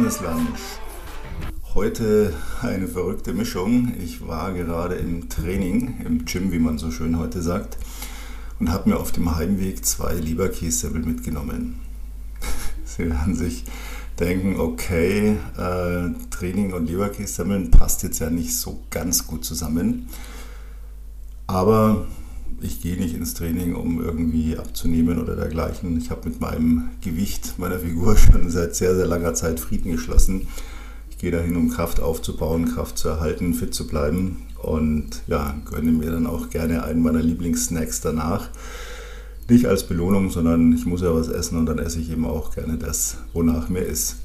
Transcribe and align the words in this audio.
Business 0.00 0.22
Lunch. 0.22 0.58
Heute 1.74 2.32
eine 2.62 2.88
verrückte 2.88 3.34
Mischung. 3.34 3.92
Ich 4.02 4.26
war 4.26 4.54
gerade 4.54 4.94
im 4.94 5.28
Training, 5.28 6.00
im 6.06 6.24
Gym, 6.24 6.52
wie 6.52 6.58
man 6.58 6.78
so 6.78 6.90
schön 6.90 7.18
heute 7.18 7.42
sagt, 7.42 7.76
und 8.58 8.72
habe 8.72 8.88
mir 8.88 8.96
auf 8.96 9.12
dem 9.12 9.36
Heimweg 9.36 9.84
zwei 9.84 10.14
Leberkässemmel 10.14 11.02
mitgenommen. 11.02 11.80
Sie 12.86 13.10
werden 13.10 13.34
sich 13.34 13.64
denken, 14.18 14.58
okay, 14.58 15.36
äh, 15.58 16.08
Training 16.30 16.72
und 16.72 16.86
Leberkässemmeln 16.86 17.70
passt 17.70 18.02
jetzt 18.02 18.20
ja 18.20 18.30
nicht 18.30 18.56
so 18.56 18.82
ganz 18.88 19.26
gut 19.26 19.44
zusammen. 19.44 20.08
Aber 21.46 22.06
ich 22.62 22.80
gehe 22.82 22.96
nicht 22.96 23.14
ins 23.14 23.34
Training, 23.34 23.74
um 23.74 24.02
irgendwie 24.02 24.56
abzunehmen 24.56 25.18
oder 25.18 25.36
dergleichen. 25.36 25.98
Ich 25.98 26.10
habe 26.10 26.28
mit 26.28 26.40
meinem 26.40 26.90
Gewicht 27.00 27.58
meiner 27.58 27.78
Figur 27.78 28.16
schon 28.18 28.50
seit 28.50 28.74
sehr, 28.74 28.94
sehr 28.94 29.06
langer 29.06 29.34
Zeit 29.34 29.60
Frieden 29.60 29.92
geschlossen. 29.92 30.48
Ich 31.10 31.18
gehe 31.18 31.30
dahin, 31.30 31.56
um 31.56 31.70
Kraft 31.70 32.00
aufzubauen, 32.00 32.66
Kraft 32.66 32.98
zu 32.98 33.08
erhalten, 33.08 33.54
fit 33.54 33.74
zu 33.74 33.86
bleiben 33.86 34.42
und 34.62 35.22
ja, 35.26 35.54
gönne 35.70 35.92
mir 35.92 36.10
dann 36.10 36.26
auch 36.26 36.50
gerne 36.50 36.84
einen 36.84 37.02
meiner 37.02 37.22
Lieblingssnacks 37.22 38.00
danach. 38.00 38.48
Nicht 39.48 39.66
als 39.66 39.86
Belohnung, 39.86 40.30
sondern 40.30 40.72
ich 40.72 40.86
muss 40.86 41.00
ja 41.00 41.12
was 41.14 41.28
essen 41.28 41.58
und 41.58 41.66
dann 41.66 41.78
esse 41.78 41.98
ich 41.98 42.10
eben 42.10 42.24
auch 42.24 42.54
gerne 42.54 42.78
das, 42.78 43.16
wonach 43.32 43.68
mir 43.68 43.80
ist. 43.80 44.16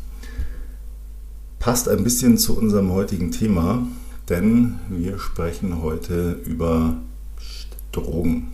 Passt 1.59 1.89
ein 1.89 2.03
bisschen 2.03 2.37
zu 2.37 2.55
unserem 2.57 2.91
heutigen 2.91 3.31
Thema, 3.31 3.87
denn 4.29 4.75
wir 4.89 5.17
sprechen 5.17 5.81
heute 5.81 6.39
über 6.45 6.97
Drogen. 7.95 8.47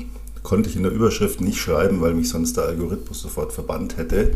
Konnte 0.44 0.70
ich 0.70 0.76
in 0.76 0.84
der 0.84 0.92
Überschrift 0.92 1.42
nicht 1.42 1.60
schreiben, 1.60 2.02
weil 2.02 2.14
mich 2.14 2.30
sonst 2.30 2.58
der 2.58 2.66
Algorithmus 2.66 3.22
sofort 3.22 3.54
verbannt 3.54 3.98
hätte. 3.98 4.32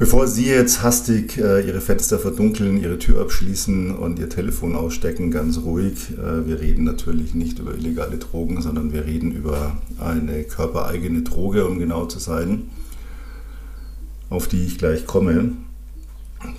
Bevor 0.00 0.26
Sie 0.26 0.46
jetzt 0.46 0.82
hastig 0.82 1.36
äh, 1.36 1.60
Ihre 1.60 1.82
Fenster 1.82 2.18
verdunkeln, 2.18 2.80
Ihre 2.80 2.98
Tür 2.98 3.20
abschließen 3.20 3.94
und 3.94 4.18
Ihr 4.18 4.30
Telefon 4.30 4.74
ausstecken, 4.74 5.30
ganz 5.30 5.58
ruhig. 5.58 6.12
Äh, 6.12 6.46
wir 6.46 6.58
reden 6.58 6.84
natürlich 6.84 7.34
nicht 7.34 7.58
über 7.58 7.74
illegale 7.74 8.16
Drogen, 8.16 8.62
sondern 8.62 8.94
wir 8.94 9.04
reden 9.04 9.30
über 9.30 9.76
eine 9.98 10.44
körpereigene 10.44 11.20
Droge, 11.20 11.66
um 11.66 11.78
genau 11.78 12.06
zu 12.06 12.18
sein, 12.18 12.70
auf 14.30 14.48
die 14.48 14.64
ich 14.64 14.78
gleich 14.78 15.06
komme. 15.06 15.52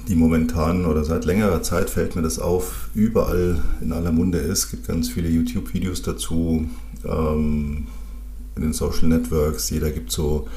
Die 0.08 0.16
momentan 0.16 0.86
oder 0.86 1.04
seit 1.04 1.26
längerer 1.26 1.64
Zeit 1.64 1.90
fällt 1.90 2.16
mir 2.16 2.22
das 2.22 2.38
auf, 2.38 2.90
überall 2.94 3.60
in 3.82 3.92
aller 3.92 4.12
Munde 4.12 4.38
ist. 4.38 4.66
Es 4.66 4.70
gibt 4.70 4.88
ganz 4.88 5.10
viele 5.10 5.30
YouTube-Videos 5.30 6.04
dazu, 6.04 6.68
ähm, 7.06 7.88
in 8.56 8.62
den 8.62 8.74
Social 8.74 9.08
Networks. 9.08 9.70
Jeder 9.70 9.92
gibt 9.92 10.12
so 10.12 10.48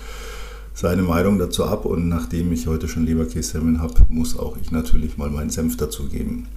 seine 0.72 1.02
Meinung 1.02 1.38
dazu 1.38 1.64
ab 1.64 1.84
und 1.84 2.08
nachdem 2.08 2.52
ich 2.52 2.66
heute 2.66 2.88
schon 2.88 3.06
Leberkässemmeln 3.06 3.80
habe, 3.80 3.94
muss 4.08 4.36
auch 4.38 4.56
ich 4.60 4.72
natürlich 4.72 5.16
mal 5.16 5.30
meinen 5.30 5.50
Senf 5.50 5.76
dazu 5.76 6.08
geben. 6.08 6.48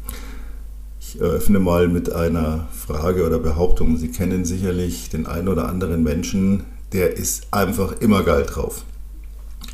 Ich 1.00 1.22
eröffne 1.22 1.60
mal 1.60 1.88
mit 1.88 2.12
einer 2.12 2.68
Frage 2.72 3.26
oder 3.26 3.40
Behauptung. 3.40 3.98
Sie 3.98 4.10
kennen 4.10 4.44
sicherlich 4.44 5.10
den 5.10 5.28
einen 5.28 5.48
oder 5.48 5.70
anderen 5.70 6.04
Menschen, 6.04 6.64
der 6.92 7.16
ist 7.16 7.48
einfach 7.52 8.02
immer 8.02 8.24
geil 8.24 8.44
drauf. 8.44 8.84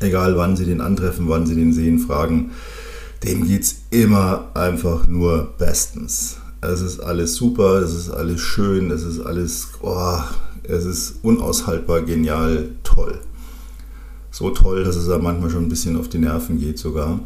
Egal 0.00 0.36
wann 0.36 0.56
Sie 0.56 0.64
den 0.64 0.80
antreffen, 0.80 1.28
wann 1.28 1.46
Sie 1.46 1.54
den 1.54 1.72
sehen, 1.72 1.98
fragen, 1.98 2.50
dem 3.24 3.46
geht 3.46 3.62
es 3.62 3.76
immer 3.90 4.50
einfach 4.54 5.06
nur 5.06 5.54
bestens 5.56 6.36
es 6.70 6.80
ist 6.80 7.00
alles 7.00 7.34
super, 7.34 7.82
es 7.82 7.94
ist 7.94 8.10
alles 8.10 8.40
schön, 8.40 8.90
es 8.90 9.02
ist 9.02 9.20
alles, 9.20 9.68
oh, 9.82 10.18
es 10.62 10.84
ist 10.84 11.16
unaushaltbar 11.22 12.02
genial, 12.02 12.70
toll. 12.82 13.20
So 14.30 14.50
toll, 14.50 14.84
dass 14.84 14.96
es 14.96 15.06
da 15.06 15.18
manchmal 15.18 15.50
schon 15.50 15.64
ein 15.64 15.68
bisschen 15.68 15.96
auf 15.96 16.08
die 16.08 16.18
Nerven 16.18 16.58
geht 16.58 16.78
sogar. 16.78 17.20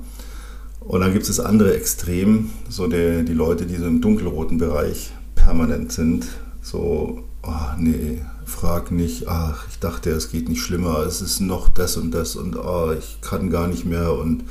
Und 0.81 1.01
dann 1.01 1.13
gibt 1.13 1.29
es 1.29 1.37
das 1.37 1.45
andere 1.45 1.75
Extrem, 1.75 2.51
so 2.69 2.87
der, 2.87 3.23
die 3.23 3.35
Leute, 3.35 3.67
die 3.67 3.77
so 3.77 3.87
im 3.87 4.01
dunkelroten 4.01 4.59
Bereich 4.59 5.11
permanent 5.35 5.93
sind. 5.93 6.27
So, 6.63 7.25
oh, 7.43 7.79
nee, 7.79 8.23
frag 8.45 8.91
nicht, 8.91 9.29
ach, 9.29 9.67
ich 9.71 9.79
dachte, 9.79 10.11
es 10.11 10.31
geht 10.31 10.49
nicht 10.49 10.63
schlimmer, 10.63 11.01
es 11.01 11.21
ist 11.21 11.41
noch 11.41 11.69
das 11.69 11.97
und 11.97 12.11
das 12.13 12.37
und 12.37 12.57
oh, 12.57 12.93
ich 12.99 13.21
kann 13.21 13.51
gar 13.51 13.69
nicht 13.69 13.85
mehr 13.85 14.13
und 14.13 14.45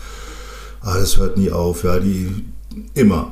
ah, 0.82 0.98
das 0.98 1.18
hört 1.18 1.38
nie 1.38 1.52
auf. 1.52 1.84
Ja, 1.84 2.00
die 2.00 2.46
immer. 2.94 3.32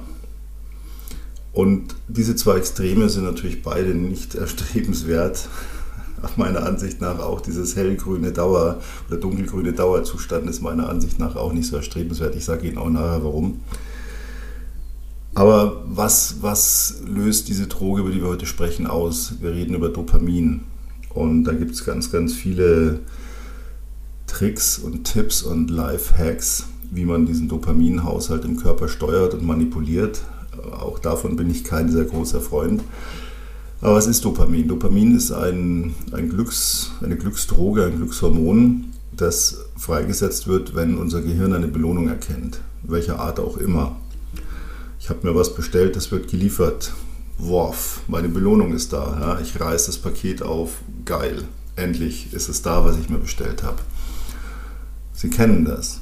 Und 1.56 1.96
diese 2.10 2.36
zwei 2.36 2.58
Extreme 2.58 3.08
sind 3.08 3.24
natürlich 3.24 3.64
beide 3.64 3.96
nicht 3.96 4.36
erstrebenswert. 4.36 5.48
Meiner 6.36 6.66
Ansicht 6.66 7.00
nach 7.00 7.20
auch 7.20 7.40
dieses 7.40 7.78
hellgrüne 7.78 8.34
Dauer 8.34 8.82
oder 9.08 9.18
dunkelgrüne 9.18 9.72
Dauerzustand 9.72 10.50
ist 10.50 10.62
meiner 10.62 10.90
Ansicht 10.90 11.20
nach 11.20 11.36
auch 11.36 11.54
nicht 11.54 11.68
so 11.68 11.76
erstrebenswert. 11.76 12.36
Ich 12.36 12.44
sage 12.44 12.68
Ihnen 12.68 12.78
auch 12.78 12.90
nachher 12.90 13.24
warum. 13.24 13.62
Aber 15.34 15.84
was, 15.88 16.38
was 16.42 17.02
löst 17.06 17.48
diese 17.48 17.68
Droge, 17.68 18.02
über 18.02 18.10
die 18.10 18.22
wir 18.22 18.30
heute 18.30 18.48
sprechen, 18.48 18.88
aus? 18.88 19.36
Wir 19.40 19.52
reden 19.52 19.76
über 19.76 19.90
Dopamin. 19.90 20.62
Und 21.10 21.46
da 21.46 21.54
gibt 21.54 21.72
es 21.72 21.86
ganz, 21.86 22.12
ganz 22.12 22.34
viele 22.34 23.00
Tricks 24.28 24.78
und 24.78 25.06
Tipps 25.06 25.42
und 25.42 25.70
Life-Hacks, 25.70 26.66
wie 26.92 27.06
man 27.06 27.26
diesen 27.26 27.48
Dopaminhaushalt 27.48 28.44
im 28.44 28.58
Körper 28.58 28.90
steuert 28.90 29.34
und 29.36 29.46
manipuliert. 29.46 30.22
Auch 30.72 31.00
davon 31.00 31.36
bin 31.36 31.50
ich 31.50 31.64
kein 31.64 31.92
sehr 31.92 32.06
großer 32.06 32.42
Freund. 32.42 32.82
Aber 33.82 33.96
was 33.96 34.08
ist 34.08 34.24
Dopamin? 34.26 34.68
Dopamin 34.68 35.16
ist 35.16 35.32
ein, 35.32 35.94
ein 36.12 36.30
Glücks, 36.30 36.92
eine 37.02 37.18
Glücksdroge, 37.18 37.86
ein 37.86 37.98
Glückshormon, 37.98 38.86
das 39.16 39.66
freigesetzt 39.78 40.48
wird, 40.48 40.76
wenn 40.76 40.98
unser 40.98 41.22
Gehirn 41.22 41.54
eine 41.54 41.68
Belohnung 41.68 42.08
erkennt, 42.08 42.62
welcher 42.84 43.20
Art 43.20 43.40
auch 43.40 43.58
immer. 43.58 43.96
Ich 45.00 45.10
habe 45.10 45.28
mir 45.28 45.36
was 45.36 45.54
bestellt, 45.54 45.96
das 45.96 46.12
wird 46.12 46.30
geliefert. 46.30 46.94
Worf, 47.38 48.02
meine 48.08 48.30
Belohnung 48.30 48.74
ist 48.74 48.94
da. 48.94 49.18
Ja? 49.20 49.40
Ich 49.40 49.60
reiße 49.60 49.88
das 49.88 49.98
Paket 49.98 50.42
auf, 50.42 50.78
geil, 51.04 51.44
endlich 51.76 52.34
ist 52.34 52.50
es 52.50 52.62
da, 52.62 52.86
was 52.86 52.98
ich 52.98 53.10
mir 53.10 53.18
bestellt 53.18 53.62
habe. 53.62 53.82
Sie 55.14 55.30
kennen 55.30 55.66
das. 55.66 56.02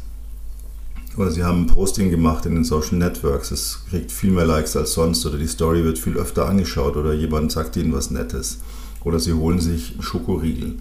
Oder 1.15 1.29
sie 1.29 1.43
haben 1.43 1.61
ein 1.61 1.67
Posting 1.67 2.09
gemacht 2.09 2.45
in 2.45 2.55
den 2.55 2.63
Social 2.63 2.97
Networks, 2.97 3.51
es 3.51 3.85
kriegt 3.89 4.11
viel 4.11 4.31
mehr 4.31 4.45
Likes 4.45 4.75
als 4.75 4.93
sonst 4.93 5.25
oder 5.25 5.37
die 5.37 5.47
Story 5.47 5.83
wird 5.83 5.99
viel 5.99 6.17
öfter 6.17 6.47
angeschaut 6.47 6.97
oder 6.97 7.13
jemand 7.13 7.51
sagt 7.51 7.77
ihnen 7.77 7.93
was 7.93 8.09
Nettes. 8.09 8.59
Oder 9.03 9.19
sie 9.19 9.33
holen 9.33 9.59
sich 9.59 9.95
Schokoriegel. 9.99 10.77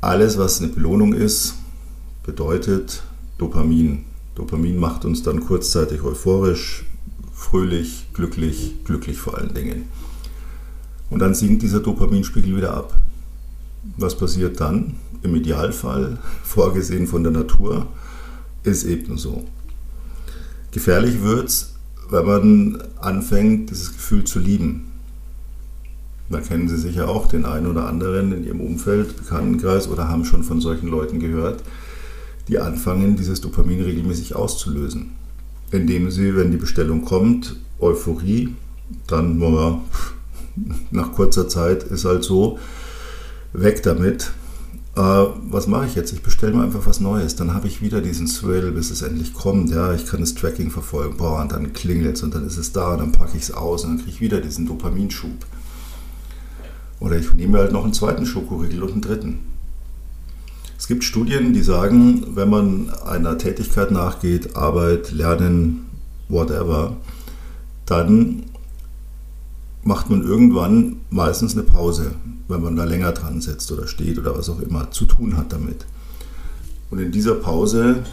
Alles, 0.00 0.38
was 0.38 0.60
eine 0.60 0.68
Belohnung 0.68 1.12
ist, 1.12 1.54
bedeutet 2.24 3.02
Dopamin. 3.38 4.04
Dopamin 4.34 4.78
macht 4.78 5.04
uns 5.04 5.22
dann 5.22 5.40
kurzzeitig 5.40 6.02
euphorisch, 6.02 6.84
fröhlich, 7.32 8.06
glücklich, 8.12 8.74
glücklich 8.84 9.18
vor 9.18 9.38
allen 9.38 9.54
Dingen. 9.54 9.88
Und 11.10 11.20
dann 11.20 11.34
sinkt 11.34 11.62
dieser 11.62 11.80
Dopaminspiegel 11.80 12.56
wieder 12.56 12.74
ab. 12.74 13.00
Was 13.96 14.16
passiert 14.16 14.60
dann? 14.60 14.96
Im 15.22 15.34
Idealfall, 15.34 16.18
vorgesehen 16.44 17.06
von 17.06 17.22
der 17.22 17.32
Natur, 17.32 17.86
ist 18.66 18.84
eben 18.84 19.16
so. 19.16 19.44
Gefährlich 20.72 21.22
wird 21.22 21.48
es, 21.48 21.74
wenn 22.10 22.26
man 22.26 22.82
anfängt, 23.00 23.70
dieses 23.70 23.92
Gefühl 23.92 24.24
zu 24.24 24.38
lieben. 24.38 24.92
Da 26.28 26.40
kennen 26.40 26.68
Sie 26.68 26.76
sicher 26.76 27.08
auch 27.08 27.28
den 27.28 27.44
einen 27.44 27.66
oder 27.68 27.86
anderen 27.86 28.32
in 28.32 28.44
Ihrem 28.44 28.60
Umfeld, 28.60 29.16
Bekanntenkreis 29.16 29.88
oder 29.88 30.08
haben 30.08 30.24
schon 30.24 30.42
von 30.42 30.60
solchen 30.60 30.88
Leuten 30.88 31.20
gehört, 31.20 31.62
die 32.48 32.58
anfangen, 32.58 33.16
dieses 33.16 33.40
Dopamin 33.40 33.82
regelmäßig 33.82 34.34
auszulösen. 34.34 35.12
Indem 35.70 36.10
sie, 36.10 36.36
wenn 36.36 36.50
die 36.50 36.56
Bestellung 36.56 37.04
kommt, 37.04 37.56
Euphorie, 37.80 38.54
dann 39.06 39.38
nach 40.90 41.12
kurzer 41.12 41.48
Zeit 41.48 41.84
ist 41.84 42.04
halt 42.04 42.24
so, 42.24 42.58
weg 43.52 43.82
damit, 43.82 44.32
äh, 44.96 45.26
was 45.50 45.66
mache 45.66 45.86
ich 45.86 45.94
jetzt? 45.94 46.12
Ich 46.14 46.22
bestelle 46.22 46.54
mir 46.54 46.64
einfach 46.64 46.86
was 46.86 47.00
Neues. 47.00 47.36
Dann 47.36 47.52
habe 47.52 47.68
ich 47.68 47.82
wieder 47.82 48.00
diesen 48.00 48.26
Thrill, 48.26 48.72
bis 48.72 48.90
es 48.90 49.02
endlich 49.02 49.34
kommt. 49.34 49.70
Ja, 49.70 49.92
ich 49.92 50.06
kann 50.06 50.20
das 50.20 50.34
Tracking 50.34 50.70
verfolgen. 50.70 51.18
Boah, 51.18 51.42
und 51.42 51.52
dann 51.52 51.74
klingelt 51.74 52.16
es 52.16 52.22
und 52.22 52.34
dann 52.34 52.46
ist 52.46 52.56
es 52.56 52.72
da 52.72 52.92
und 52.92 53.00
dann 53.00 53.12
packe 53.12 53.36
ich 53.36 53.44
es 53.44 53.52
aus 53.52 53.84
und 53.84 53.90
dann 53.90 53.98
kriege 53.98 54.10
ich 54.10 54.20
wieder 54.22 54.40
diesen 54.40 54.66
Dopaminschub. 54.66 55.46
Oder 56.98 57.18
ich 57.18 57.34
nehme 57.34 57.58
halt 57.58 57.72
noch 57.72 57.84
einen 57.84 57.92
zweiten 57.92 58.24
Schokoriegel 58.24 58.82
und 58.82 58.92
einen 58.92 59.02
dritten. 59.02 59.38
Es 60.78 60.86
gibt 60.86 61.04
Studien, 61.04 61.52
die 61.52 61.62
sagen, 61.62 62.34
wenn 62.34 62.48
man 62.48 62.90
einer 63.06 63.36
Tätigkeit 63.36 63.90
nachgeht, 63.90 64.56
Arbeit, 64.56 65.12
Lernen, 65.12 65.86
whatever, 66.28 66.96
dann 67.84 68.44
macht 69.84 70.08
man 70.08 70.22
irgendwann 70.22 70.96
meistens 71.10 71.52
eine 71.52 71.62
Pause, 71.64 72.12
wenn 72.48 72.62
man 72.62 72.76
da 72.76 72.84
länger 72.84 73.12
dran 73.12 73.40
sitzt 73.40 73.70
oder 73.72 73.86
steht 73.86 74.18
oder 74.18 74.36
was 74.36 74.48
auch 74.48 74.60
immer 74.60 74.90
zu 74.90 75.04
tun 75.06 75.36
hat 75.36 75.52
damit. 75.52 75.86
Und 76.90 77.00
in 77.00 77.12
dieser 77.12 77.34
Pause 77.34 78.04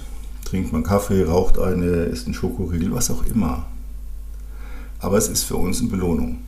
trinkt 0.45 0.73
man 0.73 0.83
Kaffee, 0.83 1.23
raucht 1.23 1.59
eine, 1.59 2.05
isst 2.05 2.25
einen 2.25 2.33
Schokoriegel, 2.33 2.91
was 2.91 3.11
auch 3.11 3.25
immer. 3.25 3.65
Aber 4.99 5.17
es 5.17 5.27
ist 5.27 5.43
für 5.43 5.57
uns 5.57 5.81
eine 5.81 5.89
Belohnung. 5.89 6.39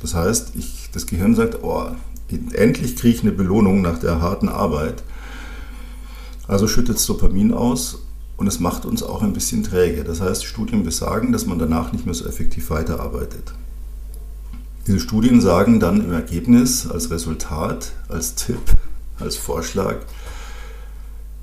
Das 0.00 0.14
heißt, 0.14 0.52
ich, 0.56 0.90
das 0.92 1.06
Gehirn 1.06 1.34
sagt, 1.34 1.62
oh, 1.62 1.86
endlich 2.52 2.96
kriege 2.96 3.16
ich 3.16 3.22
eine 3.22 3.32
Belohnung 3.32 3.82
nach 3.82 3.98
der 3.98 4.20
harten 4.20 4.48
Arbeit. 4.48 5.02
Also 6.46 6.68
schüttet 6.68 6.96
es 6.96 7.06
Dopamin 7.06 7.52
aus 7.52 8.02
und 8.36 8.46
es 8.46 8.60
macht 8.60 8.84
uns 8.84 9.02
auch 9.02 9.22
ein 9.22 9.32
bisschen 9.32 9.62
träge. 9.62 10.04
Das 10.04 10.20
heißt, 10.20 10.44
Studien 10.44 10.84
besagen, 10.84 11.32
dass 11.32 11.46
man 11.46 11.58
danach 11.58 11.92
nicht 11.92 12.04
mehr 12.04 12.14
so 12.14 12.26
effektiv 12.26 12.70
weiterarbeitet. 12.70 13.54
Diese 14.86 15.00
Studien 15.00 15.40
sagen 15.40 15.80
dann 15.80 16.04
im 16.04 16.12
Ergebnis, 16.12 16.86
als 16.86 17.10
Resultat, 17.10 17.92
als 18.08 18.34
Tipp, 18.34 18.60
als 19.18 19.34
Vorschlag, 19.36 19.96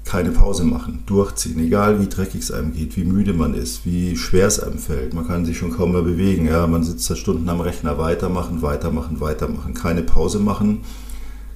keine 0.05 0.29
Pause 0.29 0.63
machen, 0.63 1.03
durchziehen, 1.07 1.57
egal 1.59 1.99
wie 1.99 2.07
dreckig 2.07 2.41
es 2.41 2.51
einem 2.51 2.73
geht, 2.73 2.97
wie 2.97 3.03
müde 3.03 3.33
man 3.33 3.55
ist, 3.55 3.83
wie 3.83 4.15
schwer 4.15 4.45
es 4.45 4.59
einem 4.59 4.77
fällt. 4.77 5.15
Man 5.15 5.27
kann 5.27 5.45
sich 5.45 5.57
schon 5.57 5.71
kaum 5.71 5.93
mehr 5.93 6.03
bewegen. 6.03 6.45
Ja, 6.45 6.67
man 6.67 6.83
sitzt 6.83 7.09
da 7.09 7.15
Stunden 7.15 7.49
am 7.49 7.61
Rechner, 7.61 7.97
weitermachen, 7.97 8.61
weitermachen, 8.61 9.21
weitermachen, 9.21 9.73
keine 9.73 10.03
Pause 10.03 10.38
machen, 10.38 10.81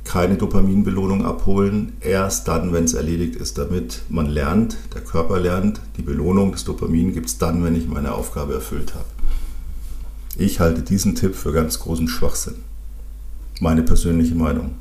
keine 0.06 0.38
Dopaminbelohnung 0.38 1.24
abholen, 1.24 1.94
erst 2.00 2.48
dann, 2.48 2.74
wenn 2.74 2.86
es 2.86 2.94
erledigt 2.96 3.36
ist, 3.36 3.60
damit 3.60 4.02
man 4.10 4.28
lernt, 4.28 4.78
der 4.96 5.02
Körper 5.02 5.40
lernt, 5.40 5.82
die 5.98 6.04
Belohnung, 6.04 6.52
das 6.52 6.64
Dopamin 6.64 7.14
gibt 7.14 7.28
es 7.28 7.38
dann, 7.38 7.64
wenn 7.64 7.76
ich 7.76 7.88
meine 7.88 8.14
Aufgabe 8.14 8.56
erfüllt 8.56 8.96
habe. 8.96 9.15
Ich 10.38 10.60
halte 10.60 10.82
diesen 10.82 11.16
Tipp 11.16 11.34
für 11.34 11.54
ganz 11.54 11.80
großen 11.80 12.10
Schwachsinn. 12.10 12.56
Meine 13.62 13.84
persönliche 13.84 14.36
Meinung. 14.36 14.72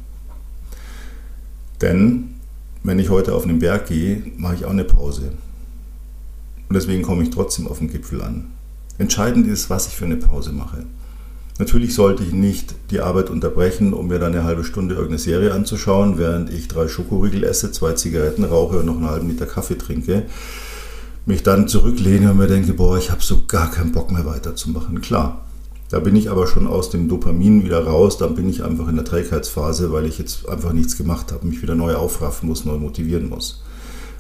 Denn 1.81 2.35
wenn 2.83 2.99
ich 2.99 3.09
heute 3.09 3.35
auf 3.35 3.45
einen 3.45 3.61
Berg 3.61 3.87
gehe, 3.87 4.23
mache 4.37 4.57
ich 4.57 4.65
auch 4.65 4.71
eine 4.71 4.85
Pause. 4.85 5.33
Und 6.69 6.75
deswegen 6.75 7.03
komme 7.03 7.23
ich 7.23 7.31
trotzdem 7.31 7.69
auf 7.69 7.79
den 7.79 7.91
Gipfel 7.91 8.21
an. 8.23 8.47
Entscheidend 8.99 9.47
ist, 9.47 9.71
was 9.71 9.87
ich 9.87 9.95
für 9.95 10.07
eine 10.07 10.17
Pause 10.17 10.53
mache. 10.53 10.87
Natürlich 11.61 11.95
sollte 11.95 12.25
ich 12.25 12.33
nicht 12.33 12.75
die 12.91 13.01
Arbeit 13.01 13.31
unterbrechen, 13.31 13.93
um 13.93 14.09
mir 14.09 14.19
dann 14.19 14.35
eine 14.35 14.43
halbe 14.43 14.65
Stunde 14.65 14.97
irgendeine 14.97 15.21
Serie 15.21 15.53
anzuschauen, 15.55 16.19
während 16.19 16.51
ich 16.51 16.67
drei 16.67 16.89
Schokoriegel 16.89 17.45
esse, 17.45 17.71
zwei 17.71 17.93
Zigaretten 17.93 18.43
rauche 18.43 18.81
und 18.81 18.87
noch 18.87 18.97
einen 18.97 19.09
halben 19.09 19.29
Liter 19.29 19.47
Kaffee 19.47 19.79
trinke. 19.79 20.25
Mich 21.27 21.45
dann 21.45 21.69
zurücklehne 21.69 22.33
und 22.33 22.39
mir 22.39 22.49
denke, 22.49 22.75
boah, 22.75 22.99
ich 22.99 23.13
habe 23.13 23.23
so 23.23 23.45
gar 23.47 23.71
keinen 23.71 23.93
Bock 23.93 24.11
mehr 24.11 24.27
weiterzumachen. 24.27 25.01
Klar, 25.01 25.44
da 25.95 26.01
bin 26.01 26.17
ich 26.17 26.29
aber 26.29 26.49
schon 26.49 26.67
aus 26.67 26.91
dem 26.91 27.07
Dopamin 27.07 27.63
wieder 27.63 27.85
raus, 27.87 28.19
dann 28.19 28.35
bin 28.35 28.49
ich 28.49 28.65
einfach 28.65 28.89
in 28.89 28.97
der 28.97 29.05
Trägheitsphase, 29.05 29.93
weil 29.93 30.07
ich 30.07 30.19
jetzt 30.19 30.49
einfach 30.49 30.73
nichts 30.73 30.97
gemacht 30.97 31.31
habe, 31.31 31.47
mich 31.47 31.63
wieder 31.63 31.77
neu 31.77 31.95
aufraffen 31.95 32.49
muss, 32.49 32.65
neu 32.65 32.79
motivieren 32.79 33.29
muss. 33.29 33.63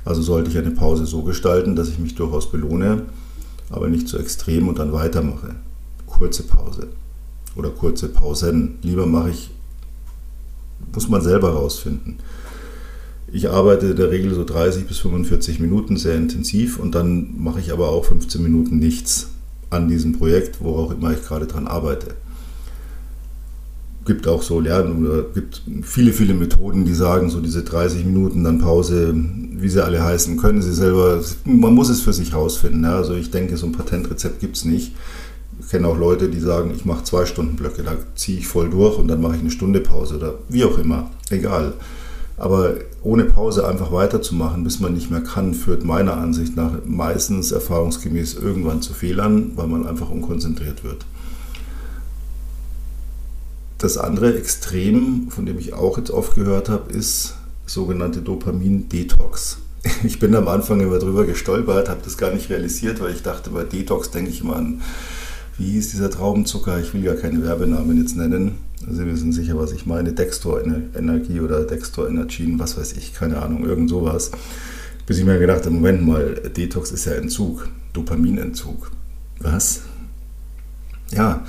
Also 0.04 0.22
sollte 0.22 0.52
ich 0.52 0.56
eine 0.56 0.70
Pause 0.70 1.04
so 1.04 1.22
gestalten, 1.22 1.74
dass 1.74 1.88
ich 1.88 1.98
mich 1.98 2.14
durchaus 2.14 2.52
belohne, 2.52 3.06
aber 3.70 3.88
nicht 3.88 4.06
zu 4.06 4.18
extrem 4.18 4.68
und 4.68 4.78
dann 4.78 4.92
weitermache. 4.92 5.56
Kurze 6.06 6.44
Pause 6.44 6.90
oder 7.56 7.70
kurze 7.70 8.06
Pausen. 8.06 8.78
Lieber 8.82 9.06
mache 9.06 9.30
ich, 9.30 9.50
muss 10.94 11.08
man 11.08 11.22
selber 11.22 11.54
rausfinden. 11.54 12.18
Ich 13.32 13.50
arbeite 13.50 13.86
in 13.86 13.96
der 13.96 14.12
Regel 14.12 14.32
so 14.32 14.44
30 14.44 14.86
bis 14.86 14.98
45 14.98 15.58
Minuten 15.58 15.96
sehr 15.96 16.14
intensiv 16.14 16.78
und 16.78 16.94
dann 16.94 17.34
mache 17.36 17.58
ich 17.58 17.72
aber 17.72 17.88
auch 17.88 18.04
15 18.04 18.40
Minuten 18.40 18.78
nichts 18.78 19.33
an 19.74 19.88
diesem 19.88 20.12
Projekt, 20.12 20.62
worauf 20.62 20.92
immer 20.92 21.12
ich 21.12 21.22
gerade 21.22 21.46
dran 21.46 21.66
arbeite. 21.66 22.14
Gibt 24.06 24.28
auch 24.28 24.42
so 24.42 24.60
Lernen 24.60 25.06
oder 25.06 25.22
gibt 25.22 25.62
viele, 25.82 26.12
viele 26.12 26.34
Methoden, 26.34 26.84
die 26.84 26.92
sagen, 26.92 27.30
so 27.30 27.40
diese 27.40 27.62
30 27.62 28.04
Minuten, 28.04 28.44
dann 28.44 28.58
Pause, 28.58 29.14
wie 29.14 29.68
sie 29.68 29.82
alle 29.82 30.02
heißen, 30.02 30.36
können 30.36 30.60
sie 30.60 30.74
selber, 30.74 31.22
man 31.44 31.74
muss 31.74 31.88
es 31.88 32.02
für 32.02 32.12
sich 32.12 32.34
rausfinden. 32.34 32.84
Also 32.84 33.14
ich 33.14 33.30
denke, 33.30 33.56
so 33.56 33.66
ein 33.66 33.72
Patentrezept 33.72 34.40
gibt 34.40 34.56
es 34.56 34.64
nicht. 34.64 34.92
Ich 35.60 35.68
kenne 35.70 35.88
auch 35.88 35.98
Leute, 35.98 36.28
die 36.28 36.40
sagen, 36.40 36.72
ich 36.74 36.84
mache 36.84 37.04
zwei 37.04 37.24
Stunden 37.24 37.56
Blöcke, 37.56 37.82
da 37.82 37.96
ziehe 38.14 38.38
ich 38.38 38.46
voll 38.46 38.68
durch 38.68 38.98
und 38.98 39.08
dann 39.08 39.22
mache 39.22 39.36
ich 39.36 39.40
eine 39.40 39.50
Stunde 39.50 39.80
Pause 39.80 40.16
oder 40.16 40.34
wie 40.48 40.64
auch 40.64 40.76
immer, 40.78 41.10
egal. 41.30 41.72
Aber 42.36 42.74
ohne 43.02 43.24
Pause 43.24 43.66
einfach 43.66 43.92
weiterzumachen, 43.92 44.64
bis 44.64 44.80
man 44.80 44.94
nicht 44.94 45.10
mehr 45.10 45.20
kann, 45.20 45.54
führt 45.54 45.84
meiner 45.84 46.16
Ansicht 46.16 46.56
nach 46.56 46.72
meistens 46.84 47.52
erfahrungsgemäß 47.52 48.34
irgendwann 48.34 48.82
zu 48.82 48.92
Fehlern, 48.92 49.52
weil 49.54 49.68
man 49.68 49.86
einfach 49.86 50.10
unkonzentriert 50.10 50.82
wird. 50.82 51.06
Das 53.78 53.98
andere 53.98 54.36
Extrem, 54.36 55.28
von 55.30 55.46
dem 55.46 55.58
ich 55.58 55.74
auch 55.74 55.98
jetzt 55.98 56.10
oft 56.10 56.34
gehört 56.34 56.68
habe, 56.68 56.92
ist 56.92 57.34
sogenannte 57.66 58.20
Dopamin-Detox. 58.20 59.58
Ich 60.02 60.18
bin 60.18 60.34
am 60.34 60.48
Anfang 60.48 60.80
immer 60.80 60.98
drüber 60.98 61.26
gestolpert, 61.26 61.90
habe 61.90 62.00
das 62.02 62.16
gar 62.16 62.32
nicht 62.32 62.48
realisiert, 62.48 63.02
weil 63.02 63.12
ich 63.12 63.22
dachte, 63.22 63.50
bei 63.50 63.64
Detox 63.64 64.10
denke 64.10 64.30
ich 64.30 64.40
immer 64.40 64.56
an 64.56 64.80
wie 65.58 65.72
hieß 65.72 65.90
dieser 65.90 66.10
Traubenzucker? 66.10 66.80
Ich 66.80 66.92
will 66.94 67.04
ja 67.04 67.14
keine 67.14 67.42
Werbenamen 67.42 68.00
jetzt 68.00 68.16
nennen. 68.16 68.58
Sie 68.90 69.06
wissen 69.06 69.32
sicher, 69.32 69.58
was 69.58 69.72
ich 69.72 69.86
meine. 69.86 70.12
Dextor-Energie 70.12 71.40
oder 71.40 71.64
Dextor-Energien, 71.64 72.58
was 72.58 72.76
weiß 72.78 72.94
ich, 72.94 73.14
keine 73.14 73.40
Ahnung, 73.40 73.64
irgend 73.64 73.88
sowas. 73.88 74.30
Bis 75.06 75.18
ich 75.18 75.24
mir 75.24 75.38
gedacht 75.38 75.60
habe, 75.60 75.70
Moment 75.70 76.06
mal, 76.06 76.34
Detox 76.56 76.90
ist 76.90 77.04
ja 77.04 77.12
Entzug, 77.12 77.68
Dopaminentzug. 77.92 78.90
Was? 79.40 79.82
Ja, 81.10 81.44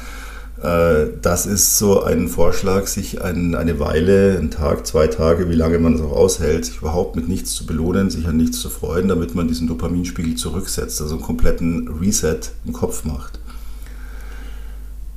äh, 0.62 1.08
das 1.22 1.46
ist 1.46 1.78
so 1.78 2.04
ein 2.04 2.28
Vorschlag, 2.28 2.88
sich 2.88 3.22
eine 3.22 3.80
Weile, 3.80 4.38
einen 4.38 4.52
Tag, 4.52 4.86
zwei 4.86 5.08
Tage, 5.08 5.50
wie 5.50 5.56
lange 5.56 5.80
man 5.80 5.96
es 5.96 6.02
auch 6.02 6.12
aushält, 6.12 6.66
sich 6.66 6.78
überhaupt 6.78 7.16
mit 7.16 7.28
nichts 7.28 7.54
zu 7.54 7.66
belohnen, 7.66 8.10
sich 8.10 8.28
an 8.28 8.38
nichts 8.38 8.60
zu 8.60 8.70
freuen, 8.70 9.08
damit 9.08 9.36
man 9.36 9.48
diesen 9.48 9.68
Dopaminspiegel 9.68 10.36
zurücksetzt, 10.36 11.02
also 11.02 11.16
einen 11.16 11.24
kompletten 11.24 11.88
Reset 11.88 12.40
im 12.66 12.74
Kopf 12.74 13.04
macht. 13.04 13.40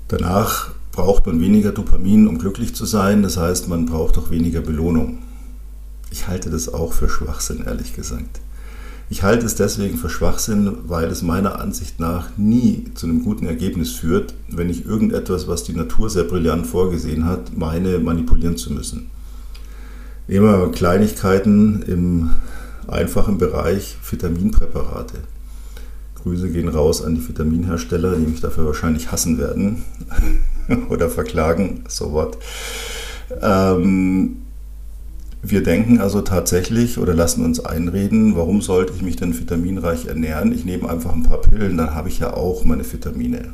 Danach 0.09 0.71
braucht 0.93 1.27
man 1.27 1.41
weniger 1.41 1.73
Dopamin, 1.73 2.27
um 2.27 2.39
glücklich 2.39 2.75
zu 2.75 2.87
sein. 2.87 3.23
Das 3.23 3.37
heißt, 3.37 3.69
man 3.69 3.87
braucht 3.87 4.19
auch 4.19 4.31
weniger 4.31 4.61
Belohnung. 4.61 5.19
Ich 6.11 6.27
halte 6.27 6.51
das 6.51 6.73
auch 6.73 6.93
für 6.93 7.09
Schwachsinn, 7.09 7.65
ehrlich 7.65 7.95
gesagt. 7.95 8.41
Ich 9.11 9.23
halte 9.23 9.47
es 9.47 9.55
deswegen 9.55 9.97
für 9.97 10.11
Schwachsinn, 10.11 10.77
weil 10.87 11.09
es 11.09 11.23
meiner 11.23 11.61
Ansicht 11.61 11.99
nach 11.99 12.37
nie 12.37 12.85
zu 12.95 13.07
einem 13.07 13.23
guten 13.23 13.47
Ergebnis 13.47 13.93
führt, 13.93 14.35
wenn 14.49 14.69
ich 14.69 14.85
irgendetwas, 14.85 15.49
was 15.49 15.65
die 15.65 15.73
Natur 15.73 16.11
sehr 16.11 16.25
brillant 16.25 16.67
vorgesehen 16.67 17.25
hat, 17.25 17.57
meine 17.57 17.99
manipulieren 17.99 18.59
zu 18.59 18.73
müssen. 18.73 19.11
Immer 20.27 20.69
Kleinigkeiten 20.69 21.83
im 21.83 22.31
einfachen 22.87 23.39
Bereich 23.39 23.97
Vitaminpräparate. 24.03 25.19
Grüße 26.29 26.51
gehen 26.51 26.69
raus 26.69 27.03
an 27.03 27.15
die 27.15 27.27
Vitaminhersteller, 27.27 28.17
die 28.17 28.27
mich 28.27 28.41
dafür 28.41 28.67
wahrscheinlich 28.67 29.11
hassen 29.11 29.39
werden 29.39 29.83
oder 30.91 31.09
verklagen, 31.09 31.85
so 31.89 32.13
what. 32.13 32.37
Ähm, 33.41 34.37
wir 35.43 35.63
denken 35.63 36.01
also 36.01 36.21
tatsächlich 36.21 36.99
oder 36.99 37.15
lassen 37.15 37.45
uns 37.45 37.61
einreden, 37.61 38.37
warum 38.37 38.61
sollte 38.61 38.93
ich 38.95 39.03
mich 39.03 39.17
denn 39.17 39.39
vitaminreich 39.39 40.07
ernähren? 40.07 40.53
Ich 40.53 40.65
nehme 40.65 40.91
einfach 40.91 41.15
ein 41.15 41.23
paar 41.23 41.41
Pillen, 41.41 41.79
dann 41.79 41.95
habe 41.95 42.09
ich 42.09 42.19
ja 42.19 42.35
auch 42.35 42.65
meine 42.65 42.91
Vitamine. 42.91 43.53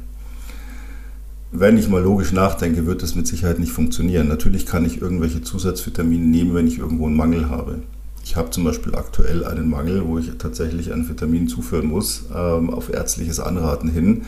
Wenn 1.52 1.78
ich 1.78 1.88
mal 1.88 2.02
logisch 2.02 2.32
nachdenke, 2.32 2.86
wird 2.86 3.04
das 3.04 3.14
mit 3.14 3.28
Sicherheit 3.28 3.60
nicht 3.60 3.70
funktionieren. 3.70 4.26
Natürlich 4.26 4.66
kann 4.66 4.84
ich 4.84 5.00
irgendwelche 5.00 5.40
Zusatzvitamine 5.40 6.24
nehmen, 6.24 6.54
wenn 6.54 6.66
ich 6.66 6.78
irgendwo 6.78 7.06
einen 7.06 7.14
Mangel 7.14 7.48
habe. 7.48 7.82
Ich 8.24 8.36
habe 8.36 8.50
zum 8.50 8.64
Beispiel 8.64 8.94
aktuell 8.94 9.44
einen 9.44 9.68
Mangel, 9.68 10.06
wo 10.06 10.18
ich 10.18 10.30
tatsächlich 10.38 10.92
ein 10.92 11.06
Vitamin 11.06 11.46
zuführen 11.46 11.86
muss, 11.86 12.24
ähm, 12.34 12.70
auf 12.70 12.90
ärztliches 12.92 13.38
Anraten 13.38 13.90
hin, 13.90 14.22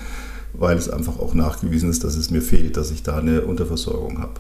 weil 0.53 0.77
es 0.77 0.91
einfach 0.91 1.19
auch 1.19 1.33
nachgewiesen 1.33 1.89
ist, 1.89 2.05
dass 2.05 2.15
es 2.15 2.31
mir 2.31 2.43
fehlt, 2.43 2.77
dass 2.77 2.91
ich 2.91 3.03
da 3.03 3.17
eine 3.17 3.43
Unterversorgung 3.43 4.21
habe. 4.21 4.35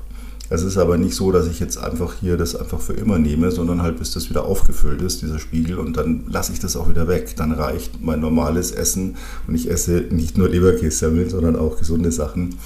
Es 0.50 0.62
ist 0.62 0.76
aber 0.76 0.98
nicht 0.98 1.16
so, 1.16 1.32
dass 1.32 1.48
ich 1.48 1.58
jetzt 1.58 1.78
einfach 1.78 2.14
hier 2.20 2.36
das 2.36 2.54
einfach 2.54 2.80
für 2.80 2.92
immer 2.92 3.18
nehme, 3.18 3.50
sondern 3.50 3.82
halt 3.82 3.98
bis 3.98 4.12
das 4.12 4.28
wieder 4.30 4.44
aufgefüllt 4.44 5.00
ist, 5.00 5.22
dieser 5.22 5.38
Spiegel, 5.38 5.78
und 5.78 5.96
dann 5.96 6.24
lasse 6.28 6.52
ich 6.52 6.60
das 6.60 6.76
auch 6.76 6.88
wieder 6.88 7.08
weg. 7.08 7.34
Dann 7.36 7.50
reicht 7.50 8.00
mein 8.00 8.20
normales 8.20 8.70
Essen 8.70 9.16
und 9.48 9.54
ich 9.54 9.70
esse 9.70 10.04
nicht 10.10 10.38
nur 10.38 10.50
Leberkässemmeln, 10.50 11.30
sondern 11.30 11.56
auch 11.56 11.78
gesunde 11.78 12.12
Sachen. 12.12 12.56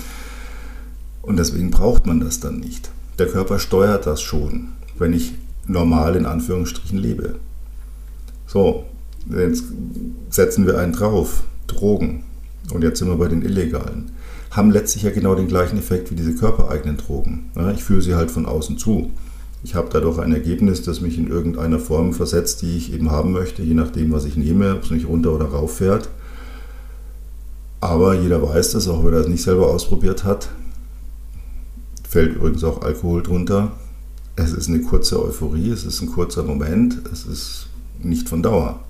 Und 1.22 1.38
deswegen 1.38 1.70
braucht 1.70 2.04
man 2.04 2.20
das 2.20 2.40
dann 2.40 2.58
nicht. 2.58 2.90
Der 3.18 3.28
Körper 3.28 3.58
steuert 3.58 4.06
das 4.06 4.20
schon. 4.20 4.68
Wenn 4.98 5.14
ich 5.14 5.34
normal 5.70 6.16
in 6.16 6.26
Anführungsstrichen 6.26 6.98
lebe. 6.98 7.36
So, 8.46 8.84
jetzt 9.28 9.64
setzen 10.30 10.66
wir 10.66 10.78
einen 10.78 10.92
drauf, 10.92 11.44
Drogen. 11.66 12.24
Und 12.72 12.82
jetzt 12.82 12.98
sind 12.98 13.08
wir 13.08 13.16
bei 13.16 13.28
den 13.28 13.42
illegalen. 13.42 14.12
Haben 14.50 14.70
letztlich 14.70 15.04
ja 15.04 15.10
genau 15.10 15.34
den 15.34 15.48
gleichen 15.48 15.78
Effekt 15.78 16.10
wie 16.10 16.16
diese 16.16 16.34
körpereigenen 16.34 16.96
Drogen. 16.96 17.50
ich 17.74 17.84
führe 17.84 18.02
sie 18.02 18.14
halt 18.14 18.30
von 18.30 18.46
außen 18.46 18.78
zu. 18.78 19.10
Ich 19.62 19.74
habe 19.74 19.88
dadurch 19.92 20.18
ein 20.18 20.32
Ergebnis, 20.32 20.82
das 20.82 21.00
mich 21.00 21.18
in 21.18 21.28
irgendeiner 21.28 21.78
Form 21.78 22.12
versetzt, 22.14 22.62
die 22.62 22.76
ich 22.76 22.92
eben 22.92 23.10
haben 23.10 23.32
möchte, 23.32 23.62
je 23.62 23.74
nachdem, 23.74 24.10
was 24.10 24.24
ich 24.24 24.36
nehme, 24.36 24.74
ob 24.74 24.84
es 24.84 24.90
mich 24.90 25.06
runter 25.06 25.32
oder 25.32 25.46
rauf 25.46 25.76
fährt. 25.76 26.08
Aber 27.80 28.14
jeder 28.14 28.42
weiß 28.42 28.72
das, 28.72 28.88
auch 28.88 29.04
wenn 29.04 29.12
er 29.12 29.20
es 29.20 29.28
nicht 29.28 29.42
selber 29.42 29.68
ausprobiert 29.68 30.24
hat. 30.24 30.48
Fällt 32.08 32.36
übrigens 32.36 32.64
auch 32.64 32.82
Alkohol 32.82 33.22
drunter. 33.22 33.72
Es 34.42 34.54
ist 34.54 34.68
eine 34.68 34.80
kurze 34.80 35.22
Euphorie, 35.22 35.68
es 35.68 35.84
ist 35.84 36.00
ein 36.00 36.10
kurzer 36.10 36.42
Moment, 36.42 37.02
es 37.12 37.26
ist 37.26 37.66
nicht 38.02 38.26
von 38.26 38.42
Dauer. 38.42 38.80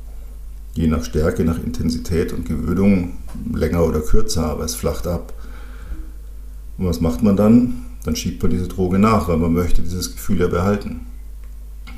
Je 0.74 0.86
nach 0.86 1.02
Stärke, 1.02 1.44
nach 1.44 1.58
Intensität 1.58 2.32
und 2.32 2.46
Gewöhnung 2.46 3.14
länger 3.52 3.84
oder 3.84 4.00
kürzer, 4.00 4.44
aber 4.44 4.64
es 4.64 4.76
flacht 4.76 5.08
ab. 5.08 5.32
Und 6.78 6.86
was 6.86 7.00
macht 7.00 7.24
man 7.24 7.36
dann? 7.36 7.82
Dann 8.04 8.14
schiebt 8.14 8.40
man 8.44 8.52
diese 8.52 8.68
Droge 8.68 9.00
nach, 9.00 9.26
weil 9.26 9.38
man 9.38 9.52
möchte 9.52 9.82
dieses 9.82 10.12
Gefühl 10.12 10.38
ja 10.38 10.46
behalten. 10.46 11.00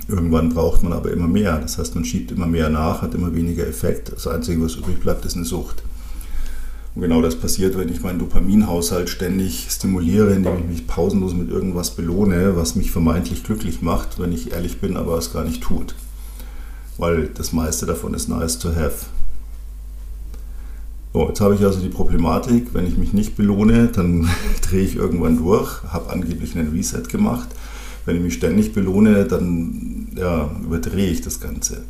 Irgendwann 0.09 0.49
braucht 0.49 0.83
man 0.83 0.95
aber 0.95 1.11
immer 1.11 1.29
mehr. 1.29 1.59
Das 1.59 1.77
heißt, 1.77 1.95
man 1.95 2.07
schiebt 2.07 2.33
immer 2.33 2.47
mehr 2.47 2.71
nach, 2.71 3.03
hat 3.03 3.15
immer 3.15 3.35
weniger 3.35 3.67
Effekt. 3.67 4.13
Das 4.13 4.27
Einzige, 4.27 4.63
was 4.63 4.77
übrig 4.77 4.99
bleibt, 5.01 5.27
ist 5.27 5.37
eine 5.37 5.45
Sucht. 5.45 5.83
Und 6.95 7.01
genau 7.01 7.23
das 7.23 7.37
passiert, 7.37 7.79
wenn 7.79 7.89
ich 7.89 8.03
meinen 8.03 8.19
Dopaminhaushalt 8.19 9.09
ständig 9.09 9.69
stimuliere, 9.71 10.35
indem 10.35 10.59
ich 10.59 10.67
mich 10.67 10.87
pausenlos 10.87 11.33
mit 11.33 11.51
irgendwas 11.51 11.93
belohne, 11.93 12.55
was 12.55 12.75
mich 12.75 12.91
vermeintlich 12.91 13.45
glücklich 13.45 13.81
macht, 13.81 14.19
wenn 14.19 14.33
ich 14.33 14.53
ehrlich 14.53 14.79
bin, 14.79 14.99
aber 14.99 15.17
es 15.17 15.33
gar 15.33 15.45
nicht 15.45 15.63
tut. 15.63 15.95
Weil 16.99 17.29
das 17.29 17.53
meiste 17.55 17.87
davon 17.87 18.13
ist 18.13 18.29
nice 18.29 18.59
to 18.59 18.69
have. 18.75 19.07
So, 21.15 21.29
jetzt 21.29 21.41
habe 21.41 21.55
ich 21.55 21.63
also 21.63 21.81
die 21.81 21.89
Problematik, 21.89 22.75
wenn 22.75 22.87
ich 22.87 22.99
mich 22.99 23.15
nicht 23.15 23.37
belohne, 23.37 23.89
dann 23.89 24.29
drehe 24.63 24.85
ich 24.85 24.97
irgendwann 24.97 25.39
durch, 25.39 25.83
habe 25.85 26.11
angeblich 26.11 26.57
einen 26.57 26.73
Reset 26.73 27.05
gemacht. 27.09 27.49
Wenn 28.05 28.17
ich 28.17 28.23
mich 28.23 28.35
ständig 28.35 28.75
belohne, 28.75 29.25
dann 29.25 30.09
ja, 30.17 30.51
überdrehe 30.63 31.11
ich 31.11 31.23
das 31.23 31.41
Ganze. 31.41 31.83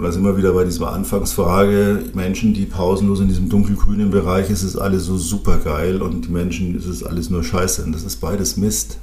Und 0.00 0.06
da 0.06 0.12
sind 0.12 0.24
wir 0.24 0.38
wieder 0.38 0.54
bei 0.54 0.64
dieser 0.64 0.90
Anfangsfrage, 0.94 2.04
Menschen, 2.14 2.54
die 2.54 2.64
pausenlos 2.64 3.20
in 3.20 3.28
diesem 3.28 3.50
dunkelgrünen 3.50 4.10
Bereich, 4.10 4.48
ist 4.48 4.62
es 4.62 4.74
alles 4.74 5.04
so 5.04 5.18
super 5.18 5.58
geil 5.58 6.00
und 6.00 6.24
die 6.24 6.30
Menschen, 6.30 6.74
ist 6.74 6.86
es 6.86 7.04
alles 7.04 7.28
nur 7.28 7.44
Scheiße. 7.44 7.84
Und 7.84 7.92
das 7.92 8.04
ist 8.04 8.16
beides 8.16 8.56
Mist. 8.56 8.96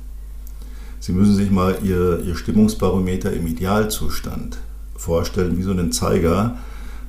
Sie 1.00 1.12
müssen 1.12 1.36
sich 1.36 1.52
mal 1.52 1.78
ihr, 1.84 2.24
ihr 2.26 2.36
Stimmungsbarometer 2.36 3.32
im 3.32 3.46
Idealzustand 3.46 4.58
vorstellen, 4.96 5.56
wie 5.60 5.62
so 5.62 5.70
einen 5.70 5.92
Zeiger, 5.92 6.58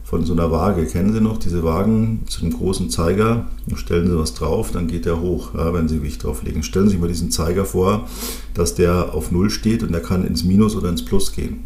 von 0.04 0.26
so 0.26 0.35
einer 0.35 0.50
Waage. 0.50 0.85
Kennen 0.85 1.14
Sie 1.14 1.23
noch 1.23 1.38
diese 1.38 1.64
Wagen 1.64 2.25
zu 2.26 2.42
einem 2.42 2.52
großen 2.52 2.90
Zeiger? 2.90 3.47
Stellen 3.75 4.07
Sie 4.07 4.18
was 4.18 4.35
drauf, 4.35 4.71
dann 4.71 4.88
geht 4.88 5.07
der 5.07 5.23
hoch, 5.23 5.54
ja, 5.54 5.73
wenn 5.73 5.88
Sie 5.88 5.97
Gewicht 5.97 6.25
drauflegen. 6.25 6.62
Stellen 6.62 6.88
Sie 6.88 6.92
sich 6.92 7.00
mal 7.00 7.09
diesen 7.09 7.30
Zeiger 7.30 7.64
vor, 7.64 8.07
dass 8.52 8.75
der 8.75 9.14
auf 9.14 9.33
Null 9.33 9.49
steht 9.49 9.83
und 9.83 9.92
der 9.92 10.02
kann 10.02 10.26
ins 10.26 10.45
Minus 10.45 10.76
oder 10.76 10.90
ins 10.90 11.07
Plus 11.07 11.33
gehen. 11.33 11.64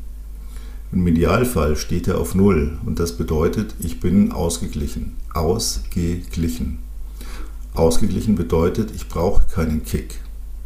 Im 0.93 1.07
Idealfall 1.07 1.77
steht 1.77 2.07
er 2.07 2.19
auf 2.19 2.35
Null 2.35 2.79
und 2.85 3.01
das 3.01 3.17
bedeutet, 3.17 3.75
ich 3.81 3.99
bin 3.99 4.31
ausgeglichen. 4.31 5.17
Ausgeglichen. 5.33 6.81
Ausgeglichen 7.73 8.35
bedeutet, 8.35 8.91
ich 8.95 9.09
brauche 9.09 9.47
keinen 9.47 9.85
Kick. 9.85 10.21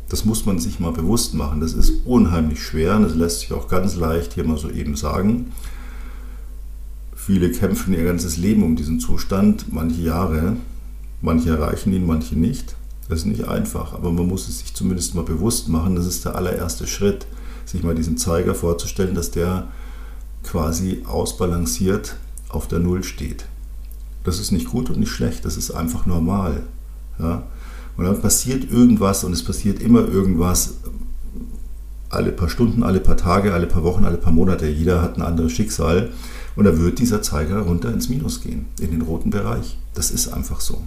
Das 0.08 0.24
muss 0.24 0.44
man 0.44 0.58
sich 0.58 0.80
mal 0.80 0.90
bewusst 0.90 1.34
machen. 1.34 1.60
Das 1.60 1.74
ist 1.74 2.04
unheimlich 2.04 2.60
schwer 2.60 2.96
und 2.96 3.04
das 3.04 3.14
lässt 3.14 3.40
sich 3.40 3.52
auch 3.52 3.68
ganz 3.68 3.94
leicht 3.94 4.34
hier 4.34 4.42
mal 4.42 4.58
so 4.58 4.68
eben 4.68 4.96
sagen. 4.96 5.52
Viele 7.14 7.52
kämpfen 7.52 7.94
ihr 7.94 8.04
ganzes 8.04 8.36
Leben 8.36 8.64
um 8.64 8.74
diesen 8.74 8.98
Zustand, 8.98 9.72
manche 9.72 10.00
Jahre, 10.00 10.56
manche 11.22 11.50
erreichen 11.50 11.92
ihn, 11.92 12.04
manche 12.04 12.36
nicht. 12.36 12.74
Das 13.08 13.20
ist 13.20 13.26
nicht 13.26 13.46
einfach, 13.46 13.94
aber 13.94 14.10
man 14.10 14.26
muss 14.26 14.48
es 14.48 14.58
sich 14.58 14.74
zumindest 14.74 15.14
mal 15.14 15.22
bewusst 15.22 15.68
machen. 15.68 15.94
Das 15.94 16.06
ist 16.06 16.24
der 16.24 16.34
allererste 16.34 16.88
Schritt, 16.88 17.28
sich 17.64 17.84
mal 17.84 17.94
diesen 17.94 18.16
Zeiger 18.16 18.56
vorzustellen, 18.56 19.14
dass 19.14 19.30
der 19.30 19.68
quasi 20.46 21.02
ausbalanciert 21.06 22.16
auf 22.48 22.68
der 22.68 22.78
Null 22.78 23.04
steht. 23.04 23.46
Das 24.24 24.38
ist 24.38 24.52
nicht 24.52 24.68
gut 24.68 24.90
und 24.90 24.98
nicht 24.98 25.10
schlecht, 25.10 25.44
das 25.44 25.56
ist 25.56 25.70
einfach 25.70 26.06
normal. 26.06 26.62
Ja? 27.18 27.44
Und 27.96 28.04
dann 28.04 28.20
passiert 28.20 28.70
irgendwas 28.70 29.24
und 29.24 29.32
es 29.32 29.44
passiert 29.44 29.80
immer 29.80 30.06
irgendwas, 30.06 30.74
alle 32.08 32.32
paar 32.32 32.48
Stunden, 32.48 32.82
alle 32.82 33.00
paar 33.00 33.16
Tage, 33.16 33.52
alle 33.52 33.66
paar 33.66 33.84
Wochen, 33.84 34.04
alle 34.04 34.16
paar 34.16 34.32
Monate. 34.32 34.66
Jeder 34.68 35.02
hat 35.02 35.16
ein 35.16 35.22
anderes 35.22 35.52
Schicksal. 35.52 36.10
Und 36.54 36.64
da 36.64 36.78
wird 36.78 36.98
dieser 36.98 37.20
Zeiger 37.20 37.60
runter 37.60 37.92
ins 37.92 38.08
Minus 38.08 38.40
gehen, 38.40 38.66
in 38.80 38.90
den 38.90 39.02
roten 39.02 39.30
Bereich. 39.30 39.78
Das 39.94 40.10
ist 40.10 40.28
einfach 40.28 40.60
so. 40.60 40.82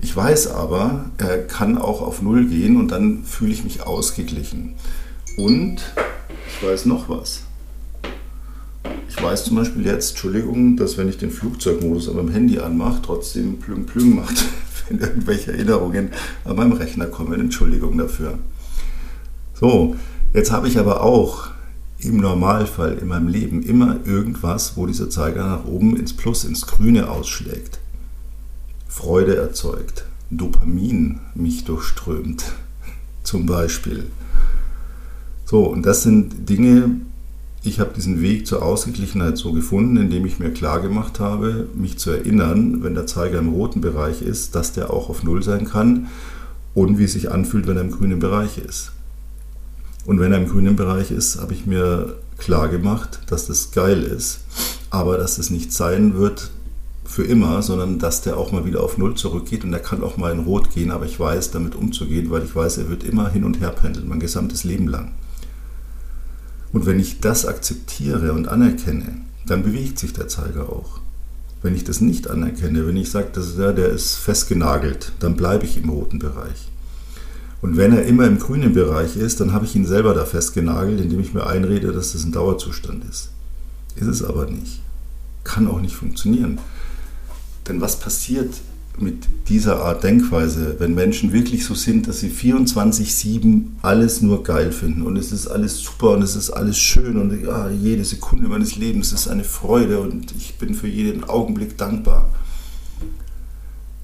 Ich 0.00 0.16
weiß 0.16 0.48
aber, 0.48 1.06
er 1.18 1.46
kann 1.46 1.76
auch 1.76 2.00
auf 2.00 2.22
Null 2.22 2.46
gehen 2.46 2.76
und 2.76 2.88
dann 2.88 3.24
fühle 3.24 3.52
ich 3.52 3.64
mich 3.64 3.82
ausgeglichen. 3.82 4.74
Und 5.36 5.76
ich 6.48 6.66
weiß 6.66 6.86
noch 6.86 7.08
was. 7.08 7.42
Ich 9.16 9.22
weiß 9.22 9.44
zum 9.44 9.56
Beispiel 9.56 9.86
jetzt, 9.86 10.10
Entschuldigung, 10.10 10.76
dass 10.76 10.98
wenn 10.98 11.08
ich 11.08 11.18
den 11.18 11.30
Flugzeugmodus 11.30 12.08
an 12.08 12.16
meinem 12.16 12.30
Handy 12.30 12.58
anmache, 12.58 13.00
trotzdem 13.00 13.58
plüm 13.58 13.86
plüm 13.86 14.16
macht, 14.16 14.44
wenn 14.88 14.98
irgendwelche 14.98 15.52
Erinnerungen 15.52 16.10
an 16.44 16.56
meinem 16.56 16.72
Rechner 16.72 17.06
kommen. 17.06 17.40
Entschuldigung 17.40 17.96
dafür. 17.96 18.38
So, 19.54 19.94
jetzt 20.32 20.50
habe 20.50 20.66
ich 20.66 20.78
aber 20.78 21.02
auch 21.02 21.48
im 21.98 22.16
Normalfall 22.16 22.98
in 22.98 23.06
meinem 23.06 23.28
Leben 23.28 23.62
immer 23.62 23.98
irgendwas, 24.04 24.76
wo 24.76 24.84
dieser 24.86 25.08
Zeiger 25.08 25.46
nach 25.46 25.64
oben 25.64 25.96
ins 25.96 26.12
Plus, 26.12 26.44
ins 26.44 26.66
Grüne 26.66 27.08
ausschlägt. 27.08 27.78
Freude 28.88 29.36
erzeugt, 29.36 30.06
Dopamin 30.30 31.20
mich 31.34 31.64
durchströmt, 31.64 32.44
zum 33.22 33.46
Beispiel. 33.46 34.06
So, 35.44 35.64
und 35.64 35.86
das 35.86 36.02
sind 36.02 36.48
Dinge, 36.48 37.00
ich 37.64 37.80
habe 37.80 37.94
diesen 37.96 38.20
Weg 38.20 38.46
zur 38.46 38.62
Ausgeglichenheit 38.62 39.38
so 39.38 39.52
gefunden, 39.52 39.96
indem 39.96 40.26
ich 40.26 40.38
mir 40.38 40.52
klar 40.52 40.80
gemacht 40.80 41.18
habe, 41.18 41.66
mich 41.74 41.98
zu 41.98 42.10
erinnern, 42.10 42.82
wenn 42.82 42.94
der 42.94 43.06
Zeiger 43.06 43.38
im 43.38 43.48
roten 43.48 43.80
Bereich 43.80 44.20
ist, 44.20 44.54
dass 44.54 44.72
der 44.72 44.90
auch 44.90 45.08
auf 45.08 45.22
Null 45.22 45.42
sein 45.42 45.64
kann 45.64 46.08
und 46.74 46.98
wie 46.98 47.04
es 47.04 47.14
sich 47.14 47.30
anfühlt, 47.30 47.66
wenn 47.66 47.76
er 47.76 47.82
im 47.82 47.90
grünen 47.90 48.18
Bereich 48.18 48.58
ist. 48.58 48.92
Und 50.04 50.20
wenn 50.20 50.32
er 50.32 50.38
im 50.38 50.48
grünen 50.48 50.76
Bereich 50.76 51.10
ist, 51.10 51.40
habe 51.40 51.54
ich 51.54 51.64
mir 51.64 52.16
klar 52.36 52.68
gemacht, 52.68 53.20
dass 53.28 53.46
das 53.46 53.70
geil 53.70 54.02
ist, 54.02 54.40
aber 54.90 55.16
dass 55.16 55.38
es 55.38 55.48
nicht 55.48 55.72
sein 55.72 56.18
wird 56.18 56.50
für 57.06 57.24
immer, 57.24 57.62
sondern 57.62 57.98
dass 57.98 58.20
der 58.20 58.36
auch 58.36 58.52
mal 58.52 58.66
wieder 58.66 58.82
auf 58.82 58.98
Null 58.98 59.14
zurückgeht 59.14 59.64
und 59.64 59.72
er 59.72 59.80
kann 59.80 60.02
auch 60.02 60.18
mal 60.18 60.32
in 60.32 60.40
Rot 60.40 60.70
gehen, 60.70 60.90
aber 60.90 61.06
ich 61.06 61.18
weiß, 61.18 61.50
damit 61.52 61.74
umzugehen, 61.74 62.30
weil 62.30 62.44
ich 62.44 62.54
weiß, 62.54 62.76
er 62.76 62.90
wird 62.90 63.04
immer 63.04 63.30
hin 63.30 63.44
und 63.44 63.60
her 63.60 63.70
pendeln, 63.70 64.08
mein 64.08 64.20
gesamtes 64.20 64.64
Leben 64.64 64.88
lang. 64.88 65.12
Und 66.74 66.86
wenn 66.86 66.98
ich 66.98 67.20
das 67.20 67.46
akzeptiere 67.46 68.32
und 68.32 68.48
anerkenne, 68.48 69.20
dann 69.46 69.62
bewegt 69.62 69.96
sich 69.96 70.12
der 70.12 70.26
Zeiger 70.26 70.70
auch. 70.70 70.98
Wenn 71.62 71.76
ich 71.76 71.84
das 71.84 72.00
nicht 72.00 72.28
anerkenne, 72.28 72.84
wenn 72.84 72.96
ich 72.96 73.12
sage, 73.12 73.28
dass, 73.32 73.56
ja, 73.56 73.72
der 73.72 73.90
ist 73.90 74.16
festgenagelt, 74.16 75.12
dann 75.20 75.36
bleibe 75.36 75.66
ich 75.66 75.76
im 75.76 75.88
roten 75.88 76.18
Bereich. 76.18 76.72
Und 77.62 77.76
wenn 77.76 77.92
er 77.96 78.04
immer 78.06 78.26
im 78.26 78.40
grünen 78.40 78.74
Bereich 78.74 79.16
ist, 79.16 79.40
dann 79.40 79.52
habe 79.52 79.66
ich 79.66 79.76
ihn 79.76 79.86
selber 79.86 80.14
da 80.14 80.24
festgenagelt, 80.24 81.00
indem 81.00 81.20
ich 81.20 81.32
mir 81.32 81.46
einrede, 81.46 81.92
dass 81.92 82.12
das 82.12 82.24
ein 82.24 82.32
Dauerzustand 82.32 83.04
ist. 83.08 83.30
Ist 83.94 84.08
es 84.08 84.24
aber 84.24 84.46
nicht. 84.46 84.80
Kann 85.44 85.68
auch 85.68 85.80
nicht 85.80 85.94
funktionieren. 85.94 86.58
Denn 87.68 87.80
was 87.80 88.00
passiert 88.00 88.52
mit 88.98 89.26
dieser 89.48 89.84
Art 89.84 90.04
Denkweise, 90.04 90.76
wenn 90.78 90.94
Menschen 90.94 91.32
wirklich 91.32 91.64
so 91.64 91.74
sind, 91.74 92.06
dass 92.06 92.20
sie 92.20 92.30
24-7 92.30 93.66
alles 93.82 94.22
nur 94.22 94.44
geil 94.44 94.70
finden 94.70 95.02
und 95.02 95.16
es 95.16 95.32
ist 95.32 95.48
alles 95.48 95.80
super 95.80 96.10
und 96.10 96.22
es 96.22 96.36
ist 96.36 96.50
alles 96.50 96.78
schön 96.78 97.16
und 97.16 97.44
ja, 97.44 97.68
jede 97.70 98.04
Sekunde 98.04 98.48
meines 98.48 98.76
Lebens 98.76 99.12
ist 99.12 99.26
eine 99.26 99.44
Freude 99.44 100.00
und 100.00 100.32
ich 100.36 100.58
bin 100.58 100.74
für 100.74 100.88
jeden 100.88 101.24
Augenblick 101.24 101.76
dankbar. 101.76 102.30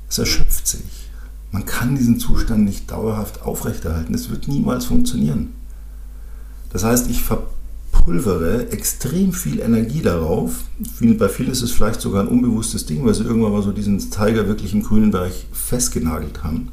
Es 0.09 0.19
erschöpft 0.19 0.67
sich. 0.67 1.09
Man 1.53 1.67
kann 1.67 1.97
diesen 1.97 2.19
Zustand 2.19 2.65
nicht 2.65 2.91
dauerhaft 2.91 3.43
aufrechterhalten. 3.43 4.15
Es 4.15 4.31
wird 4.31 4.49
niemals 4.49 4.87
funktionieren. 4.87 5.53
Das 6.73 6.85
heißt, 6.85 7.11
ich 7.11 7.23
verpulvere 8.11 8.71
extrem 8.73 9.33
viel 9.33 9.61
Energie 9.61 10.03
darauf. 10.03 10.65
Bei 11.01 11.29
vielen 11.29 11.53
ist 11.53 11.63
es 11.63 11.71
vielleicht 11.71 12.01
sogar 12.01 12.23
ein 12.23 12.29
unbewusstes 12.29 12.87
Ding, 12.87 13.05
weil 13.05 13.15
sie 13.15 13.25
irgendwann 13.25 13.53
mal 13.53 13.63
so 13.63 13.73
diesen 13.73 13.99
Tiger 13.99 14.49
wirklich 14.49 14.75
im 14.75 14.83
grünen 14.83 15.11
Bereich 15.11 15.47
festgenagelt 15.53 16.43
haben. 16.43 16.69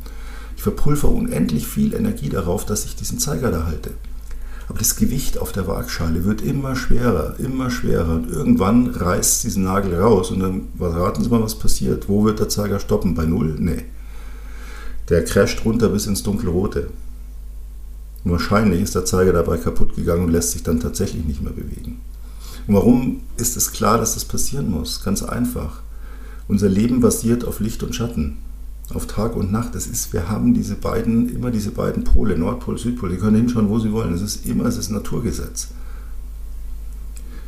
Ich 0.56 0.63
verpulvere 0.63 1.12
unendlich 1.12 1.67
viel 1.67 1.94
Energie 1.94 2.29
darauf, 2.29 2.65
dass 2.65 2.86
ich 2.86 2.96
diesen 2.96 3.20
Zeiger 3.20 3.51
da 3.51 3.65
halte. 3.65 3.91
Aber 4.67 4.79
das 4.79 4.96
Gewicht 4.96 5.38
auf 5.38 5.51
der 5.51 5.67
Waagschale 5.67 6.25
wird 6.25 6.41
immer 6.41 6.75
schwerer, 6.75 7.36
immer 7.38 7.70
schwerer. 7.70 8.15
Und 8.15 8.29
irgendwann 8.29 8.88
reißt 8.88 9.44
diesen 9.44 9.63
Nagel 9.63 9.96
raus 9.96 10.32
und 10.32 10.39
dann 10.39 10.67
raten 10.79 11.24
Sie 11.24 11.29
mal, 11.29 11.41
was 11.41 11.56
passiert. 11.56 12.10
Wo 12.10 12.25
wird 12.25 12.39
der 12.39 12.50
Zeiger 12.50 12.79
stoppen? 12.79 13.13
Bei 13.13 13.25
Null? 13.25 13.56
Nee 13.60 13.86
der 15.10 15.24
crasht 15.24 15.63
runter 15.63 15.89
bis 15.89 16.06
ins 16.06 16.24
Dunkelrote. 16.24 16.89
Wahrscheinlich 18.29 18.81
ist 18.81 18.96
der 18.96 19.05
Zeiger 19.05 19.34
dabei 19.34 19.57
kaputt 19.57 19.96
gegangen 19.96 20.25
und 20.25 20.31
lässt 20.31 20.51
sich 20.51 20.63
dann 20.63 20.79
tatsächlich 20.79 21.25
nicht 21.25 21.41
mehr 21.41 21.53
bewegen. 21.53 22.00
Und 22.67 22.75
warum 22.75 23.22
ist 23.38 23.57
es 23.57 23.72
klar, 23.72 23.98
dass 23.98 24.15
das 24.15 24.25
passieren 24.25 24.69
muss? 24.69 25.03
Ganz 25.03 25.24
einfach. 25.24 25.81
Unser 26.48 26.69
Leben 26.69 27.00
basiert 27.01 27.46
auf 27.46 27.60
Licht 27.60 27.84
und 27.84 27.96
Schatten, 27.96 28.38
auf 28.93 29.07
Tag 29.07 29.36
und 29.36 29.51
Nacht. 29.51 29.75
Das 29.75 29.88
ist, 29.88 30.13
wir 30.13 30.29
haben 30.29 30.53
diese 30.53 30.75
beiden, 30.75 31.29
immer 31.34 31.51
diese 31.51 31.72
beiden 31.72 32.03
Pole, 32.03 32.38
Nordpol, 32.38 32.77
Südpol. 32.77 33.10
Die 33.10 33.17
können 33.17 33.38
hinschauen, 33.38 33.69
wo 33.69 33.79
sie 33.79 33.91
wollen. 33.91 34.13
Es 34.13 34.22
ist 34.22 34.46
immer, 34.46 34.65
es 34.65 34.77
ist 34.77 34.89
Naturgesetz. 34.89 35.69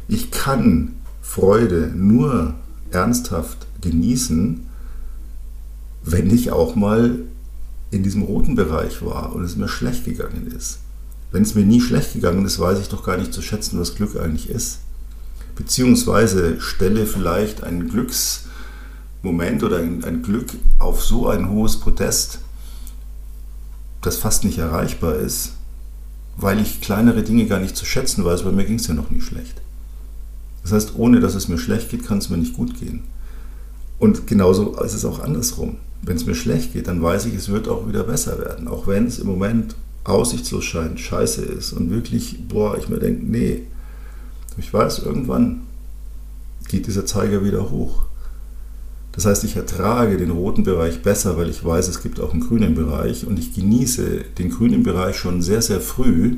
Ich 0.07 0.31
kann 0.31 0.95
Freude 1.21 1.91
nur 1.95 2.55
ernsthaft 2.91 3.67
genießen, 3.81 4.65
wenn 6.03 6.33
ich 6.33 6.51
auch 6.51 6.75
mal 6.75 7.19
in 7.91 8.03
diesem 8.03 8.23
roten 8.23 8.55
Bereich 8.55 9.03
war 9.03 9.33
und 9.33 9.43
es 9.43 9.55
mir 9.55 9.67
schlecht 9.67 10.05
gegangen 10.05 10.51
ist. 10.55 10.79
Wenn 11.31 11.43
es 11.43 11.55
mir 11.55 11.65
nie 11.65 11.81
schlecht 11.81 12.13
gegangen 12.13 12.45
ist, 12.45 12.59
weiß 12.59 12.79
ich 12.79 12.89
doch 12.89 13.03
gar 13.03 13.17
nicht 13.17 13.33
zu 13.33 13.41
schätzen, 13.41 13.79
was 13.79 13.95
Glück 13.95 14.19
eigentlich 14.19 14.49
ist. 14.49 14.79
Beziehungsweise 15.55 16.59
stelle 16.61 17.05
vielleicht 17.05 17.63
ein 17.63 17.89
Glücksmoment 17.89 19.63
oder 19.63 19.77
ein, 19.77 20.03
ein 20.03 20.23
Glück 20.23 20.47
auf 20.79 21.03
so 21.03 21.27
ein 21.27 21.49
hohes 21.49 21.79
Podest, 21.79 22.39
das 24.01 24.17
fast 24.17 24.45
nicht 24.45 24.57
erreichbar 24.57 25.15
ist, 25.15 25.53
weil 26.37 26.59
ich 26.59 26.81
kleinere 26.81 27.23
Dinge 27.23 27.45
gar 27.45 27.59
nicht 27.59 27.75
zu 27.75 27.85
schätzen 27.85 28.23
weiß, 28.23 28.45
weil 28.45 28.53
mir 28.53 28.65
ging 28.65 28.77
es 28.77 28.87
ja 28.87 28.93
noch 28.93 29.09
nie 29.09 29.21
schlecht. 29.21 29.61
Das 30.63 30.71
heißt, 30.71 30.93
ohne 30.95 31.19
dass 31.19 31.35
es 31.35 31.47
mir 31.47 31.57
schlecht 31.57 31.89
geht, 31.89 32.05
kann 32.05 32.19
es 32.19 32.29
mir 32.29 32.37
nicht 32.37 32.53
gut 32.53 32.79
gehen. 32.79 33.03
Und 33.97 34.27
genauso 34.27 34.79
ist 34.81 34.93
es 34.93 35.05
auch 35.05 35.19
andersrum. 35.19 35.77
Wenn 36.01 36.15
es 36.15 36.25
mir 36.25 36.35
schlecht 36.35 36.73
geht, 36.73 36.87
dann 36.87 37.01
weiß 37.01 37.25
ich, 37.25 37.35
es 37.35 37.49
wird 37.49 37.67
auch 37.67 37.87
wieder 37.87 38.03
besser 38.03 38.39
werden. 38.39 38.67
Auch 38.67 38.87
wenn 38.87 39.07
es 39.07 39.19
im 39.19 39.27
Moment 39.27 39.75
aussichtslos 40.03 40.63
scheint, 40.63 40.99
scheiße 40.99 41.43
ist 41.43 41.73
und 41.73 41.89
wirklich, 41.89 42.47
boah, 42.47 42.77
ich 42.77 42.89
mir 42.89 42.99
denke, 42.99 43.25
nee, 43.25 43.63
ich 44.57 44.73
weiß, 44.73 44.99
irgendwann 44.99 45.61
geht 46.67 46.87
dieser 46.87 47.05
Zeiger 47.05 47.43
wieder 47.43 47.69
hoch. 47.69 48.03
Das 49.11 49.25
heißt, 49.25 49.43
ich 49.43 49.55
ertrage 49.55 50.17
den 50.17 50.31
roten 50.31 50.63
Bereich 50.63 51.01
besser, 51.01 51.35
weil 51.37 51.49
ich 51.49 51.63
weiß, 51.63 51.87
es 51.87 52.01
gibt 52.01 52.19
auch 52.19 52.31
einen 52.31 52.47
grünen 52.47 52.75
Bereich 52.75 53.25
und 53.25 53.39
ich 53.39 53.53
genieße 53.53 54.25
den 54.37 54.49
grünen 54.49 54.83
Bereich 54.83 55.17
schon 55.17 55.41
sehr, 55.41 55.61
sehr 55.61 55.81
früh, 55.81 56.37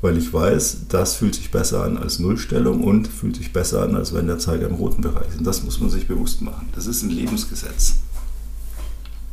weil 0.00 0.16
ich 0.16 0.32
weiß, 0.32 0.86
das 0.88 1.16
fühlt 1.16 1.34
sich 1.34 1.50
besser 1.50 1.84
an 1.84 1.98
als 1.98 2.18
Nullstellung 2.18 2.84
und 2.84 3.08
fühlt 3.08 3.36
sich 3.36 3.52
besser 3.52 3.82
an, 3.82 3.96
als 3.96 4.14
wenn 4.14 4.28
der 4.28 4.38
Zeiger 4.38 4.68
im 4.68 4.76
roten 4.76 5.02
Bereich 5.02 5.28
ist. 5.28 5.38
Und 5.38 5.46
das 5.46 5.62
muss 5.62 5.80
man 5.80 5.90
sich 5.90 6.06
bewusst 6.06 6.42
machen. 6.42 6.68
Das 6.74 6.86
ist 6.86 7.02
ein 7.02 7.10
Lebensgesetz. 7.10 7.96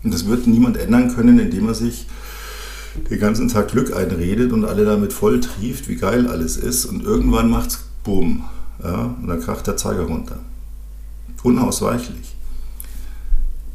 Und 0.03 0.13
das 0.13 0.27
wird 0.27 0.47
niemand 0.47 0.77
ändern 0.77 1.13
können, 1.13 1.39
indem 1.39 1.67
er 1.67 1.73
sich 1.73 2.07
den 3.09 3.19
ganzen 3.19 3.47
Tag 3.47 3.69
Glück 3.71 3.95
einredet 3.95 4.51
und 4.51 4.65
alle 4.65 4.85
damit 4.85 5.13
voll 5.13 5.39
trieft, 5.39 5.87
wie 5.87 5.95
geil 5.95 6.27
alles 6.27 6.57
ist. 6.57 6.85
Und 6.85 7.03
irgendwann 7.03 7.49
macht 7.49 7.71
es 7.71 7.85
Bumm. 8.03 8.43
Ja, 8.83 9.15
und 9.21 9.27
dann 9.27 9.39
kracht 9.39 9.65
der 9.67 9.77
Zeiger 9.77 10.03
runter. 10.03 10.39
Unausweichlich. 11.43 12.35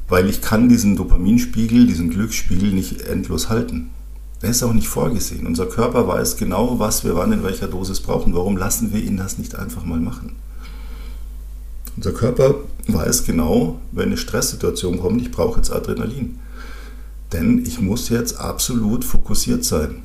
Weil 0.08 0.28
ich 0.28 0.40
kann 0.40 0.68
diesen 0.68 0.96
Dopaminspiegel, 0.96 1.86
diesen 1.86 2.10
Glücksspiegel 2.10 2.72
nicht 2.72 3.02
endlos 3.02 3.48
halten. 3.48 3.90
Der 4.42 4.50
ist 4.50 4.62
auch 4.62 4.72
nicht 4.72 4.88
vorgesehen. 4.88 5.46
Unser 5.46 5.66
Körper 5.66 6.06
weiß 6.06 6.36
genau, 6.36 6.78
was 6.78 7.04
wir 7.04 7.16
wann 7.16 7.32
in 7.32 7.42
welcher 7.42 7.66
Dosis 7.66 8.00
brauchen. 8.00 8.34
Warum 8.34 8.56
lassen 8.56 8.92
wir 8.92 9.02
ihn 9.02 9.16
das 9.16 9.38
nicht 9.38 9.56
einfach 9.56 9.84
mal 9.84 10.00
machen? 10.00 10.36
Unser 11.98 12.12
Körper 12.12 12.54
weiß 12.86 13.24
genau, 13.24 13.80
wenn 13.90 14.04
eine 14.06 14.16
Stresssituation 14.16 15.00
kommt, 15.00 15.20
ich 15.20 15.32
brauche 15.32 15.56
jetzt 15.56 15.72
Adrenalin. 15.72 16.38
Denn 17.32 17.64
ich 17.66 17.80
muss 17.80 18.08
jetzt 18.08 18.38
absolut 18.38 19.04
fokussiert 19.04 19.64
sein. 19.64 20.04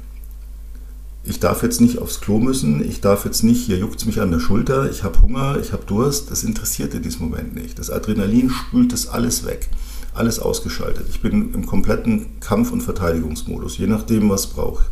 Ich 1.23 1.39
darf 1.39 1.61
jetzt 1.61 1.81
nicht 1.81 1.99
aufs 1.99 2.19
Klo 2.19 2.39
müssen, 2.39 2.83
ich 2.83 2.99
darf 2.99 3.25
jetzt 3.25 3.43
nicht, 3.43 3.67
hier 3.67 3.77
juckt 3.77 3.99
es 3.99 4.07
mich 4.07 4.21
an 4.21 4.31
der 4.31 4.39
Schulter, 4.39 4.89
ich 4.89 5.03
habe 5.03 5.21
Hunger, 5.21 5.59
ich 5.61 5.71
habe 5.71 5.85
Durst, 5.85 6.31
das 6.31 6.43
interessiert 6.43 6.95
in 6.95 7.03
diesem 7.03 7.29
Moment 7.29 7.53
nicht. 7.53 7.77
Das 7.77 7.91
Adrenalin 7.91 8.49
spült 8.49 8.91
das 8.91 9.07
alles 9.07 9.45
weg 9.45 9.69
alles 10.15 10.39
ausgeschaltet. 10.39 11.07
Ich 11.09 11.21
bin 11.21 11.53
im 11.53 11.67
kompletten 11.67 12.39
Kampf- 12.39 12.71
und 12.71 12.81
Verteidigungsmodus, 12.81 13.77
je 13.77 13.87
nachdem, 13.87 14.29
was 14.29 14.47
brauche. 14.47 14.85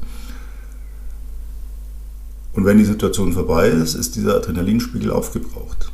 Und 2.54 2.66
wenn 2.66 2.78
die 2.78 2.86
Situation 2.86 3.34
vorbei 3.34 3.70
ist, 3.70 3.96
ist 3.96 4.16
dieser 4.16 4.36
Adrenalinspiegel 4.36 5.12
aufgebraucht. 5.12 5.92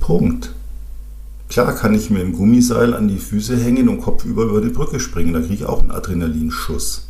Punkt. 0.00 0.52
Klar 1.48 1.74
kann 1.74 1.94
ich 1.94 2.10
mir 2.10 2.20
ein 2.20 2.32
Gummiseil 2.32 2.94
an 2.94 3.08
die 3.08 3.18
Füße 3.18 3.56
hängen 3.56 3.88
und 3.88 4.00
kopfüber 4.00 4.44
über 4.44 4.60
die 4.60 4.68
Brücke 4.68 5.00
springen, 5.00 5.32
da 5.32 5.40
kriege 5.40 5.54
ich 5.54 5.64
auch 5.64 5.80
einen 5.80 5.90
Adrenalinschuss. 5.90 7.08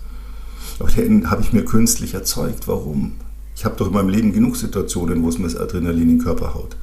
Aber 0.78 0.90
den 0.90 1.30
habe 1.30 1.42
ich 1.42 1.52
mir 1.52 1.64
künstlich 1.64 2.14
erzeugt. 2.14 2.68
Warum? 2.68 3.12
Ich 3.54 3.64
habe 3.64 3.76
doch 3.76 3.88
in 3.88 3.94
meinem 3.94 4.08
Leben 4.08 4.32
genug 4.32 4.56
Situationen, 4.56 5.22
wo 5.22 5.28
es 5.28 5.38
mir 5.38 5.44
das 5.44 5.56
Adrenalin 5.56 6.02
in 6.02 6.08
den 6.08 6.24
Körper 6.24 6.54
haut 6.54 6.76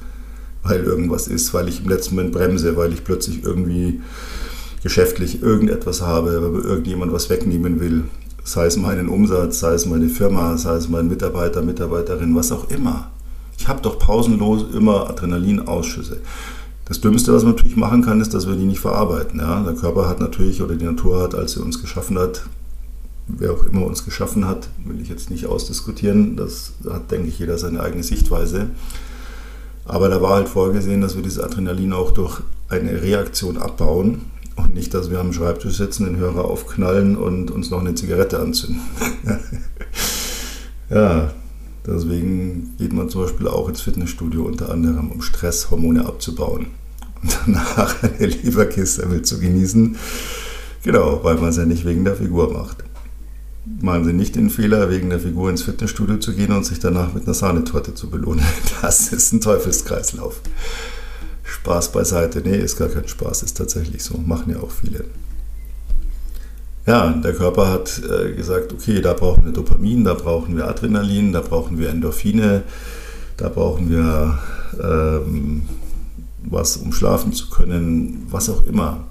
weil 0.62 0.84
irgendwas 0.84 1.28
ist, 1.28 1.54
weil 1.54 1.68
ich 1.68 1.80
im 1.82 1.88
letzten 1.88 2.16
Moment 2.16 2.34
bremse, 2.34 2.76
weil 2.76 2.92
ich 2.92 3.04
plötzlich 3.04 3.44
irgendwie 3.44 4.00
geschäftlich 4.82 5.42
irgendetwas 5.42 6.02
habe, 6.02 6.52
weil 6.54 6.62
irgendjemand 6.62 7.12
was 7.12 7.30
wegnehmen 7.30 7.80
will. 7.80 8.04
Sei 8.44 8.66
es 8.66 8.76
meinen 8.76 9.08
Umsatz, 9.08 9.60
sei 9.60 9.74
es 9.74 9.86
meine 9.86 10.08
Firma, 10.08 10.56
sei 10.56 10.76
es 10.76 10.88
mein 10.88 11.08
Mitarbeiter, 11.08 11.62
Mitarbeiterin, 11.62 12.34
was 12.34 12.52
auch 12.52 12.70
immer. 12.70 13.10
Ich 13.58 13.68
habe 13.68 13.82
doch 13.82 13.98
pausenlos 13.98 14.64
immer 14.72 15.10
Adrenalinausschüsse. 15.10 16.20
Das 16.86 17.02
Dümmste, 17.02 17.34
was 17.34 17.42
man 17.42 17.52
natürlich 17.52 17.76
machen 17.76 18.02
kann, 18.02 18.20
ist, 18.20 18.32
dass 18.32 18.46
wir 18.46 18.54
die 18.54 18.64
nicht 18.64 18.80
verarbeiten. 18.80 19.40
Ja? 19.40 19.62
Der 19.62 19.74
Körper 19.74 20.08
hat 20.08 20.20
natürlich, 20.20 20.62
oder 20.62 20.74
die 20.74 20.86
Natur 20.86 21.20
hat, 21.20 21.34
als 21.34 21.52
sie 21.52 21.60
uns 21.60 21.82
geschaffen 21.82 22.18
hat, 22.18 22.46
wer 23.26 23.52
auch 23.52 23.64
immer 23.64 23.84
uns 23.84 24.04
geschaffen 24.04 24.46
hat, 24.46 24.68
will 24.84 25.00
ich 25.00 25.08
jetzt 25.08 25.30
nicht 25.30 25.46
ausdiskutieren, 25.46 26.36
das 26.36 26.72
hat, 26.88 27.10
denke 27.10 27.28
ich, 27.28 27.38
jeder 27.38 27.58
seine 27.58 27.82
eigene 27.82 28.02
Sichtweise. 28.02 28.70
Aber 29.84 30.08
da 30.08 30.22
war 30.22 30.36
halt 30.36 30.48
vorgesehen, 30.48 31.02
dass 31.02 31.14
wir 31.14 31.22
dieses 31.22 31.42
Adrenalin 31.42 31.92
auch 31.92 32.12
durch 32.12 32.40
eine 32.68 33.02
Reaktion 33.02 33.58
abbauen 33.58 34.22
und 34.56 34.74
nicht, 34.74 34.94
dass 34.94 35.10
wir 35.10 35.20
am 35.20 35.32
Schreibtisch 35.32 35.76
sitzen, 35.76 36.06
den 36.06 36.16
Hörer 36.16 36.44
aufknallen 36.44 37.16
und 37.16 37.50
uns 37.50 37.70
noch 37.70 37.80
eine 37.80 37.94
Zigarette 37.94 38.38
anzünden. 38.38 38.80
ja, 40.90 41.32
deswegen 41.88 42.74
geht 42.78 42.92
man 42.92 43.08
zum 43.08 43.22
Beispiel 43.22 43.48
auch 43.48 43.68
ins 43.68 43.80
Fitnessstudio 43.80 44.44
unter 44.44 44.70
anderem, 44.70 45.10
um 45.10 45.22
Stresshormone 45.22 46.04
abzubauen 46.06 46.66
und 47.22 47.38
danach 47.44 48.02
eine 48.02 48.26
Leberkiste 48.26 49.22
zu 49.22 49.40
genießen. 49.40 49.96
Genau, 50.84 51.20
weil 51.24 51.36
man 51.36 51.50
es 51.50 51.56
ja 51.56 51.64
nicht 51.64 51.84
wegen 51.84 52.04
der 52.04 52.16
Figur 52.16 52.52
macht 52.52 52.84
machen 53.80 54.04
Sie 54.04 54.12
nicht 54.12 54.36
den 54.36 54.50
Fehler, 54.50 54.90
wegen 54.90 55.10
der 55.10 55.20
Figur 55.20 55.50
ins 55.50 55.62
Fitnessstudio 55.62 56.18
zu 56.18 56.34
gehen 56.34 56.52
und 56.52 56.64
sich 56.64 56.78
danach 56.78 57.12
mit 57.14 57.24
einer 57.24 57.34
Sahnetorte 57.34 57.94
zu 57.94 58.10
belohnen. 58.10 58.44
Das 58.82 59.12
ist 59.12 59.32
ein 59.32 59.40
Teufelskreislauf. 59.40 60.40
Spaß 61.42 61.92
beiseite. 61.92 62.42
Nee, 62.44 62.56
ist 62.56 62.78
gar 62.78 62.88
kein 62.88 63.08
Spaß, 63.08 63.42
ist 63.42 63.56
tatsächlich 63.56 64.04
so. 64.04 64.18
Machen 64.18 64.52
ja 64.52 64.60
auch 64.60 64.70
viele. 64.70 65.04
Ja, 66.88 67.10
der 67.10 67.34
Körper 67.34 67.70
hat 67.70 68.00
äh, 68.02 68.32
gesagt, 68.32 68.72
okay, 68.72 69.02
da 69.02 69.12
brauchen 69.12 69.44
wir 69.44 69.52
Dopamin, 69.52 70.04
da 70.04 70.14
brauchen 70.14 70.56
wir 70.56 70.66
Adrenalin, 70.66 71.34
da 71.34 71.42
brauchen 71.42 71.78
wir 71.78 71.90
Endorphine, 71.90 72.62
da 73.36 73.50
brauchen 73.50 73.90
wir 73.90 74.38
ähm, 74.82 75.68
was, 76.44 76.78
um 76.78 76.94
schlafen 76.94 77.34
zu 77.34 77.50
können, 77.50 78.26
was 78.30 78.48
auch 78.48 78.64
immer. 78.64 79.04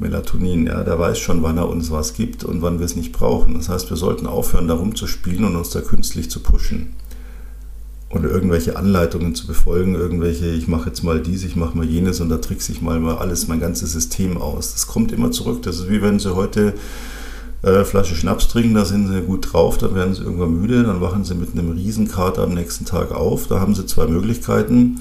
Melatonin, 0.00 0.66
ja, 0.66 0.82
der 0.82 0.98
weiß 0.98 1.20
schon, 1.20 1.44
wann 1.44 1.58
er 1.58 1.68
uns 1.68 1.92
was 1.92 2.14
gibt 2.14 2.42
und 2.42 2.62
wann 2.62 2.80
wir 2.80 2.86
es 2.86 2.96
nicht 2.96 3.12
brauchen. 3.12 3.54
Das 3.54 3.68
heißt, 3.68 3.90
wir 3.90 3.96
sollten 3.96 4.26
aufhören, 4.26 4.66
da 4.66 4.74
rumzuspielen 4.74 5.44
und 5.44 5.54
uns 5.54 5.70
da 5.70 5.82
künstlich 5.82 6.32
zu 6.32 6.40
pushen. 6.40 6.94
Oder 8.10 8.30
irgendwelche 8.30 8.76
Anleitungen 8.76 9.34
zu 9.34 9.46
befolgen, 9.46 9.94
irgendwelche, 9.94 10.46
ich 10.46 10.66
mache 10.66 10.88
jetzt 10.88 11.02
mal 11.02 11.20
dies, 11.20 11.44
ich 11.44 11.56
mache 11.56 11.76
mal 11.76 11.86
jenes 11.86 12.20
und 12.20 12.30
da 12.30 12.38
trickse 12.38 12.72
ich 12.72 12.80
mal, 12.80 12.98
mal 13.00 13.18
alles, 13.18 13.48
mein 13.48 13.60
ganzes 13.60 13.92
System 13.92 14.38
aus. 14.38 14.72
Das 14.72 14.86
kommt 14.86 15.12
immer 15.12 15.30
zurück. 15.30 15.62
Das 15.62 15.76
ist 15.76 15.90
wie 15.90 16.00
wenn 16.00 16.18
Sie 16.18 16.34
heute 16.34 16.72
äh, 17.62 17.84
Flasche 17.84 18.14
Schnaps 18.14 18.48
trinken, 18.48 18.74
da 18.74 18.86
sind 18.86 19.08
Sie 19.08 19.20
gut 19.20 19.52
drauf, 19.52 19.76
dann 19.76 19.94
werden 19.94 20.14
Sie 20.14 20.22
irgendwann 20.22 20.58
müde, 20.58 20.84
dann 20.84 21.02
wachen 21.02 21.24
Sie 21.24 21.34
mit 21.34 21.52
einem 21.52 21.72
Riesenkater 21.72 22.44
am 22.44 22.54
nächsten 22.54 22.86
Tag 22.86 23.12
auf. 23.12 23.46
Da 23.46 23.60
haben 23.60 23.74
Sie 23.74 23.84
zwei 23.84 24.06
Möglichkeiten 24.06 25.00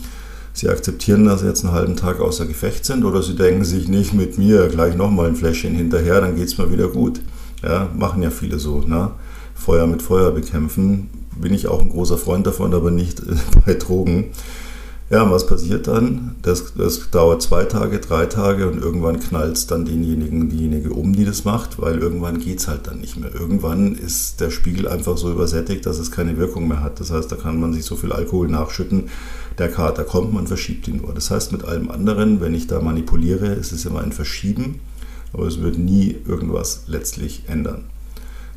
Sie 0.58 0.70
akzeptieren, 0.70 1.26
dass 1.26 1.42
Sie 1.42 1.46
jetzt 1.46 1.64
einen 1.64 1.74
halben 1.74 1.96
Tag 1.96 2.20
außer 2.20 2.48
Gefecht 2.48 2.84
sind 2.84 3.06
oder 3.06 3.22
Sie 3.22 3.36
denken 3.36 3.64
sich 3.64 3.88
nicht 3.88 4.16
mit 4.16 4.40
mir 4.40 4.68
gleich 4.70 4.96
nochmal 4.96 5.28
ein 5.28 5.36
Fläschchen 5.36 5.76
hinterher, 5.76 6.20
dann 6.20 6.36
geht 6.36 6.48
es 6.48 6.58
mir 6.58 6.72
wieder 6.72 6.88
gut. 6.88 7.22
Ja, 7.62 7.90
machen 7.96 8.24
ja 8.24 8.32
viele 8.32 8.58
so. 8.58 8.82
Ne? 8.82 9.12
Feuer 9.54 9.86
mit 9.86 10.02
Feuer 10.02 10.32
bekämpfen. 10.32 11.10
Bin 11.40 11.54
ich 11.54 11.68
auch 11.68 11.82
ein 11.82 11.90
großer 11.90 12.18
Freund 12.18 12.48
davon, 12.48 12.74
aber 12.74 12.92
nicht 12.92 13.22
bei 13.66 13.74
Drogen. 13.74 14.32
Ja, 15.10 15.24
und 15.24 15.32
was 15.32 15.48
passiert 15.48 15.88
dann? 15.88 16.36
Das, 16.42 16.74
das 16.74 17.10
dauert 17.12 17.42
zwei 17.42 17.64
Tage, 17.64 18.00
drei 18.00 18.26
Tage 18.26 18.68
und 18.68 18.78
irgendwann 18.78 19.22
knallt 19.22 19.56
es 19.56 19.66
dann 19.66 19.86
denjenigen, 19.86 20.50
diejenige 20.50 20.90
um, 20.90 21.14
die 21.14 21.24
das 21.24 21.46
macht, 21.46 21.82
weil 21.82 22.00
irgendwann 22.00 22.40
geht 22.40 22.60
es 22.60 22.68
halt 22.68 22.88
dann 22.88 23.00
nicht 23.00 23.16
mehr. 23.16 23.34
Irgendwann 23.34 23.96
ist 23.96 24.42
der 24.42 24.50
Spiegel 24.50 24.86
einfach 24.86 25.18
so 25.18 25.32
übersättigt, 25.32 25.86
dass 25.86 25.98
es 25.98 26.12
keine 26.12 26.38
Wirkung 26.38 26.68
mehr 26.68 26.84
hat. 26.84 27.00
Das 27.00 27.10
heißt, 27.10 27.32
da 27.32 27.38
kann 27.38 27.58
man 27.62 27.72
sich 27.72 27.86
so 27.86 27.96
viel 27.96 28.12
Alkohol 28.12 28.50
nachschütten, 28.50 29.10
der 29.58 29.70
Kater 29.70 30.04
kommt, 30.04 30.34
man 30.34 30.46
verschiebt 30.46 30.90
ihn 30.90 30.98
nur. 30.98 31.14
Das 31.14 31.32
heißt, 31.32 31.54
mit 31.54 31.64
allem 31.64 31.90
anderen, 31.90 32.42
wenn 32.42 32.54
ich 32.54 32.68
da 32.68 32.82
manipuliere, 32.82 33.48
ist 33.48 33.72
es 33.72 33.86
immer 33.86 34.02
ein 34.02 34.12
Verschieben, 34.12 34.82
aber 35.32 35.48
es 35.48 35.62
wird 35.62 35.78
nie 35.78 36.18
irgendwas 36.28 36.84
letztlich 36.88 37.44
ändern. 37.48 37.86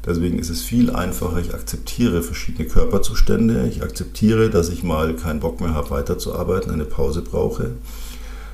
Deswegen 0.06 0.38
ist 0.38 0.48
es 0.48 0.62
viel 0.62 0.90
einfacher, 0.90 1.38
ich 1.38 1.52
akzeptiere 1.52 2.22
verschiedene 2.22 2.66
Körperzustände, 2.66 3.68
ich 3.68 3.82
akzeptiere, 3.82 4.48
dass 4.48 4.70
ich 4.70 4.82
mal 4.82 5.14
keinen 5.14 5.40
Bock 5.40 5.60
mehr 5.60 5.74
habe, 5.74 5.90
weiterzuarbeiten, 5.90 6.72
eine 6.72 6.86
Pause 6.86 7.20
brauche. 7.20 7.72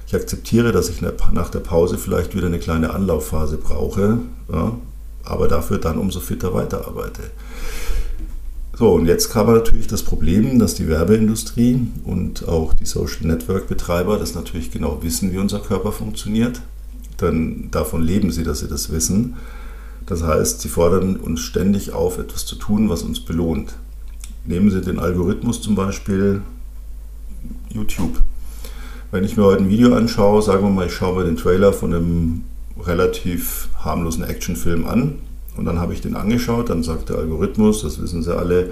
Ich 0.09 0.15
akzeptiere, 0.15 0.73
dass 0.73 0.89
ich 0.89 1.03
nach 1.03 1.51
der 1.51 1.61
Pause 1.61 1.99
vielleicht 1.99 2.35
wieder 2.35 2.47
eine 2.47 2.59
kleine 2.59 2.95
Anlaufphase 2.95 3.59
brauche, 3.59 4.19
ja, 4.53 4.77
aber 5.25 5.49
dafür 5.49 5.79
dann 5.79 5.99
umso 5.99 6.21
fitter 6.21 6.53
weiterarbeite. 6.53 7.23
So, 8.79 8.93
und 8.93 9.07
jetzt 9.07 9.31
kam 9.31 9.47
natürlich 9.47 9.87
das 9.87 10.03
Problem, 10.03 10.59
dass 10.59 10.75
die 10.75 10.87
Werbeindustrie 10.87 11.87
und 12.05 12.47
auch 12.47 12.75
die 12.75 12.85
Social 12.85 13.27
Network 13.27 13.69
Betreiber 13.69 14.19
das 14.19 14.35
natürlich 14.35 14.71
genau 14.71 15.03
wissen, 15.03 15.33
wie 15.33 15.39
unser 15.39 15.61
Körper 15.61 15.93
funktioniert. 15.93 16.61
Denn 17.21 17.71
davon 17.71 18.03
leben 18.03 18.31
sie, 18.31 18.45
dass 18.45 18.59
sie 18.59 18.69
das 18.69 18.91
wissen. 18.91 19.37
Das 20.07 20.23
heißt, 20.23 20.61
sie 20.61 20.69
fordern 20.69 21.16
uns 21.16 21.40
ständig 21.40 21.92
auf, 21.92 22.19
etwas 22.19 22.47
zu 22.47 22.57
tun, 22.57 22.88
was 22.88 23.03
uns 23.03 23.21
belohnt. 23.21 23.75
Nehmen 24.45 24.71
Sie 24.71 24.81
den 24.81 25.01
Algorithmus 25.01 25.61
zum 25.61 25.75
Beispiel 25.75 26.42
YouTube. 27.71 28.23
Wenn 29.11 29.25
ich 29.25 29.37
mir 29.37 29.45
heute 29.45 29.64
ein 29.64 29.69
Video 29.69 29.95
anschaue, 29.95 30.42
sagen 30.42 30.62
wir 30.62 30.71
mal, 30.71 30.87
ich 30.87 30.95
schaue 30.95 31.19
mir 31.19 31.25
den 31.25 31.37
Trailer 31.37 31.73
von 31.73 31.92
einem 31.92 32.45
relativ 32.81 33.69
harmlosen 33.79 34.25
Actionfilm 34.25 34.87
an 34.87 35.16
Und 35.57 35.64
dann 35.64 35.81
habe 35.81 35.95
ich 35.95 36.01
den 36.01 36.14
angeschaut, 36.14 36.71
dann 36.71 36.83
sagt 36.83 37.09
der 37.09 37.16
Algorithmus, 37.16 37.83
das 37.83 38.01
wissen 38.01 38.23
sie 38.23 38.37
alle, 38.37 38.71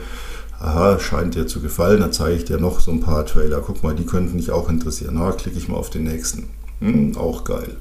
aha, 0.61 0.99
scheint 1.01 1.35
dir 1.35 1.47
zu 1.47 1.61
gefallen, 1.61 2.01
dann 2.01 2.12
zeige 2.12 2.37
ich 2.37 2.44
dir 2.44 2.59
noch 2.59 2.81
so 2.81 2.90
ein 2.90 3.01
paar 3.01 3.27
Trailer. 3.27 3.61
Guck 3.61 3.83
mal, 3.83 3.94
die 3.94 4.07
könnten 4.07 4.37
dich 4.37 4.51
auch 4.51 4.68
interessieren. 4.68 5.14
Na, 5.18 5.33
klicke 5.33 5.59
ich 5.59 5.68
mal 5.68 5.77
auf 5.77 5.90
den 5.90 6.05
nächsten. 6.05 6.49
Hm, 6.81 7.16
auch 7.16 7.44
geil. 7.44 7.77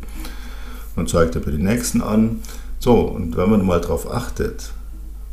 Dann 0.95 1.07
zeigt 1.07 1.35
er 1.35 1.41
mir 1.45 1.51
den 1.51 1.63
nächsten 1.63 2.01
an. 2.01 2.41
So, 2.83 2.99
und 2.99 3.37
wenn 3.37 3.49
man 3.49 3.65
mal 3.65 3.79
darauf 3.79 4.11
achtet, 4.11 4.73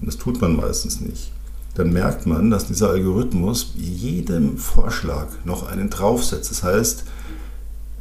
und 0.00 0.06
das 0.06 0.16
tut 0.16 0.40
man 0.40 0.54
meistens 0.54 1.00
nicht, 1.00 1.32
dann 1.74 1.92
merkt 1.92 2.24
man, 2.24 2.48
dass 2.48 2.68
dieser 2.68 2.90
Algorithmus 2.90 3.72
jedem 3.74 4.56
Vorschlag 4.56 5.26
noch 5.44 5.68
einen 5.68 5.90
draufsetzt. 5.90 6.52
Das 6.52 6.62
heißt, 6.62 7.02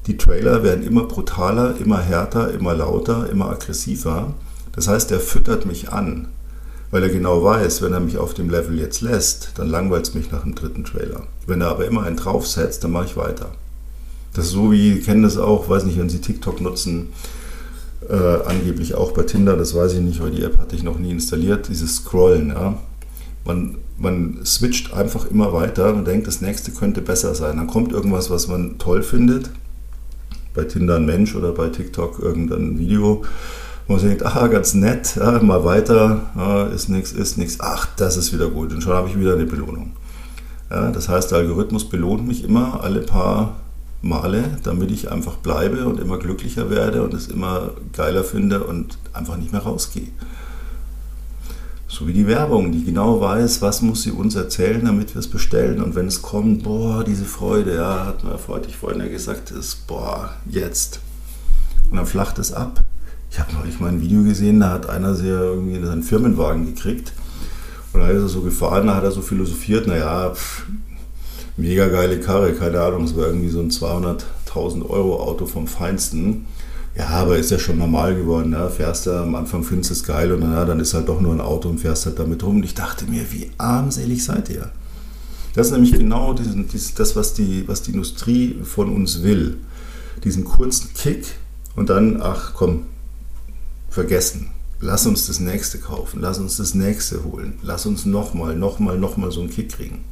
die 0.05 0.17
Trailer 0.17 0.61
werden 0.61 0.85
immer 0.85 1.05
brutaler, 1.05 1.75
immer 1.81 1.99
härter, 1.99 2.53
immer 2.53 2.75
lauter, 2.75 3.27
immer 3.31 3.49
aggressiver. 3.49 4.35
Das 4.73 4.87
heißt, 4.87 5.09
er 5.11 5.19
füttert 5.19 5.65
mich 5.65 5.91
an, 5.91 6.27
weil 6.91 7.01
er 7.01 7.09
genau 7.09 7.43
weiß, 7.43 7.81
wenn 7.81 7.93
er 7.93 8.01
mich 8.01 8.19
auf 8.19 8.35
dem 8.35 8.51
Level 8.51 8.77
jetzt 8.77 9.01
lässt, 9.01 9.53
dann 9.55 9.67
langweilt 9.67 10.09
es 10.09 10.13
mich 10.13 10.31
nach 10.31 10.43
dem 10.43 10.53
dritten 10.53 10.83
Trailer. 10.83 11.23
Wenn 11.47 11.61
er 11.61 11.69
aber 11.69 11.87
immer 11.87 12.03
einen 12.03 12.17
draufsetzt, 12.17 12.83
dann 12.83 12.91
mache 12.91 13.05
ich 13.05 13.17
weiter. 13.17 13.49
Das 14.35 14.45
ist 14.45 14.51
so 14.51 14.71
wie, 14.71 14.99
kennen 15.01 15.23
das 15.23 15.37
auch, 15.37 15.69
weiß 15.69 15.85
nicht, 15.85 15.97
wenn 15.97 16.07
Sie 16.07 16.21
TikTok 16.21 16.61
nutzen, 16.61 17.07
äh, 18.07 18.13
angeblich 18.45 18.95
auch 18.95 19.11
bei 19.11 19.23
Tinder, 19.23 19.57
das 19.57 19.75
weiß 19.75 19.93
ich 19.93 20.01
nicht, 20.01 20.21
weil 20.21 20.31
die 20.31 20.43
App 20.43 20.57
hatte 20.57 20.75
ich 20.75 20.83
noch 20.83 20.99
nie 20.99 21.11
installiert, 21.11 21.67
dieses 21.67 21.97
Scrollen, 21.97 22.49
ja. 22.49 22.77
Man, 23.45 23.77
man 23.97 24.39
switcht 24.45 24.93
einfach 24.93 25.29
immer 25.29 25.53
weiter 25.53 25.93
und 25.93 26.05
denkt, 26.05 26.27
das 26.27 26.41
nächste 26.41 26.71
könnte 26.71 27.01
besser 27.01 27.33
sein. 27.33 27.57
Dann 27.57 27.67
kommt 27.67 27.91
irgendwas, 27.91 28.29
was 28.29 28.47
man 28.47 28.77
toll 28.77 29.01
findet, 29.01 29.49
bei 30.53 30.65
Tinder 30.65 30.97
ein 30.97 31.05
Mensch 31.05 31.35
oder 31.35 31.51
bei 31.51 31.69
TikTok 31.69 32.19
irgendein 32.19 32.77
Video, 32.77 33.23
wo 33.87 33.93
man 33.93 34.01
denkt, 34.01 34.25
aha, 34.25 34.47
ganz 34.47 34.73
nett, 34.73 35.15
ja, 35.15 35.41
mal 35.41 35.63
weiter, 35.63 36.29
ja, 36.35 36.67
ist 36.67 36.89
nichts, 36.89 37.11
ist 37.11 37.37
nichts, 37.37 37.57
ach, 37.59 37.87
das 37.95 38.17
ist 38.17 38.33
wieder 38.33 38.49
gut 38.49 38.71
und 38.71 38.81
schon 38.81 38.93
habe 38.93 39.09
ich 39.09 39.19
wieder 39.19 39.33
eine 39.33 39.45
Belohnung. 39.45 39.93
Ja, 40.69 40.91
das 40.91 41.09
heißt, 41.09 41.31
der 41.31 41.39
Algorithmus 41.39 41.89
belohnt 41.89 42.27
mich 42.27 42.43
immer 42.43 42.83
alle 42.83 42.99
paar 43.01 43.55
Male, 44.01 44.57
damit 44.63 44.91
ich 44.91 45.11
einfach 45.11 45.37
bleibe 45.37 45.85
und 45.85 45.99
immer 45.99 46.17
glücklicher 46.17 46.69
werde 46.69 47.03
und 47.03 47.13
es 47.13 47.27
immer 47.27 47.71
geiler 47.93 48.23
finde 48.23 48.63
und 48.63 48.97
einfach 49.13 49.35
nicht 49.37 49.51
mehr 49.51 49.61
rausgehe. 49.61 50.07
So 51.87 52.07
wie 52.07 52.13
die 52.13 52.27
Werbung, 52.27 52.71
die 52.71 52.83
genau 52.83 53.19
weiß, 53.19 53.61
was 53.61 53.81
muss 53.81 54.03
sie 54.03 54.11
uns 54.11 54.35
erzählen, 54.35 54.85
damit 54.85 55.15
wir 55.15 55.19
es 55.19 55.27
bestellen. 55.27 55.81
Und 55.81 55.95
wenn 55.95 56.07
es 56.07 56.21
kommt, 56.21 56.63
boah, 56.63 57.03
diese 57.03 57.25
Freude, 57.25 57.75
ja, 57.75 58.05
hat 58.05 58.23
man 58.23 58.37
vorhin, 58.37 58.69
vorhin 58.69 59.01
ja 59.01 59.07
gesagt, 59.07 59.51
ist, 59.51 59.87
boah, 59.87 60.33
jetzt. 60.45 61.01
Und 61.89 61.97
dann 61.97 62.05
flacht 62.05 62.37
es 62.37 62.53
ab. 62.53 62.83
Ich 63.31 63.39
habe 63.39 63.53
neulich 63.53 63.79
mal 63.79 63.87
ein 63.87 64.01
Video 64.01 64.23
gesehen, 64.23 64.59
da 64.59 64.69
hat 64.69 64.87
einer 64.87 65.15
sehr 65.15 65.39
irgendwie 65.39 65.83
seinen 65.83 66.03
Firmenwagen 66.03 66.73
gekriegt. 66.73 67.11
Und 67.91 68.01
da 68.01 68.07
ist 68.07 68.21
er 68.21 68.29
so 68.29 68.41
gefahren, 68.41 68.87
da 68.87 68.95
hat 68.95 69.03
er 69.03 69.11
so 69.11 69.21
philosophiert, 69.21 69.87
naja, 69.87 70.31
mega 71.59 71.87
geile 71.89 72.19
Karre, 72.19 72.53
keine 72.53 72.81
Ahnung, 72.81 73.03
es 73.03 73.15
war 73.15 73.27
irgendwie 73.27 73.49
so 73.49 73.59
ein 73.59 73.69
200.000 73.69 74.89
Euro 74.89 75.21
Auto 75.21 75.45
vom 75.45 75.67
Feinsten. 75.67 76.45
Ja, 76.97 77.07
aber 77.09 77.37
ist 77.37 77.51
ja 77.51 77.59
schon 77.59 77.77
normal 77.77 78.15
geworden. 78.15 78.51
Ne? 78.51 78.69
Fährst 78.69 79.05
du 79.05 79.11
am 79.11 79.35
Anfang 79.35 79.63
findest 79.63 79.89
du 79.91 79.93
es 79.93 80.03
geil 80.03 80.31
und 80.31 80.41
na, 80.41 80.65
dann 80.65 80.79
ist 80.79 80.93
halt 80.93 81.07
doch 81.07 81.21
nur 81.21 81.33
ein 81.33 81.41
Auto 81.41 81.69
und 81.69 81.79
fährst 81.79 82.05
halt 82.05 82.19
damit 82.19 82.43
rum. 82.43 82.57
Und 82.57 82.65
ich 82.65 82.73
dachte 82.73 83.05
mir, 83.05 83.31
wie 83.31 83.51
armselig 83.57 84.23
seid 84.23 84.49
ihr? 84.49 84.71
Das 85.53 85.67
ist 85.67 85.73
nämlich 85.73 85.93
genau 85.93 86.33
diesen, 86.33 86.67
dies, 86.67 86.93
das, 86.93 87.15
was 87.15 87.33
die, 87.33 87.67
was 87.67 87.83
die 87.83 87.91
Industrie 87.91 88.57
von 88.63 88.93
uns 88.93 89.23
will. 89.23 89.57
Diesen 90.23 90.43
kurzen 90.43 90.89
Kick 90.93 91.25
und 91.75 91.89
dann, 91.89 92.21
ach 92.21 92.53
komm, 92.53 92.83
vergessen. 93.89 94.51
Lass 94.81 95.05
uns 95.05 95.27
das 95.27 95.39
nächste 95.39 95.77
kaufen, 95.77 96.21
lass 96.21 96.37
uns 96.39 96.55
das 96.57 96.73
nächste 96.73 97.23
holen, 97.25 97.59
lass 97.61 97.85
uns 97.85 98.05
nochmal, 98.05 98.55
nochmal, 98.55 98.97
nochmal 98.97 99.29
so 99.31 99.41
einen 99.41 99.49
Kick 99.49 99.73
kriegen. 99.73 100.05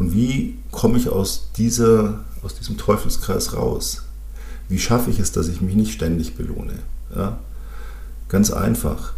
Und 0.00 0.14
wie 0.14 0.56
komme 0.72 0.96
ich 0.96 1.10
aus, 1.10 1.50
dieser, 1.56 2.24
aus 2.42 2.54
diesem 2.54 2.78
Teufelskreis 2.78 3.54
raus? 3.54 4.02
Wie 4.68 4.78
schaffe 4.78 5.10
ich 5.10 5.20
es, 5.20 5.30
dass 5.30 5.46
ich 5.46 5.60
mich 5.60 5.74
nicht 5.74 5.92
ständig 5.92 6.36
belohne? 6.36 6.72
Ja? 7.14 7.38
Ganz 8.28 8.50
einfach. 8.50 9.12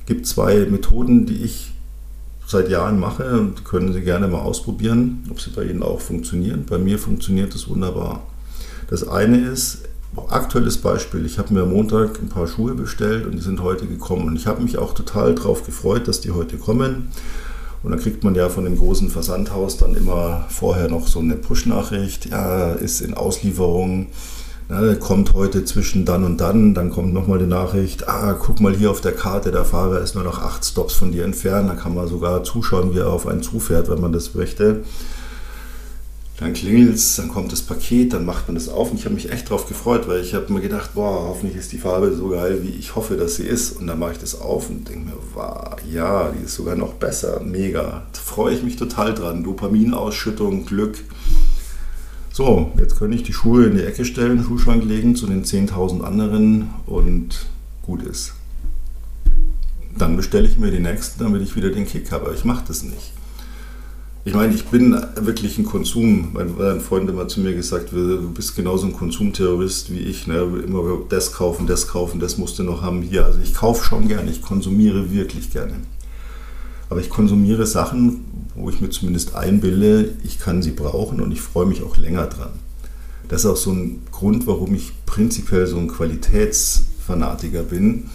Es 0.00 0.06
gibt 0.06 0.26
zwei 0.26 0.66
Methoden, 0.66 1.26
die 1.26 1.44
ich 1.44 1.72
seit 2.44 2.68
Jahren 2.68 2.98
mache 2.98 3.38
und 3.38 3.64
können 3.64 3.92
Sie 3.92 4.00
gerne 4.00 4.26
mal 4.26 4.40
ausprobieren, 4.40 5.24
ob 5.30 5.40
sie 5.40 5.50
bei 5.50 5.62
Ihnen 5.62 5.84
auch 5.84 6.00
funktionieren. 6.00 6.66
Bei 6.68 6.78
mir 6.78 6.98
funktioniert 6.98 7.54
es 7.54 7.68
wunderbar. 7.68 8.26
Das 8.88 9.06
eine 9.06 9.38
ist, 9.38 9.82
aktuelles 10.28 10.78
Beispiel, 10.78 11.24
ich 11.24 11.38
habe 11.38 11.54
mir 11.54 11.62
am 11.62 11.72
Montag 11.72 12.20
ein 12.20 12.28
paar 12.28 12.48
Schuhe 12.48 12.74
bestellt 12.74 13.26
und 13.26 13.36
die 13.36 13.42
sind 13.42 13.62
heute 13.62 13.86
gekommen. 13.86 14.26
Und 14.26 14.34
ich 14.34 14.48
habe 14.48 14.60
mich 14.60 14.76
auch 14.76 14.92
total 14.92 15.36
darauf 15.36 15.64
gefreut, 15.64 16.08
dass 16.08 16.20
die 16.20 16.32
heute 16.32 16.56
kommen. 16.56 17.12
Und 17.82 17.92
dann 17.92 18.00
kriegt 18.00 18.24
man 18.24 18.34
ja 18.34 18.48
von 18.48 18.64
dem 18.64 18.76
großen 18.76 19.10
Versandhaus 19.10 19.78
dann 19.78 19.94
immer 19.94 20.44
vorher 20.48 20.88
noch 20.88 21.08
so 21.08 21.20
eine 21.20 21.36
Push-Nachricht, 21.36 22.26
ja, 22.26 22.72
ist 22.72 23.00
in 23.00 23.14
Auslieferung. 23.14 24.08
Ne, 24.68 24.96
kommt 25.00 25.34
heute 25.34 25.64
zwischen 25.64 26.04
dann 26.04 26.22
und 26.22 26.40
dann, 26.40 26.74
dann 26.74 26.90
kommt 26.90 27.12
nochmal 27.12 27.40
die 27.40 27.46
Nachricht, 27.46 28.08
ah, 28.08 28.34
guck 28.34 28.60
mal 28.60 28.72
hier 28.72 28.92
auf 28.92 29.00
der 29.00 29.10
Karte, 29.10 29.50
der 29.50 29.64
Fahrer 29.64 30.00
ist 30.00 30.14
nur 30.14 30.22
noch 30.22 30.40
acht 30.40 30.64
Stops 30.64 30.94
von 30.94 31.10
dir 31.10 31.24
entfernt, 31.24 31.68
da 31.68 31.74
kann 31.74 31.92
man 31.92 32.06
sogar 32.06 32.44
zuschauen, 32.44 32.94
wie 32.94 32.98
er 32.98 33.08
auf 33.08 33.26
einen 33.26 33.42
zufährt, 33.42 33.90
wenn 33.90 34.00
man 34.00 34.12
das 34.12 34.32
möchte. 34.34 34.84
Dann 36.40 36.54
klingelt 36.54 36.94
es, 36.94 37.16
dann 37.16 37.28
kommt 37.28 37.52
das 37.52 37.60
Paket, 37.60 38.14
dann 38.14 38.24
macht 38.24 38.48
man 38.48 38.54
das 38.54 38.70
auf 38.70 38.90
und 38.90 38.98
ich 38.98 39.04
habe 39.04 39.14
mich 39.14 39.30
echt 39.30 39.50
drauf 39.50 39.68
gefreut, 39.68 40.08
weil 40.08 40.22
ich 40.22 40.32
habe 40.32 40.50
mir 40.50 40.62
gedacht, 40.62 40.94
boah, 40.94 41.28
hoffentlich 41.28 41.58
ist 41.58 41.70
die 41.70 41.78
Farbe 41.78 42.14
so 42.14 42.30
geil, 42.30 42.60
wie 42.62 42.70
ich 42.70 42.96
hoffe, 42.96 43.18
dass 43.18 43.36
sie 43.36 43.42
ist. 43.42 43.72
Und 43.72 43.86
dann 43.86 43.98
mache 43.98 44.12
ich 44.12 44.18
das 44.18 44.40
auf 44.40 44.70
und 44.70 44.88
denke 44.88 45.10
mir, 45.10 45.16
wow, 45.34 45.76
ja, 45.92 46.30
die 46.30 46.46
ist 46.46 46.54
sogar 46.54 46.76
noch 46.76 46.94
besser, 46.94 47.40
mega. 47.40 48.04
Da 48.10 48.18
freue 48.18 48.54
ich 48.54 48.62
mich 48.62 48.76
total 48.76 49.14
dran. 49.14 49.44
Dopaminausschüttung, 49.44 50.64
Glück. 50.64 51.04
So, 52.32 52.72
jetzt 52.78 52.96
könnte 52.96 53.16
ich 53.16 53.22
die 53.22 53.34
Schuhe 53.34 53.66
in 53.66 53.76
die 53.76 53.84
Ecke 53.84 54.06
stellen, 54.06 54.42
Schuhschrank 54.42 54.82
legen 54.82 55.16
zu 55.16 55.26
den 55.26 55.44
10.000 55.44 56.00
anderen 56.00 56.70
und 56.86 57.48
gut 57.82 58.02
ist. 58.02 58.32
Dann 59.98 60.16
bestelle 60.16 60.48
ich 60.48 60.56
mir 60.56 60.70
die 60.70 60.78
nächsten, 60.78 61.22
damit 61.22 61.42
ich 61.42 61.54
wieder 61.54 61.68
den 61.68 61.86
Kick 61.86 62.10
habe. 62.12 62.26
Aber 62.26 62.34
ich 62.34 62.46
mache 62.46 62.64
das 62.66 62.82
nicht. 62.82 63.12
Ich 64.22 64.34
meine, 64.34 64.54
ich 64.54 64.66
bin 64.66 64.92
wirklich 65.16 65.56
ein 65.56 65.64
Konsum. 65.64 66.32
Mein, 66.34 66.80
Freund 66.80 67.04
hat 67.04 67.14
immer 67.14 67.26
zu 67.26 67.40
mir 67.40 67.54
gesagt, 67.54 67.92
du 67.92 68.30
bist 68.32 68.54
genauso 68.54 68.86
ein 68.86 68.92
Konsumterrorist 68.92 69.90
wie 69.90 70.00
ich. 70.00 70.26
Ne? 70.26 70.46
Immer 70.62 70.98
das 71.08 71.32
kaufen, 71.32 71.66
das 71.66 71.88
kaufen, 71.88 72.20
das 72.20 72.36
musst 72.36 72.58
du 72.58 72.62
noch 72.62 72.82
haben 72.82 73.00
hier. 73.00 73.24
Also 73.24 73.40
ich 73.40 73.54
kaufe 73.54 73.82
schon 73.82 74.08
gerne, 74.08 74.30
ich 74.30 74.42
konsumiere 74.42 75.10
wirklich 75.10 75.50
gerne. 75.50 75.72
Aber 76.90 77.00
ich 77.00 77.08
konsumiere 77.08 77.64
Sachen, 77.66 78.24
wo 78.54 78.68
ich 78.68 78.82
mir 78.82 78.90
zumindest 78.90 79.34
einbilde, 79.36 80.12
ich 80.22 80.38
kann 80.38 80.60
sie 80.60 80.72
brauchen 80.72 81.20
und 81.20 81.32
ich 81.32 81.40
freue 81.40 81.66
mich 81.66 81.82
auch 81.82 81.96
länger 81.96 82.26
dran. 82.26 82.50
Das 83.28 83.44
ist 83.44 83.46
auch 83.46 83.56
so 83.56 83.70
ein 83.70 84.02
Grund, 84.12 84.46
warum 84.46 84.74
ich 84.74 84.92
prinzipiell 85.06 85.66
so 85.66 85.78
ein 85.78 85.88
Qualitätsfanatiker 85.88 87.62
bin, 87.62 88.10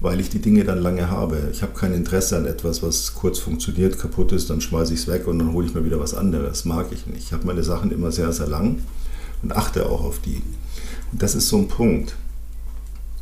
weil 0.00 0.20
ich 0.20 0.30
die 0.30 0.40
Dinge 0.40 0.64
dann 0.64 0.78
lange 0.78 1.10
habe. 1.10 1.48
Ich 1.52 1.62
habe 1.62 1.72
kein 1.74 1.94
Interesse 1.94 2.36
an 2.36 2.46
etwas, 2.46 2.82
was 2.82 3.14
kurz 3.14 3.38
funktioniert, 3.38 3.98
kaputt 3.98 4.32
ist, 4.32 4.50
dann 4.50 4.60
schmeiße 4.60 4.94
ich 4.94 5.00
es 5.00 5.08
weg 5.08 5.26
und 5.26 5.38
dann 5.38 5.52
hole 5.52 5.66
ich 5.66 5.74
mir 5.74 5.84
wieder 5.84 6.00
was 6.00 6.14
anderes. 6.14 6.64
Mag 6.64 6.86
ich 6.90 7.06
nicht. 7.06 7.24
Ich 7.24 7.32
habe 7.32 7.46
meine 7.46 7.62
Sachen 7.62 7.90
immer 7.90 8.10
sehr, 8.10 8.32
sehr 8.32 8.48
lang 8.48 8.78
und 9.42 9.54
achte 9.54 9.86
auch 9.86 10.02
auf 10.02 10.18
die. 10.20 10.42
Und 11.12 11.22
das 11.22 11.34
ist 11.34 11.48
so 11.48 11.58
ein 11.58 11.68
Punkt. 11.68 12.14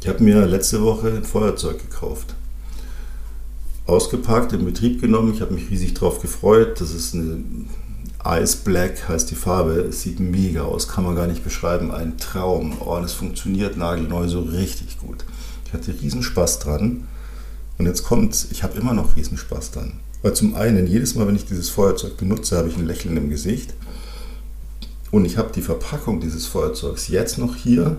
Ich 0.00 0.08
habe 0.08 0.22
mir 0.22 0.46
letzte 0.46 0.82
Woche 0.82 1.08
ein 1.08 1.24
Feuerzeug 1.24 1.78
gekauft 1.80 2.34
ausgepackt, 3.88 4.52
in 4.52 4.64
Betrieb 4.64 5.00
genommen. 5.00 5.32
Ich 5.32 5.40
habe 5.40 5.54
mich 5.54 5.70
riesig 5.70 5.94
darauf 5.94 6.20
gefreut. 6.20 6.80
Das 6.80 6.92
ist 6.92 7.14
eine 7.14 7.42
Ice 8.24 8.58
Black, 8.62 9.08
heißt 9.08 9.30
die 9.30 9.34
Farbe. 9.34 9.72
Es 9.80 10.02
sieht 10.02 10.20
mega 10.20 10.62
aus, 10.62 10.88
kann 10.88 11.04
man 11.04 11.16
gar 11.16 11.26
nicht 11.26 11.42
beschreiben. 11.42 11.90
Ein 11.90 12.18
Traum. 12.18 12.76
Oh, 12.80 12.98
es 12.98 13.14
funktioniert 13.14 13.76
nagelneu 13.76 14.28
so 14.28 14.40
richtig 14.40 14.98
gut. 14.98 15.24
Ich 15.68 15.74
hatte 15.74 15.94
riesen 16.00 16.22
Spaß 16.22 16.60
dran. 16.60 17.06
Und 17.76 17.84
jetzt 17.84 18.02
kommt's, 18.02 18.48
ich 18.50 18.62
habe 18.62 18.78
immer 18.78 18.94
noch 18.94 19.16
riesen 19.16 19.36
Spaß 19.36 19.72
dran. 19.72 20.00
Weil 20.22 20.32
zum 20.32 20.54
einen, 20.54 20.86
jedes 20.86 21.14
Mal, 21.14 21.26
wenn 21.28 21.36
ich 21.36 21.44
dieses 21.44 21.68
Feuerzeug 21.68 22.16
benutze, 22.16 22.56
habe 22.56 22.68
ich 22.68 22.76
ein 22.78 22.86
Lächeln 22.86 23.18
im 23.18 23.28
Gesicht. 23.28 23.74
Und 25.10 25.26
ich 25.26 25.36
habe 25.36 25.52
die 25.54 25.60
Verpackung 25.60 26.20
dieses 26.20 26.46
Feuerzeugs 26.46 27.08
jetzt 27.08 27.36
noch 27.36 27.54
hier 27.54 27.98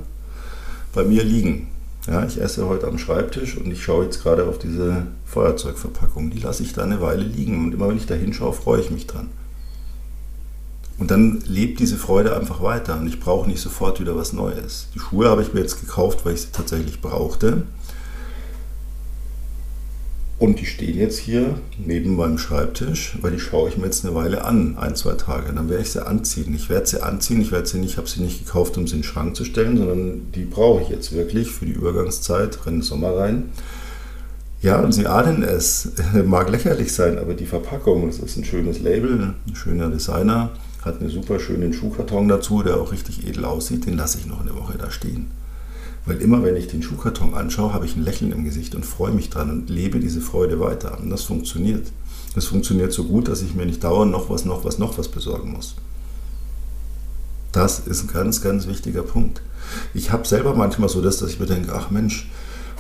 bei 0.94 1.04
mir 1.04 1.24
liegen. 1.24 1.68
Ja, 2.08 2.26
ich 2.26 2.42
esse 2.42 2.68
heute 2.68 2.88
am 2.88 2.98
Schreibtisch 2.98 3.56
und 3.56 3.72
ich 3.72 3.84
schaue 3.84 4.06
jetzt 4.06 4.24
gerade 4.24 4.48
auf 4.48 4.58
diese 4.58 5.06
Feuerzeugverpackung. 5.26 6.32
Die 6.32 6.40
lasse 6.40 6.64
ich 6.64 6.74
da 6.74 6.84
eine 6.84 7.02
Weile 7.02 7.24
liegen 7.24 7.64
und 7.64 7.74
immer 7.74 7.88
wenn 7.88 7.98
ich 7.98 8.08
da 8.08 8.16
hinschaue, 8.16 8.54
freue 8.54 8.82
ich 8.82 8.90
mich 8.90 9.06
dran. 9.06 9.30
Und 11.00 11.12
dann 11.12 11.42
lebt 11.46 11.80
diese 11.80 11.96
Freude 11.96 12.36
einfach 12.36 12.62
weiter 12.62 13.00
und 13.00 13.08
ich 13.08 13.22
brauche 13.22 13.50
nicht 13.50 13.62
sofort 13.62 14.02
wieder 14.02 14.18
was 14.18 14.34
Neues. 14.34 14.90
Die 14.94 15.00
Schuhe 15.00 15.30
habe 15.30 15.42
ich 15.42 15.54
mir 15.54 15.62
jetzt 15.62 15.80
gekauft, 15.80 16.26
weil 16.26 16.34
ich 16.34 16.42
sie 16.42 16.52
tatsächlich 16.52 17.00
brauchte. 17.00 17.64
Und 20.40 20.60
die 20.60 20.66
stehen 20.66 20.98
jetzt 20.98 21.20
hier 21.20 21.60
neben 21.78 22.16
meinem 22.16 22.38
Schreibtisch, 22.38 23.18
weil 23.22 23.32
die 23.32 23.40
schaue 23.40 23.68
ich 23.70 23.78
mir 23.78 23.86
jetzt 23.86 24.06
eine 24.06 24.16
Weile 24.16 24.46
an, 24.46 24.78
ein, 24.78 24.96
zwei 24.96 25.14
Tage. 25.14 25.52
Dann 25.54 25.70
werde 25.70 25.84
ich 25.84 25.92
sie 25.92 26.06
anziehen. 26.06 26.54
Ich 26.56 26.70
werde 26.70 26.88
sie 26.88 27.04
anziehen, 27.04 27.42
ich 27.42 27.52
werde 27.52 27.68
sie 27.68 27.80
nicht, 27.80 27.98
habe 27.98 28.08
sie 28.08 28.22
nicht 28.22 28.46
gekauft, 28.46 28.78
um 28.78 28.88
sie 28.88 28.96
in 28.96 29.02
den 29.02 29.08
Schrank 29.08 29.36
zu 29.36 29.44
stellen, 29.44 29.78
sondern 29.78 30.32
die 30.34 30.46
brauche 30.46 30.82
ich 30.82 30.90
jetzt 30.90 31.12
wirklich 31.14 31.52
für 31.52 31.66
die 31.66 31.74
Übergangszeit, 31.74 32.66
rennen 32.66 32.82
Sommer 32.82 33.18
rein. 33.18 33.50
Ja, 34.62 34.80
und 34.80 34.94
sie 34.94 35.08
ahnen 35.08 35.44
es. 35.44 35.92
Mag 36.26 36.50
lächerlich 36.50 36.94
sein, 36.94 37.18
aber 37.18 37.34
die 37.34 37.46
Verpackung, 37.46 38.08
das 38.08 38.20
ist 38.20 38.38
ein 38.38 38.46
schönes 38.46 38.80
Label, 38.80 39.34
ein 39.46 39.56
schöner 39.56 39.90
Designer, 39.90 40.52
hat 40.82 41.00
einen 41.00 41.10
super 41.10 41.40
schönen 41.40 41.74
Schuhkarton 41.74 42.28
dazu, 42.28 42.64
der 42.64 42.78
auch 42.78 42.92
richtig 42.92 43.28
edel 43.28 43.46
aussieht. 43.46 43.86
Den 43.86 43.98
lasse 43.98 44.18
ich 44.18 44.26
noch 44.26 44.42
eine 44.42 44.56
Woche 44.56 44.78
da 44.78 44.92
stehen. 44.92 45.32
Weil 46.06 46.22
immer, 46.22 46.44
wenn 46.44 46.56
ich 46.56 46.68
den 46.68 46.82
Schuhkarton 46.82 47.34
anschaue, 47.34 47.74
habe 47.74 47.86
ich 47.86 47.96
ein 47.96 48.04
Lächeln 48.04 48.32
im 48.32 48.46
Gesicht 48.46 48.76
und 48.76 48.86
freue 48.86 49.12
mich 49.12 49.30
dran 49.30 49.50
und 49.50 49.70
lebe 49.70 50.00
diese 50.00 50.22
Freude 50.22 50.60
weiter. 50.60 50.98
Und 51.00 51.10
das 51.10 51.24
funktioniert. 51.24 51.92
Das 52.36 52.46
funktioniert 52.46 52.94
so 52.94 53.04
gut, 53.04 53.28
dass 53.28 53.42
ich 53.42 53.54
mir 53.54 53.66
nicht 53.66 53.84
dauernd 53.84 54.12
noch 54.12 54.30
was, 54.30 54.46
noch 54.46 54.64
was, 54.64 54.80
noch 54.80 54.98
was 54.98 55.10
besorgen 55.10 55.52
muss. 55.52 55.76
Das 57.52 57.80
ist 57.80 58.04
ein 58.04 58.08
ganz, 58.08 58.42
ganz 58.42 58.68
wichtiger 58.68 59.04
Punkt. 59.04 59.42
Ich 59.94 60.12
habe 60.12 60.28
selber 60.28 60.56
manchmal 60.56 60.90
so 60.90 61.02
das, 61.02 61.18
dass 61.18 61.32
ich 61.32 61.40
mir 61.40 61.48
denke, 61.48 61.74
ach 61.74 61.90
Mensch, 61.90 62.30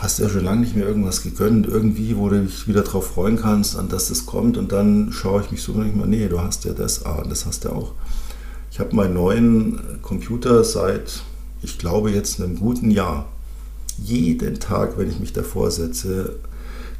hast 0.01 0.19
ja 0.19 0.29
schon 0.29 0.43
lange 0.43 0.61
nicht 0.61 0.75
mehr 0.75 0.87
irgendwas 0.87 1.21
gegönnt, 1.21 1.67
irgendwie, 1.67 2.15
wo 2.17 2.29
du 2.29 2.41
dich 2.41 2.67
wieder 2.67 2.83
darauf 2.83 3.07
freuen 3.07 3.37
kannst, 3.37 3.77
an 3.77 3.89
das 3.89 4.09
es 4.09 4.25
kommt. 4.25 4.57
Und 4.57 4.71
dann 4.71 5.11
schaue 5.11 5.41
ich 5.41 5.51
mich 5.51 5.61
so 5.61 5.73
nicht 5.73 5.95
mal, 5.95 6.07
nee, 6.07 6.27
du 6.27 6.41
hast 6.41 6.65
ja 6.65 6.73
das, 6.73 7.05
ah, 7.05 7.23
das 7.27 7.45
hast 7.45 7.65
du 7.65 7.69
auch. 7.69 7.93
Ich 8.71 8.79
habe 8.79 8.95
meinen 8.95 9.13
neuen 9.13 10.01
Computer 10.01 10.63
seit, 10.63 11.23
ich 11.61 11.77
glaube, 11.77 12.11
jetzt 12.11 12.41
einem 12.41 12.57
guten 12.57 12.91
Jahr. 12.91 13.27
Jeden 14.01 14.59
Tag, 14.59 14.97
wenn 14.97 15.09
ich 15.09 15.19
mich 15.19 15.33
davor 15.33 15.71
setze, 15.71 16.35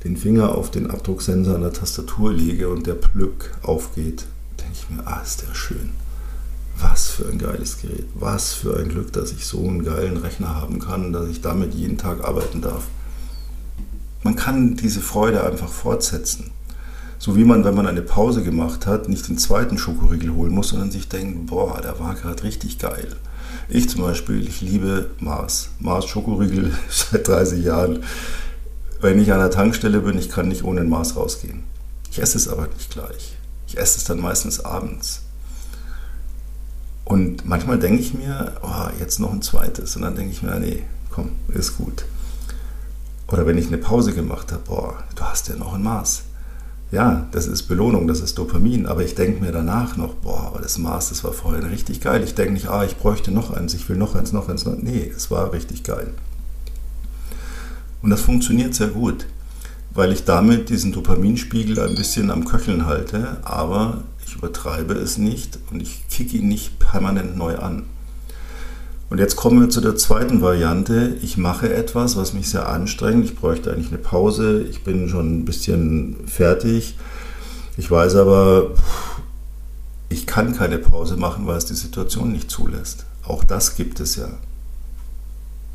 den 0.03 0.17
Finger 0.17 0.55
auf 0.55 0.71
den 0.71 0.89
Abdrucksensor 0.89 1.55
an 1.55 1.61
der 1.61 1.73
Tastatur 1.73 2.33
lege 2.33 2.69
und 2.69 2.87
der 2.87 2.95
Plück 2.95 3.51
aufgeht, 3.63 4.25
denke 4.59 4.73
ich 4.73 4.89
mir, 4.89 5.07
ah, 5.07 5.21
ist 5.21 5.43
der 5.47 5.53
schön. 5.53 5.91
Was 6.81 7.09
für 7.09 7.27
ein 7.27 7.37
geiles 7.37 7.81
Gerät. 7.81 8.05
Was 8.13 8.53
für 8.53 8.77
ein 8.77 8.89
Glück, 8.89 9.11
dass 9.13 9.31
ich 9.31 9.45
so 9.45 9.59
einen 9.67 9.83
geilen 9.83 10.17
Rechner 10.17 10.55
haben 10.55 10.79
kann, 10.79 11.11
dass 11.11 11.27
ich 11.27 11.41
damit 11.41 11.73
jeden 11.73 11.97
Tag 11.97 12.23
arbeiten 12.23 12.61
darf. 12.61 12.83
Man 14.23 14.35
kann 14.35 14.75
diese 14.75 15.01
Freude 15.01 15.43
einfach 15.43 15.69
fortsetzen. 15.69 16.51
So 17.17 17.35
wie 17.35 17.43
man, 17.43 17.65
wenn 17.65 17.75
man 17.75 17.87
eine 17.87 18.01
Pause 18.01 18.43
gemacht 18.43 18.85
hat, 18.87 19.09
nicht 19.09 19.27
den 19.27 19.37
zweiten 19.37 19.77
Schokoriegel 19.77 20.33
holen 20.33 20.53
muss, 20.53 20.69
sondern 20.69 20.91
sich 20.91 21.09
denkt, 21.09 21.47
boah, 21.47 21.81
der 21.81 21.99
war 21.99 22.15
gerade 22.15 22.43
richtig 22.43 22.79
geil. 22.79 23.15
Ich 23.67 23.89
zum 23.89 24.01
Beispiel, 24.01 24.47
ich 24.47 24.61
liebe 24.61 25.09
Mars. 25.19 25.69
Mars 25.79 26.05
Schokoriegel 26.05 26.73
seit 26.89 27.27
30 27.27 27.63
Jahren. 27.63 28.03
Wenn 29.01 29.19
ich 29.19 29.33
an 29.33 29.39
der 29.39 29.51
Tankstelle 29.51 29.99
bin, 29.99 30.17
ich 30.17 30.29
kann 30.29 30.47
nicht 30.47 30.63
ohne 30.63 30.81
ein 30.81 30.89
Mars 30.89 31.15
rausgehen. 31.15 31.63
Ich 32.11 32.21
esse 32.21 32.37
es 32.37 32.47
aber 32.47 32.67
nicht 32.67 32.89
gleich. 32.91 33.37
Ich 33.67 33.77
esse 33.77 33.97
es 33.97 34.03
dann 34.05 34.19
meistens 34.19 34.63
abends. 34.63 35.21
Und 37.09 37.43
manchmal 37.43 37.79
denke 37.79 38.01
ich 38.01 38.13
mir, 38.13 38.53
oh, 38.61 38.87
jetzt 38.99 39.19
noch 39.19 39.33
ein 39.33 39.41
zweites. 39.41 39.95
Und 39.95 40.03
dann 40.03 40.15
denke 40.15 40.31
ich 40.31 40.43
mir, 40.43 40.59
nee, 40.59 40.83
komm, 41.09 41.31
ist 41.47 41.75
gut. 41.75 42.05
Oder 43.27 43.47
wenn 43.47 43.57
ich 43.57 43.65
eine 43.65 43.79
Pause 43.79 44.13
gemacht 44.13 44.51
habe, 44.51 44.61
boah, 44.67 45.03
du 45.15 45.23
hast 45.23 45.47
ja 45.47 45.55
noch 45.55 45.73
ein 45.73 45.81
Maß. 45.81 46.21
Ja, 46.91 47.27
das 47.31 47.47
ist 47.47 47.63
Belohnung, 47.63 48.07
das 48.07 48.19
ist 48.19 48.37
Dopamin, 48.37 48.85
aber 48.85 49.03
ich 49.03 49.15
denke 49.15 49.43
mir 49.43 49.51
danach 49.51 49.97
noch, 49.97 50.13
boah, 50.15 50.41
aber 50.41 50.59
das 50.59 50.77
Maß, 50.77 51.09
das 51.09 51.23
war 51.23 51.33
vorhin 51.33 51.63
richtig 51.63 51.99
geil. 51.99 52.23
Ich 52.23 52.35
denke 52.35 52.53
nicht, 52.53 52.67
ah, 52.67 52.85
ich 52.85 52.95
bräuchte 52.95 53.31
noch 53.31 53.53
eins, 53.53 53.73
ich 53.73 53.89
will 53.89 53.97
noch 53.97 54.13
eins, 54.13 54.31
noch 54.31 54.47
eins. 54.47 54.65
Nee, 54.65 55.11
es 55.15 55.31
war 55.31 55.51
richtig 55.51 55.83
geil. 55.83 56.13
Und 58.03 58.11
das 58.11 58.21
funktioniert 58.21 58.75
sehr 58.75 58.89
gut, 58.89 59.25
weil 59.95 60.11
ich 60.11 60.25
damit 60.25 60.69
diesen 60.69 60.91
Dopaminspiegel 60.91 61.79
ein 61.79 61.95
bisschen 61.95 62.29
am 62.29 62.45
Köcheln 62.45 62.85
halte, 62.85 63.37
aber 63.41 64.03
ich 64.29 64.35
übertreibe 64.35 64.93
es 64.93 65.17
nicht 65.17 65.57
und 65.71 65.81
ich 65.81 66.07
kicke 66.09 66.37
ihn 66.37 66.47
nicht 66.47 66.77
permanent 66.77 67.35
neu 67.35 67.57
an. 67.57 67.83
Und 69.09 69.17
jetzt 69.17 69.35
kommen 69.35 69.59
wir 69.59 69.69
zu 69.69 69.81
der 69.81 69.95
zweiten 69.95 70.41
Variante. 70.41 71.15
Ich 71.23 71.35
mache 71.35 71.73
etwas, 71.73 72.15
was 72.15 72.33
mich 72.33 72.47
sehr 72.49 72.69
anstrengt. 72.69 73.25
Ich 73.25 73.35
bräuchte 73.35 73.71
eigentlich 73.71 73.87
eine 73.87 73.97
Pause. 73.97 74.61
Ich 74.69 74.83
bin 74.83 75.09
schon 75.09 75.39
ein 75.39 75.45
bisschen 75.45 76.15
fertig. 76.27 76.95
Ich 77.75 77.89
weiß 77.89 78.17
aber, 78.17 78.75
ich 80.09 80.27
kann 80.27 80.55
keine 80.55 80.77
Pause 80.77 81.17
machen, 81.17 81.47
weil 81.47 81.57
es 81.57 81.65
die 81.65 81.73
Situation 81.73 82.31
nicht 82.31 82.51
zulässt. 82.51 83.05
Auch 83.23 83.43
das 83.43 83.75
gibt 83.75 83.99
es 83.99 84.15
ja. 84.15 84.29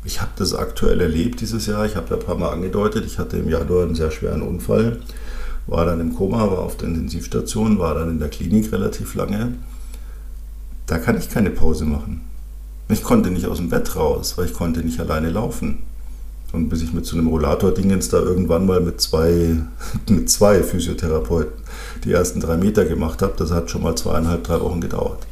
Ich 0.05 0.21
habe 0.21 0.31
das 0.37 0.53
aktuell 0.53 1.01
erlebt 1.01 1.41
dieses 1.41 1.65
Jahr. 1.65 1.85
Ich 1.85 1.97
habe 1.97 2.09
ja 2.09 2.15
ein 2.15 2.25
paar 2.25 2.37
Mal 2.37 2.53
angedeutet, 2.53 3.05
ich 3.05 3.19
hatte 3.19 3.37
im 3.37 3.49
Januar 3.49 3.83
einen 3.83 3.95
sehr 3.95 4.11
schweren 4.11 4.43
Unfall 4.43 5.01
war 5.67 5.85
dann 5.85 5.99
im 5.99 6.15
Koma, 6.15 6.39
war 6.51 6.59
auf 6.59 6.77
der 6.77 6.89
Intensivstation, 6.89 7.79
war 7.79 7.95
dann 7.95 8.09
in 8.11 8.19
der 8.19 8.29
Klinik 8.29 8.71
relativ 8.71 9.15
lange. 9.15 9.53
Da 10.85 10.99
kann 10.99 11.17
ich 11.17 11.29
keine 11.29 11.49
Pause 11.49 11.85
machen. 11.85 12.21
Ich 12.87 13.01
konnte 13.01 13.31
nicht 13.31 13.47
aus 13.47 13.57
dem 13.57 13.69
Bett 13.69 13.95
raus, 13.95 14.37
weil 14.37 14.45
ich 14.45 14.53
konnte 14.53 14.81
nicht 14.81 14.99
alleine 14.99 15.31
laufen. 15.31 15.79
Und 16.53 16.69
bis 16.69 16.83
ich 16.83 16.93
mit 16.93 17.05
so 17.05 17.17
einem 17.17 17.27
Rollator-Dingens 17.27 18.09
da 18.09 18.19
irgendwann 18.19 18.67
mal 18.67 18.79
mit 18.79 19.01
zwei, 19.01 19.57
mit 20.09 20.29
zwei 20.29 20.61
Physiotherapeuten 20.61 21.53
die 22.03 22.11
ersten 22.11 22.39
drei 22.39 22.57
Meter 22.57 22.85
gemacht 22.85 23.23
habe, 23.23 23.33
das 23.37 23.51
hat 23.51 23.71
schon 23.71 23.81
mal 23.81 23.95
zweieinhalb, 23.95 24.43
drei 24.43 24.61
Wochen 24.61 24.81
gedauert. 24.81 25.25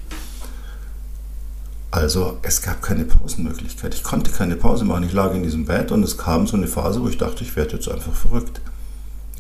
Also 1.92 2.40
es 2.42 2.64
gab 2.64 2.82
keine 2.82 3.06
Pausenmöglichkeit. 3.06 3.94
Ich 3.94 4.02
konnte 4.02 4.32
keine 4.32 4.56
Pause 4.56 4.84
machen. 4.84 5.04
Ich 5.04 5.14
lag 5.14 5.36
in 5.36 5.44
diesem 5.44 5.66
Bett 5.66 5.92
und 5.92 6.02
es 6.02 6.18
kam 6.18 6.48
so 6.48 6.58
eine 6.58 6.66
Phase, 6.66 7.04
wo 7.04 7.08
ich 7.08 7.20
dachte, 7.20 7.44
ich 7.44 7.56
werde 7.56 7.74
jetzt 7.76 7.88
einfach 7.88 8.14
verrückt 8.14 8.62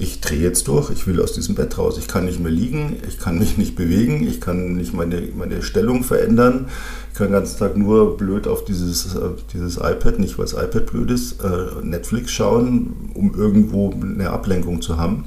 ich 0.03 0.19
drehe 0.21 0.41
jetzt 0.41 0.67
durch, 0.67 0.89
ich 0.89 1.07
will 1.07 1.21
aus 1.21 1.33
diesem 1.33 1.55
Bett 1.55 1.77
raus. 1.77 1.97
Ich 1.97 2.07
kann 2.07 2.25
nicht 2.25 2.39
mehr 2.39 2.51
liegen, 2.51 2.97
ich 3.07 3.17
kann 3.17 3.39
mich 3.39 3.57
nicht 3.57 3.75
bewegen, 3.75 4.27
ich 4.27 4.41
kann 4.41 4.75
nicht 4.75 4.93
meine, 4.93 5.29
meine 5.35 5.63
Stellung 5.63 6.03
verändern. 6.03 6.67
Ich 7.11 7.17
kann 7.17 7.27
den 7.27 7.33
ganzen 7.33 7.57
Tag 7.57 7.77
nur 7.77 8.17
blöd 8.17 8.47
auf 8.47 8.65
dieses, 8.65 9.17
dieses 9.53 9.77
iPad, 9.77 10.19
nicht 10.19 10.37
weil 10.37 10.45
das 10.45 10.53
iPad 10.53 10.85
blöd 10.87 11.09
ist, 11.09 11.41
äh, 11.43 11.83
Netflix 11.83 12.31
schauen, 12.31 13.11
um 13.13 13.33
irgendwo 13.33 13.91
eine 13.91 14.29
Ablenkung 14.29 14.81
zu 14.81 14.97
haben. 14.97 15.25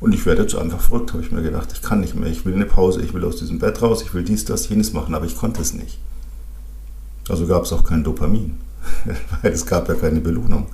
Und 0.00 0.14
ich 0.14 0.24
werde 0.24 0.42
jetzt 0.42 0.54
einfach 0.54 0.80
verrückt, 0.80 1.12
habe 1.12 1.22
ich 1.22 1.32
mir 1.32 1.42
gedacht. 1.42 1.70
Ich 1.72 1.82
kann 1.82 2.00
nicht 2.00 2.14
mehr, 2.14 2.30
ich 2.30 2.44
will 2.44 2.54
eine 2.54 2.66
Pause, 2.66 3.02
ich 3.02 3.12
will 3.12 3.24
aus 3.24 3.36
diesem 3.36 3.58
Bett 3.58 3.82
raus, 3.82 4.02
ich 4.02 4.14
will 4.14 4.22
dies, 4.22 4.44
das, 4.44 4.68
jenes 4.68 4.92
machen, 4.92 5.14
aber 5.14 5.26
ich 5.26 5.36
konnte 5.36 5.60
es 5.62 5.74
nicht. 5.74 5.98
Also 7.28 7.46
gab 7.46 7.64
es 7.64 7.72
auch 7.72 7.82
kein 7.82 8.04
Dopamin, 8.04 8.54
weil 9.42 9.52
es 9.52 9.66
gab 9.66 9.88
ja 9.88 9.94
keine 9.94 10.20
Belohnung. 10.20 10.66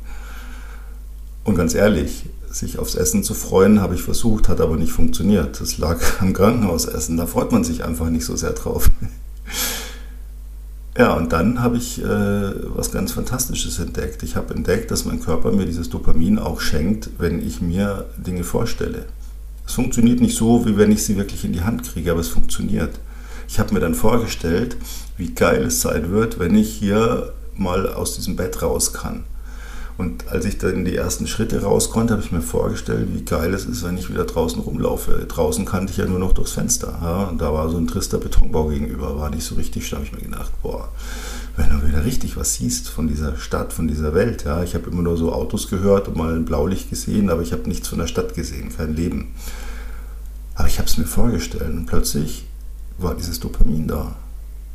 Und 1.45 1.57
ganz 1.57 1.75
ehrlich, 1.75 2.25
sich 2.51 2.79
aufs 2.79 2.95
Essen 2.95 3.25
zu 3.25 3.35
freuen, 3.35 3.81
habe 3.81 3.95
ich 3.95 4.03
versucht, 4.03 4.49
hat 4.49 4.61
aber 4.61 4.77
nicht 4.77 4.93
funktioniert. 4.93 5.61
Das 5.61 5.79
lag 5.79 5.99
am 6.21 6.33
Krankenhausessen, 6.33 7.17
da 7.17 7.27
freut 7.27 7.53
man 7.53 7.65
sich 7.65 7.85
einfach 7.85 8.11
nicht 8.11 8.25
so 8.25 8.37
sehr 8.37 8.53
drauf. 8.53 8.89
Ja, 10.97 11.15
und 11.15 11.33
dann 11.33 11.63
habe 11.63 11.79
ich 11.79 12.03
äh, 12.03 12.05
was 12.77 12.93
ganz 12.93 13.13
Fantastisches 13.13 13.79
entdeckt. 13.79 14.23
Ich 14.23 14.37
habe 14.37 14.55
entdeckt, 14.55 14.91
dass 14.91 15.07
mein 15.07 15.21
Körper 15.21 15.51
mir 15.51 15.65
dieses 15.65 15.89
Dopamin 15.89 16.39
auch 16.39 16.61
schenkt, 16.61 17.09
wenn 17.19 17.45
ich 17.45 17.63
mir 17.63 18.11
Dinge 18.19 18.45
vorstelle. 18.45 19.07
Es 19.67 19.73
funktioniert 19.73 20.21
nicht 20.21 20.37
so, 20.37 20.67
wie 20.67 20.77
wenn 20.77 20.93
ich 20.93 21.03
sie 21.03 21.17
wirklich 21.17 21.47
in 21.47 21.55
die 21.55 21.63
Hand 21.63 21.85
kriege, 21.85 22.11
aber 22.11 22.21
es 22.21 22.29
funktioniert. 22.29 23.01
Ich 23.49 23.59
habe 23.59 23.73
mir 23.73 23.81
dann 23.81 23.95
vorgestellt, 23.95 24.77
wie 25.17 25.33
geil 25.33 25.65
es 25.65 25.81
sein 25.81 26.11
wird, 26.11 26.39
wenn 26.39 26.55
ich 26.55 26.71
hier 26.71 27.33
mal 27.57 27.89
aus 27.89 28.17
diesem 28.17 28.37
Bett 28.37 28.61
raus 28.61 28.93
kann. 28.93 29.25
Und 30.03 30.27
als 30.27 30.45
ich 30.47 30.59
dann 30.59 30.85
die 30.85 30.97
ersten 30.97 31.29
Schritte 31.29 31.63
raus 31.63 31.91
konnte, 31.91 32.15
habe 32.15 32.25
ich 32.25 32.33
mir 32.33 32.43
vorgestellt, 32.43 33.07
wie 33.13 33.25
geil 33.25 33.55
es 33.55 33.67
ist, 33.67 33.85
wenn 33.85 33.97
ich 33.97 34.11
wieder 34.11 34.25
draußen 34.25 34.61
rumlaufe. 34.61 35.27
Draußen 35.29 35.65
kannte 35.65 35.93
ich 35.93 35.99
ja 35.99 36.07
nur 36.07 36.19
noch 36.19 36.33
durchs 36.33 36.51
Fenster. 36.51 36.99
Ja? 37.01 37.25
Und 37.29 37.41
da 37.41 37.53
war 37.53 37.69
so 37.69 37.79
ein 37.79 37.87
trister 37.87 38.19
Betonbau 38.19 38.67
gegenüber, 38.67 39.17
war 39.17 39.31
nicht 39.31 39.45
so 39.45 39.55
richtig, 39.55 39.89
da 39.89 39.99
habe 39.99 40.05
ich 40.05 40.11
mir 40.11 40.23
gedacht, 40.23 40.51
boah, 40.61 40.89
wenn 41.57 41.71
du 41.71 41.87
wieder 41.87 42.05
richtig 42.05 42.37
was 42.37 42.55
siehst 42.55 42.89
von 42.89 43.07
dieser 43.07 43.37
Stadt, 43.37 43.73
von 43.73 43.87
dieser 43.87 44.13
Welt. 44.13 44.43
Ja? 44.43 44.65
Ich 44.65 44.75
habe 44.75 44.91
immer 44.91 45.03
nur 45.03 45.17
so 45.17 45.33
Autos 45.33 45.71
gehört 45.71 46.09
und 46.09 46.17
mal 46.17 46.35
ein 46.35 46.47
Blaulicht 46.47 46.91
gesehen, 46.91 47.31
aber 47.31 47.43
ich 47.43 47.53
habe 47.53 47.69
nichts 47.69 47.87
von 47.87 48.01
der 48.01 48.09
Stadt 48.09 48.35
gesehen, 48.35 48.77
kein 48.77 48.97
Leben. 48.97 49.37
Aber 50.57 50.67
ich 50.67 50.79
habe 50.79 50.89
es 50.89 50.97
mir 50.97 51.07
vorgestellt 51.07 51.71
und 51.71 51.87
plötzlich 51.87 52.45
war 52.99 53.15
dieses 53.15 53.39
Dopamin 53.39 53.87
da. 53.87 54.17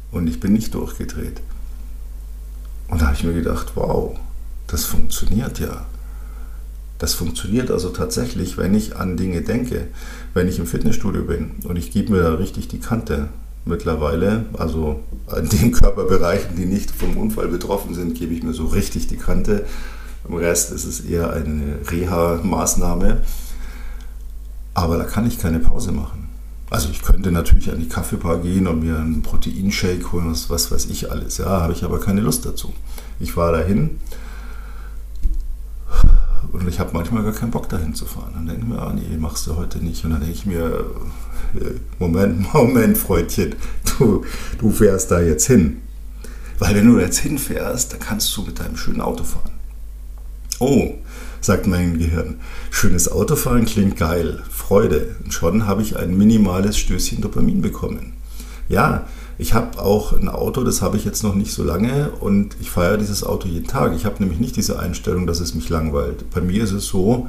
Und 0.10 0.28
ich 0.28 0.40
bin 0.40 0.54
nicht 0.54 0.74
durchgedreht. 0.74 1.42
Und 2.88 3.02
da 3.02 3.08
habe 3.08 3.18
ich 3.18 3.26
mir 3.26 3.34
gedacht, 3.34 3.74
wow, 3.76 4.18
das 4.68 4.86
funktioniert 4.86 5.60
ja. 5.60 5.86
Das 7.00 7.14
funktioniert 7.14 7.70
also 7.70 7.90
tatsächlich, 7.90 8.58
wenn 8.58 8.74
ich 8.74 8.96
an 8.96 9.18
Dinge 9.18 9.42
denke. 9.42 9.88
Wenn 10.34 10.48
ich 10.48 10.60
im 10.60 10.68
Fitnessstudio 10.68 11.24
bin 11.24 11.52
und 11.64 11.76
ich 11.76 11.92
gebe 11.92 12.12
mir 12.12 12.22
da 12.22 12.34
richtig 12.34 12.68
die 12.68 12.80
Kante 12.80 13.30
mittlerweile, 13.66 14.46
also 14.54 15.04
an 15.28 15.48
den 15.62 15.72
Körperbereichen, 15.72 16.56
die 16.56 16.66
nicht 16.66 16.92
vom 16.92 17.18
Unfall 17.18 17.48
betroffen 17.48 17.94
sind, 17.94 18.16
gebe 18.16 18.34
ich 18.34 18.44
mir 18.44 18.54
so 18.54 18.66
richtig 18.66 19.08
die 19.08 19.18
Kante. 19.18 19.66
Im 20.28 20.36
Rest 20.36 20.72
ist 20.72 20.86
es 20.86 21.02
eher 21.02 21.32
eine 21.32 21.80
Reha-Maßnahme. 21.90 23.22
Aber 24.74 24.98
da 24.98 25.06
kann 25.06 25.26
ich 25.26 25.40
keine 25.40 25.60
Pause 25.60 25.92
machen. 25.92 26.28
Also 26.70 26.90
ich 26.90 27.02
könnte 27.02 27.32
natürlich 27.32 27.72
an 27.72 27.80
die 27.80 27.88
Kaffeebar 27.88 28.40
gehen 28.40 28.68
und 28.68 28.82
mir 28.82 28.98
einen 28.98 29.22
Proteinshake 29.22 30.12
holen, 30.12 30.32
was, 30.32 30.50
was 30.50 30.72
weiß 30.72 30.88
ich 30.88 31.10
alles. 31.10 31.38
Ja, 31.38 31.62
habe 31.62 31.74
ich 31.74 31.84
aber 31.84 32.00
keine 32.00 32.22
Lust 32.22 32.46
dazu. 32.46 32.74
Ich 33.20 33.32
fahre 33.34 33.60
dahin 33.60 34.00
und 36.54 36.68
ich 36.68 36.80
habe 36.80 36.92
manchmal 36.94 37.24
gar 37.24 37.34
keinen 37.34 37.52
Bock 37.52 37.70
dahin 37.70 37.94
zu 37.94 38.06
fahren. 38.06 38.32
Dann 38.34 38.46
denke 38.48 38.62
ich 38.62 38.68
mir, 38.68 38.82
ah 38.82 38.94
nee, 38.94 39.18
machst 39.18 39.48
du 39.48 39.56
heute 39.56 39.80
nicht. 39.80 40.04
Und 40.04 40.12
dann 40.12 40.20
denke 40.22 40.36
ich 40.36 40.46
mir, 40.46 40.86
äh, 41.56 41.76
Moment, 42.00 42.54
Moment, 42.54 42.98
Freundchen, 42.98 43.56
du, 43.98 44.24
du 44.60 44.72
fährst 44.72 45.12
da 45.12 45.20
jetzt 45.20 45.48
hin. 45.48 45.82
Weil 46.60 46.76
wenn 46.76 46.88
du 46.88 47.00
jetzt 47.00 47.20
hinfährst, 47.20 47.94
dann 47.94 48.00
kannst 48.00 48.36
du 48.36 48.44
mit 48.44 48.60
deinem 48.60 48.78
schönen 48.78 49.02
Auto 49.02 49.24
fahren. 49.24 49.52
Oh, 50.60 50.96
sagt 51.40 51.68
mein 51.68 52.00
Gehirn. 52.00 52.40
Schönes 52.72 53.12
Autofahren 53.12 53.66
klingt 53.66 53.98
geil, 53.98 54.42
Freude. 54.50 55.16
Und 55.24 55.34
schon 55.34 55.68
habe 55.68 55.84
ich 55.84 55.98
ein 55.98 56.18
minimales 56.18 56.78
Stößchen 56.78 57.22
Dopamin 57.22 57.62
bekommen. 57.62 58.14
Ja, 58.70 59.06
ich 59.38 59.54
habe 59.54 59.80
auch 59.80 60.14
ein 60.14 60.30
Auto, 60.30 60.64
das 60.64 60.82
habe 60.82 60.98
ich 60.98 61.06
jetzt 61.06 61.24
noch 61.24 61.36
nicht 61.36 61.54
so 61.54 61.64
lange 61.64 62.10
und 62.20 62.56
ich 62.60 62.72
feiere 62.72 62.98
dieses 62.98 63.24
Auto 63.24 63.48
jeden 63.48 63.68
Tag. 63.68 63.94
Ich 63.96 64.06
habe 64.06 64.18
nämlich 64.20 64.40
nicht 64.40 64.56
diese 64.56 64.80
Einstellung, 64.80 65.28
dass 65.28 65.40
es 65.40 65.54
mich 65.54 65.70
langweilt. 65.70 66.30
Bei 66.32 66.42
mir 66.42 66.64
ist 66.64 66.72
es 66.72 66.88
so, 66.88 67.28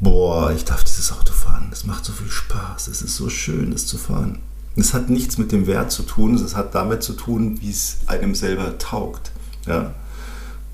boah, 0.00 0.52
ich 0.52 0.64
darf 0.64 0.84
dieses 0.84 1.10
Auto 1.10 1.32
fahren. 1.32 1.70
Es 1.72 1.86
macht 1.86 2.04
so 2.04 2.12
viel 2.12 2.30
Spaß. 2.30 2.88
Es 2.88 3.00
ist 3.00 3.16
so 3.16 3.30
schön, 3.30 3.72
es 3.72 3.86
zu 3.86 3.96
fahren. 3.96 4.40
Es 4.76 4.92
hat 4.92 5.08
nichts 5.08 5.38
mit 5.38 5.52
dem 5.52 5.66
Wert 5.66 5.90
zu 5.90 6.02
tun, 6.02 6.34
es 6.34 6.56
hat 6.56 6.74
damit 6.74 7.02
zu 7.02 7.14
tun, 7.14 7.60
wie 7.60 7.70
es 7.70 7.98
einem 8.06 8.34
selber 8.34 8.78
taugt. 8.78 9.32
Ja? 9.66 9.94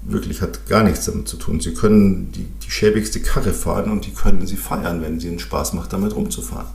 Wirklich 0.03 0.41
hat 0.41 0.67
gar 0.67 0.83
nichts 0.83 1.07
damit 1.07 1.29
zu 1.29 1.37
tun. 1.37 1.61
Sie 1.61 1.75
können 1.75 2.33
die, 2.33 2.47
die 2.65 2.71
schäbigste 2.71 3.21
Karre 3.21 3.53
fahren 3.53 3.91
und 3.91 4.07
die 4.07 4.13
können 4.13 4.47
Sie 4.47 4.57
feiern, 4.57 5.03
wenn 5.03 5.21
Sie 5.21 5.29
einen 5.29 5.41
Spaß 5.41 5.73
macht, 5.75 5.93
damit 5.93 6.15
rumzufahren. 6.15 6.67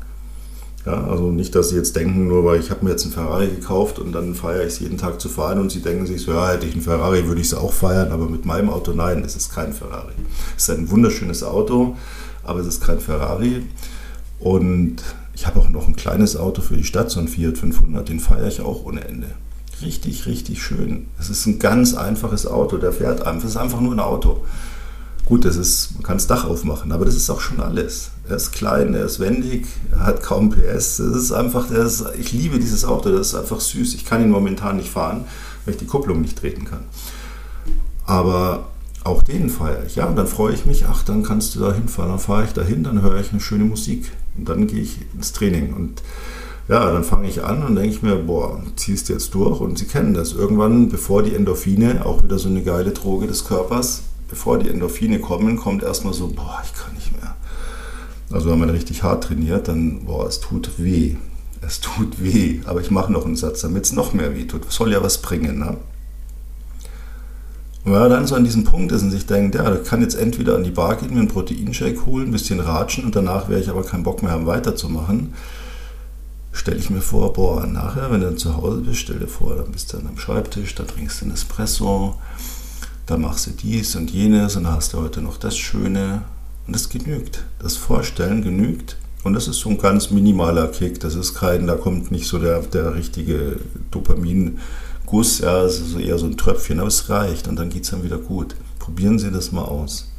Ja, 0.86 1.08
also 1.08 1.32
nicht, 1.32 1.56
dass 1.56 1.70
Sie 1.70 1.78
jetzt 1.78 1.96
denken, 1.96 2.28
nur 2.28 2.44
weil 2.44 2.60
ich 2.60 2.70
habe 2.70 2.84
mir 2.84 2.92
jetzt 2.92 3.04
einen 3.04 3.14
Ferrari 3.14 3.48
gekauft 3.48 4.00
und 4.00 4.12
dann 4.12 4.36
feiere 4.36 4.62
ich 4.62 4.74
es 4.74 4.80
jeden 4.80 4.98
Tag 4.98 5.22
zu 5.22 5.30
fahren 5.30 5.60
und 5.60 5.72
Sie 5.72 5.82
denken 5.82 6.06
sich 6.06 6.22
so, 6.22 6.34
ja, 6.34 6.50
hätte 6.50 6.66
ich 6.66 6.74
einen 6.74 6.82
Ferrari, 6.82 7.26
würde 7.26 7.40
ich 7.40 7.48
es 7.48 7.54
auch 7.54 7.72
feiern, 7.72 8.12
aber 8.12 8.28
mit 8.28 8.46
meinem 8.46 8.70
Auto 8.70 8.92
nein, 8.92 9.24
es 9.26 9.38
ist 9.38 9.54
kein 9.54 9.72
Ferrari. 9.72 10.14
Es 10.58 10.68
ist 10.68 10.78
ein 10.78 10.90
wunderschönes 10.90 11.42
Auto, 11.44 11.96
aber 12.44 12.60
es 12.60 12.68
ist 12.68 12.84
kein 12.84 13.00
Ferrari. 13.00 13.66
Und 14.40 14.98
ich 15.34 15.48
habe 15.48 15.60
auch 15.60 15.70
noch 15.70 15.88
ein 15.88 15.96
kleines 15.96 16.36
Auto 16.36 16.62
für 16.62 16.76
die 16.76 16.84
Stadt, 16.84 17.10
so 17.10 17.22
ein 17.22 17.30
Fiat 17.30 17.58
500, 17.58 18.10
den 18.10 18.20
feiere 18.20 18.48
ich 18.48 18.60
auch 18.60 18.84
ohne 18.84 19.08
Ende. 19.08 19.28
Richtig, 19.82 20.26
richtig 20.26 20.62
schön. 20.62 21.08
Es 21.18 21.30
ist 21.30 21.46
ein 21.46 21.60
ganz 21.60 21.94
einfaches 21.94 22.46
Auto, 22.46 22.78
der 22.78 22.92
fährt 22.92 23.26
einfach. 23.26 23.46
Es 23.46 23.52
ist 23.52 23.58
einfach 23.58 23.80
nur 23.82 23.94
ein 23.94 24.00
Auto. 24.00 24.44
Gut, 25.26 25.46
das 25.46 25.56
ist, 25.56 25.94
man 25.94 26.04
kann 26.04 26.18
das 26.18 26.28
Dach 26.28 26.46
aufmachen, 26.46 26.92
aber 26.92 27.06
das 27.06 27.16
ist 27.16 27.30
auch 27.30 27.40
schon 27.40 27.62
alles. 27.62 28.12
Er 28.28 28.36
ist 28.36 28.52
klein, 28.52 28.94
er 28.94 29.06
ist 29.06 29.22
wendig, 29.22 29.68
er 29.92 30.06
hat 30.06 30.22
kaum 30.22 30.50
PS. 30.50 30.98
Das 30.98 31.16
ist 31.16 31.32
einfach, 31.32 31.72
ist, 31.72 32.04
ich 32.20 32.34
liebe 32.34 32.60
dieses 32.60 32.84
Auto, 32.84 33.10
das 33.10 33.28
ist 33.28 33.36
einfach 33.36 33.62
süß. 33.62 33.94
Ich 33.96 34.06
kann 34.06 34.22
ihn 34.22 34.30
momentan 34.30 34.78
nicht 34.78 34.90
fahren, 34.90 35.24
weil 35.64 35.76
ich 35.76 35.80
die 35.80 35.88
Kupplung 35.88 36.22
nicht 36.22 36.38
treten 36.38 36.66
kann. 36.66 36.84
Aber 38.06 38.68
auch 39.06 39.24
den 39.24 39.50
feiere 39.50 39.86
ich. 39.86 39.96
Ja, 39.96 40.08
und 40.08 40.18
dann 40.18 40.28
freue 40.28 40.54
ich 40.54 40.66
mich, 40.66 40.86
ach, 40.88 41.04
dann 41.04 41.24
kannst 41.24 41.56
du 41.56 41.60
da 41.60 41.74
hinfahren. 41.74 42.12
Dann 42.12 42.20
fahre 42.20 42.44
ich 42.44 42.52
dahin, 42.52 42.84
dann 42.84 43.02
höre 43.02 43.20
ich 43.20 43.32
eine 43.32 43.40
schöne 43.40 43.64
Musik. 43.64 44.12
Und 44.38 44.50
dann 44.50 44.68
gehe 44.68 44.82
ich 44.82 45.00
ins 45.14 45.32
Training. 45.32 45.74
Und 45.74 46.02
ja, 46.68 46.92
dann 46.92 47.04
fange 47.04 47.30
ich 47.30 47.44
an 47.44 47.64
und 47.64 47.76
denke 47.76 47.96
ich 47.96 48.02
mir, 48.02 48.16
boah, 48.16 48.62
ziehst 48.76 49.08
du 49.08 49.14
jetzt 49.14 49.34
durch. 49.34 49.62
Und 49.62 49.78
Sie 49.78 49.86
kennen 49.86 50.14
das. 50.14 50.34
Irgendwann, 50.34 50.90
bevor 50.90 51.24
die 51.24 51.36
Endorphine, 51.36 52.06
auch 52.06 52.24
wieder 52.24 52.40
so 52.40 52.50
eine 52.50 52.62
geile 52.62 52.92
Droge 52.92 53.28
des 53.28 53.46
Körpers, 53.46 54.04
bevor 54.34 54.58
die 54.58 54.68
Endorphine 54.68 55.20
kommen, 55.20 55.58
kommt 55.58 55.84
erstmal 55.84 56.16
so, 56.16 56.28
boah, 56.28 56.60
ich 56.66 56.74
kann 56.74 56.96
nicht 56.96 57.12
mehr. 57.16 57.36
Also 58.32 58.50
wenn 58.50 58.58
man 58.58 58.72
richtig 58.72 59.04
hart 59.04 59.26
trainiert, 59.26 59.68
dann, 59.68 60.06
boah, 60.06 60.26
es 60.26 60.40
tut 60.40 60.72
weh. 60.80 61.18
Es 61.62 61.82
tut 61.82 62.24
weh. 62.24 62.60
Aber 62.66 62.82
ich 62.82 62.90
mache 62.90 63.12
noch 63.12 63.28
einen 63.28 63.36
Satz, 63.36 63.62
damit 63.62 63.86
es 63.86 63.94
noch 63.94 64.14
mehr 64.14 64.36
weh 64.36 64.46
tut. 64.46 64.72
Soll 64.72 64.92
ja 64.92 65.04
was 65.04 65.22
bringen, 65.22 65.60
ne? 65.60 65.78
Und 67.86 67.92
wenn 67.94 68.02
er 68.02 68.10
dann 68.10 68.26
so 68.26 68.34
an 68.34 68.44
diesem 68.44 68.64
Punkt 68.64 68.92
ist 68.92 69.04
und 69.04 69.12
sich 69.12 69.28
denkt, 69.28 69.54
ja, 69.54 69.76
ich 69.76 69.84
kann 69.84 70.02
jetzt 70.02 70.16
entweder 70.16 70.56
an 70.56 70.64
die 70.64 70.72
Bar 70.72 70.96
gehen, 70.96 71.14
mir 71.14 71.20
einen 71.20 71.28
Proteinshake 71.28 72.08
holen, 72.08 72.30
ein 72.30 72.32
bisschen 72.32 72.60
ratschen 72.60 73.06
und 73.06 73.16
danach 73.16 73.50
werde 73.50 73.62
ich 73.62 73.70
aber 73.70 73.84
keinen 73.84 74.04
Bock 74.04 74.24
mehr 74.24 74.32
haben, 74.32 74.48
weiterzumachen, 74.48 75.36
stelle 76.54 76.78
ich 76.78 76.90
mir 76.90 77.02
vor, 77.02 77.34
boah, 77.34 77.68
nachher, 77.68 78.10
wenn 78.10 78.22
du 78.22 78.28
dann 78.28 78.38
zu 78.38 78.58
Hause 78.58 78.78
bist, 78.78 79.00
stell 79.00 79.20
dir 79.20 79.28
vor, 79.28 79.56
dann 79.58 79.72
bist 79.72 79.94
du 79.94 79.98
dann 79.98 80.08
am 80.08 80.18
Schreibtisch, 80.18 80.74
da 80.74 80.86
trinkst 80.86 81.22
du 81.22 81.26
einen 81.26 81.34
Espresso, 81.34 82.16
dann 83.06 83.22
machst 83.22 83.48
du 83.48 83.52
dies 83.52 83.96
und 83.96 84.12
jenes 84.12 84.56
und 84.56 84.68
hast 84.68 84.94
du 84.94 85.02
heute 85.02 85.22
noch 85.22 85.38
das 85.38 85.58
Schöne 85.58 86.24
und 86.68 86.76
das 86.76 86.90
genügt. 86.90 87.44
Das 87.60 87.76
Vorstellen 87.76 88.42
genügt 88.42 88.98
und 89.24 89.34
das 89.34 89.48
ist 89.48 89.60
so 89.60 89.70
ein 89.70 89.78
ganz 89.78 90.12
minimaler 90.12 90.68
Kick, 90.68 91.00
das 91.00 91.16
ist 91.16 91.34
kein, 91.34 91.68
da 91.68 91.76
kommt 91.76 92.12
nicht 92.12 92.28
so 92.28 92.40
der, 92.40 92.62
der 92.62 92.96
richtige 92.96 93.58
Dopamin- 93.92 94.58
Guss, 95.06 95.40
ja, 95.40 95.64
es 95.64 95.80
ist 95.80 95.96
eher 95.96 96.18
so 96.18 96.26
ein 96.26 96.38
Tröpfchen, 96.38 96.80
aber 96.80 96.88
es 96.88 97.10
reicht 97.10 97.48
und 97.48 97.58
dann 97.58 97.70
geht 97.70 97.84
es 97.84 97.92
dann 97.92 98.04
wieder 98.04 98.18
gut. 98.18 98.56
Probieren 98.80 99.20
Sie 99.20 99.32
das 99.32 99.52
mal 99.52 99.66
aus. 99.66 100.12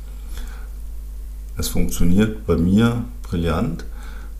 Es 1.57 1.69
funktioniert 1.69 2.47
bei 2.47 2.57
mir 2.57 3.05
brillant 3.23 3.87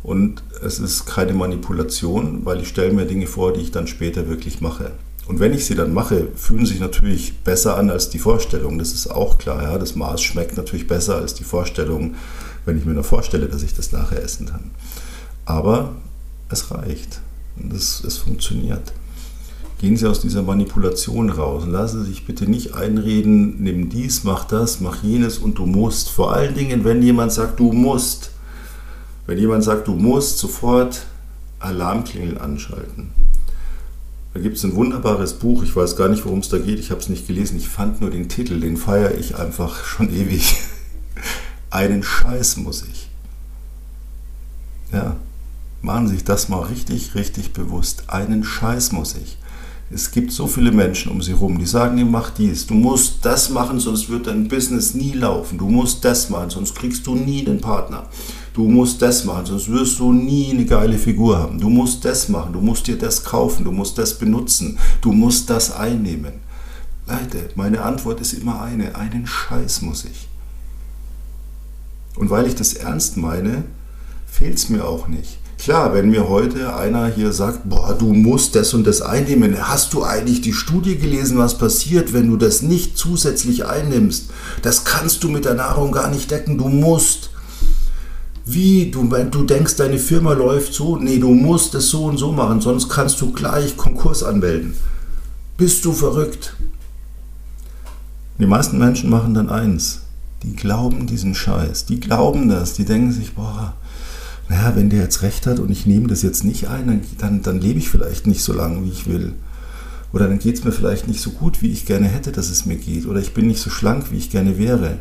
und 0.03 0.43
es 0.63 0.79
ist 0.79 1.07
keine 1.07 1.33
Manipulation, 1.33 2.45
weil 2.45 2.61
ich 2.61 2.69
stelle 2.69 2.93
mir 2.93 3.07
Dinge 3.07 3.27
vor, 3.27 3.53
die 3.53 3.63
ich 3.63 3.71
dann 3.71 3.87
später 3.87 4.29
wirklich 4.29 4.61
mache. 4.61 4.93
Und 5.27 5.41
wenn 5.41 5.55
ich 5.55 5.65
sie 5.65 5.75
dann 5.75 5.95
mache, 5.95 6.29
fühlen 6.37 6.67
sie 6.67 6.73
sich 6.73 6.81
natürlich 6.81 7.39
besser 7.39 7.77
an 7.77 7.91
als 7.91 8.11
die 8.11 8.19
Vorstellung. 8.19 8.79
Das 8.79 8.93
ist 8.93 9.07
auch 9.07 9.39
klar. 9.39 9.63
Ja? 9.63 9.79
Das 9.79 9.95
Maß 9.95 10.23
schmeckt 10.23 10.57
natürlich 10.57 10.87
besser 10.87 11.17
als 11.17 11.35
die 11.35 11.45
Vorstellung, 11.45 12.15
wenn 12.67 12.79
ich 12.79 12.85
mir 12.85 12.93
nur 12.93 13.05
vorstelle, 13.05 13.47
dass 13.47 13.63
ich 13.63 13.75
das 13.75 13.93
nachher 13.93 14.23
essen 14.23 14.47
kann. 14.47 14.71
Aber 15.47 15.95
es 16.51 16.71
reicht. 16.71 17.21
Es, 17.75 18.03
es 18.05 18.19
funktioniert. 18.19 18.93
Gehen 19.81 19.97
Sie 19.97 20.07
aus 20.07 20.21
dieser 20.21 20.43
Manipulation 20.43 21.31
raus 21.31 21.65
und 21.65 21.73
lassen 21.73 22.05
Sie 22.05 22.11
sich 22.11 22.27
bitte 22.27 22.49
nicht 22.49 22.75
einreden, 22.75 23.63
nimm 23.63 23.89
dies, 23.89 24.25
mach 24.25 24.45
das, 24.45 24.81
mach 24.81 25.03
jenes 25.03 25.39
und 25.39 25.59
du 25.59 25.67
musst. 25.67 26.11
Vor 26.11 26.33
allen 26.33 26.55
Dingen, 26.55 26.85
wenn 26.85 27.03
jemand 27.03 27.33
sagt, 27.33 27.61
du 27.61 27.73
musst. 27.73 28.31
Wenn 29.27 29.39
jemand 29.39 29.65
sagt, 29.65 29.89
du 29.89 29.95
musst, 29.95 30.39
sofort 30.39 31.07
Alarmklingeln 31.59 32.39
anschalten. 32.39 33.11
Da 34.35 34.41
gibt 34.41 34.57
es 34.57 34.65
ein 34.65 34.75
wunderbares 34.75 35.35
Buch, 35.35 35.63
ich 35.63 35.75
weiß 35.75 35.95
gar 35.95 36.09
nicht, 36.09 36.25
worum 36.25 36.41
es 36.41 36.49
da 36.49 36.59
geht, 36.59 36.81
ich 36.81 36.91
habe 36.91 37.01
es 37.01 37.09
nicht 37.09 37.29
gelesen, 37.29 37.57
ich 37.57 37.69
fand 37.69 38.01
nur 38.01 38.11
den 38.11 38.29
Titel, 38.29 38.59
den 38.59 38.77
feiere 38.77 39.15
ich 39.15 39.37
einfach 39.37 39.85
schon 39.85 40.11
ewig. 40.15 40.57
Einen 41.71 42.03
Scheiß 42.03 42.57
muss 42.59 42.83
ich. 42.83 43.09
Ja, 44.93 45.17
machen 45.83 46.09
Sie 46.09 46.15
sich 46.15 46.25
das 46.25 46.49
mal 46.49 46.61
richtig, 46.61 47.15
richtig 47.15 47.53
bewusst. 47.53 48.05
Einen 48.09 48.45
Scheiß 48.45 48.93
muss 48.93 49.15
ich. 49.15 49.39
Es 49.95 50.11
gibt 50.11 50.33
so 50.33 50.49
viele 50.49 50.73
Menschen 50.73 51.13
um 51.13 51.23
sie 51.23 51.35
herum, 51.35 51.57
die 51.57 51.67
sagen, 51.67 51.99
ihr 51.99 52.05
mach 52.05 52.31
dies, 52.31 52.67
du 52.67 52.75
musst 52.75 53.25
das 53.25 53.49
machen, 53.51 53.79
sonst 53.79 54.09
wird 54.09 54.27
dein 54.27 54.49
Business 54.49 54.93
nie 54.95 55.13
laufen. 55.13 55.57
Du 55.57 55.69
musst 55.69 56.05
das 56.05 56.31
machen, 56.31 56.51
sonst 56.51 56.75
kriegst 56.75 57.07
du 57.07 57.15
nie 57.15 57.45
den 57.45 57.61
Partner. 57.61 58.09
Du 58.55 58.67
musst 58.67 59.01
das 59.03 59.25
machen, 59.25 59.47
sonst 59.47 59.71
wirst 59.71 60.01
du 60.01 60.13
nie 60.13 60.51
eine 60.51 60.65
geile 60.65 60.99
Figur 60.99 61.39
haben. 61.39 61.61
Du 61.61 61.69
musst 61.69 62.05
das 62.05 62.29
machen, 62.29 62.53
du 62.53 62.61
musst 62.61 62.89
dir 62.89 62.99
das 62.99 63.23
kaufen, 63.23 63.63
du 63.63 63.71
musst 63.71 63.97
das 63.97 64.19
benutzen, 64.19 64.81
du 65.01 65.13
musst 65.13 65.49
das 65.49 65.71
einnehmen. 65.71 66.33
Leute, 67.07 67.51
meine 67.55 67.83
Antwort 67.83 68.21
ist 68.21 68.33
immer 68.33 68.63
eine, 68.63 68.97
einen 68.97 69.29
Scheiß 69.29 69.83
muss 69.83 70.07
ich. 70.07 70.27
Und 72.17 72.31
weil 72.31 72.49
ich 72.49 72.57
das 72.57 72.75
ernst 72.75 73.17
meine, 73.17 73.63
fehlt 74.27 74.57
es 74.57 74.69
mir 74.69 74.85
auch 74.85 75.07
nicht. 75.07 75.39
Klar, 75.65 75.95
wenn 75.95 76.11
mir 76.11 76.29
heute 76.29 76.77
einer 76.77 77.07
hier 77.07 77.33
sagt, 77.33 77.71
boah, 77.71 77.97
du 77.99 78.13
musst 78.13 78.55
das 78.55 78.75
und 78.75 78.87
das 78.87 79.01
einnehmen, 79.01 79.57
hast 79.67 79.95
du 79.95 80.05
eigentlich 80.05 80.43
die 80.43 80.53
Studie 80.53 80.99
gelesen, 80.99 81.39
was 81.39 81.57
passiert, 81.57 82.13
wenn 82.13 82.29
du 82.29 82.37
das 82.37 82.61
nicht 82.61 82.99
zusätzlich 82.99 83.65
einnimmst? 83.65 84.27
Das 84.61 84.85
kannst 84.85 85.25
du 85.25 85.31
mit 85.31 85.47
der 85.47 85.55
Nahrung 85.55 85.93
gar 85.93 86.11
nicht 86.11 86.31
decken, 86.31 86.59
du 86.59 86.69
musst. 86.69 87.31
Wie, 88.45 88.91
du, 88.91 89.05
du 89.05 89.45
denkst, 89.45 89.77
deine 89.77 89.99
Firma 89.99 90.35
läuft 90.35 90.75
so? 90.75 90.99
Nee, 90.99 91.17
du 91.17 91.31
musst 91.31 91.75
es 91.75 91.89
so 91.89 92.05
und 92.05 92.19
so 92.19 92.31
machen, 92.31 92.61
sonst 92.61 92.91
kannst 92.91 93.23
du 93.23 93.33
gleich 93.33 93.79
Konkurs 93.79 94.23
anmelden. 94.23 94.75
Bist 95.57 95.83
du 95.87 95.95
verrückt? 95.95 96.55
Die 98.39 98.45
meisten 98.45 98.77
Menschen 98.77 99.09
machen 99.09 99.33
dann 99.33 99.49
eins. 99.49 100.03
Die 100.43 100.55
glauben 100.55 101.07
diesen 101.07 101.35
Scheiß. 101.35 101.87
Die 101.87 102.01
glauben 102.01 102.51
das. 102.51 102.75
Die 102.75 102.85
denken 102.85 103.13
sich, 103.13 103.35
boah, 103.35 103.77
naja, 104.49 104.77
wenn 104.77 104.91
der 104.91 105.03
jetzt 105.03 105.23
recht 105.23 105.47
hat 105.47 105.59
und 105.59 105.71
ich 105.71 105.87
nehme 105.87 106.09
das 106.09 106.23
jetzt 106.23 106.45
nicht 106.45 106.69
ein, 106.69 106.87
dann, 106.87 107.01
dann, 107.19 107.43
dann 107.43 107.61
lebe 107.61 107.79
ich 107.79 107.89
vielleicht 107.89 108.27
nicht 108.27 108.43
so 108.43 108.53
lange, 108.53 108.85
wie 108.85 108.91
ich 108.91 109.07
will. 109.07 109.33
Oder 110.13 110.29
dann 110.29 110.39
geht 110.39 110.57
es 110.57 110.65
mir 110.65 110.73
vielleicht 110.73 111.09
nicht 111.09 111.21
so 111.21 111.31
gut, 111.31 111.61
wie 111.63 111.73
ich 111.73 111.87
gerne 111.87 112.07
hätte, 112.07 112.31
dass 112.31 112.51
es 112.51 112.67
mir 112.67 112.77
geht. 112.77 113.07
Oder 113.07 113.21
ich 113.21 113.35
bin 113.35 113.47
nicht 113.47 113.61
so 113.61 113.71
schlank, 113.71 114.13
wie 114.13 114.19
ich 114.19 114.31
gerne 114.31 114.59
wäre. 114.59 114.99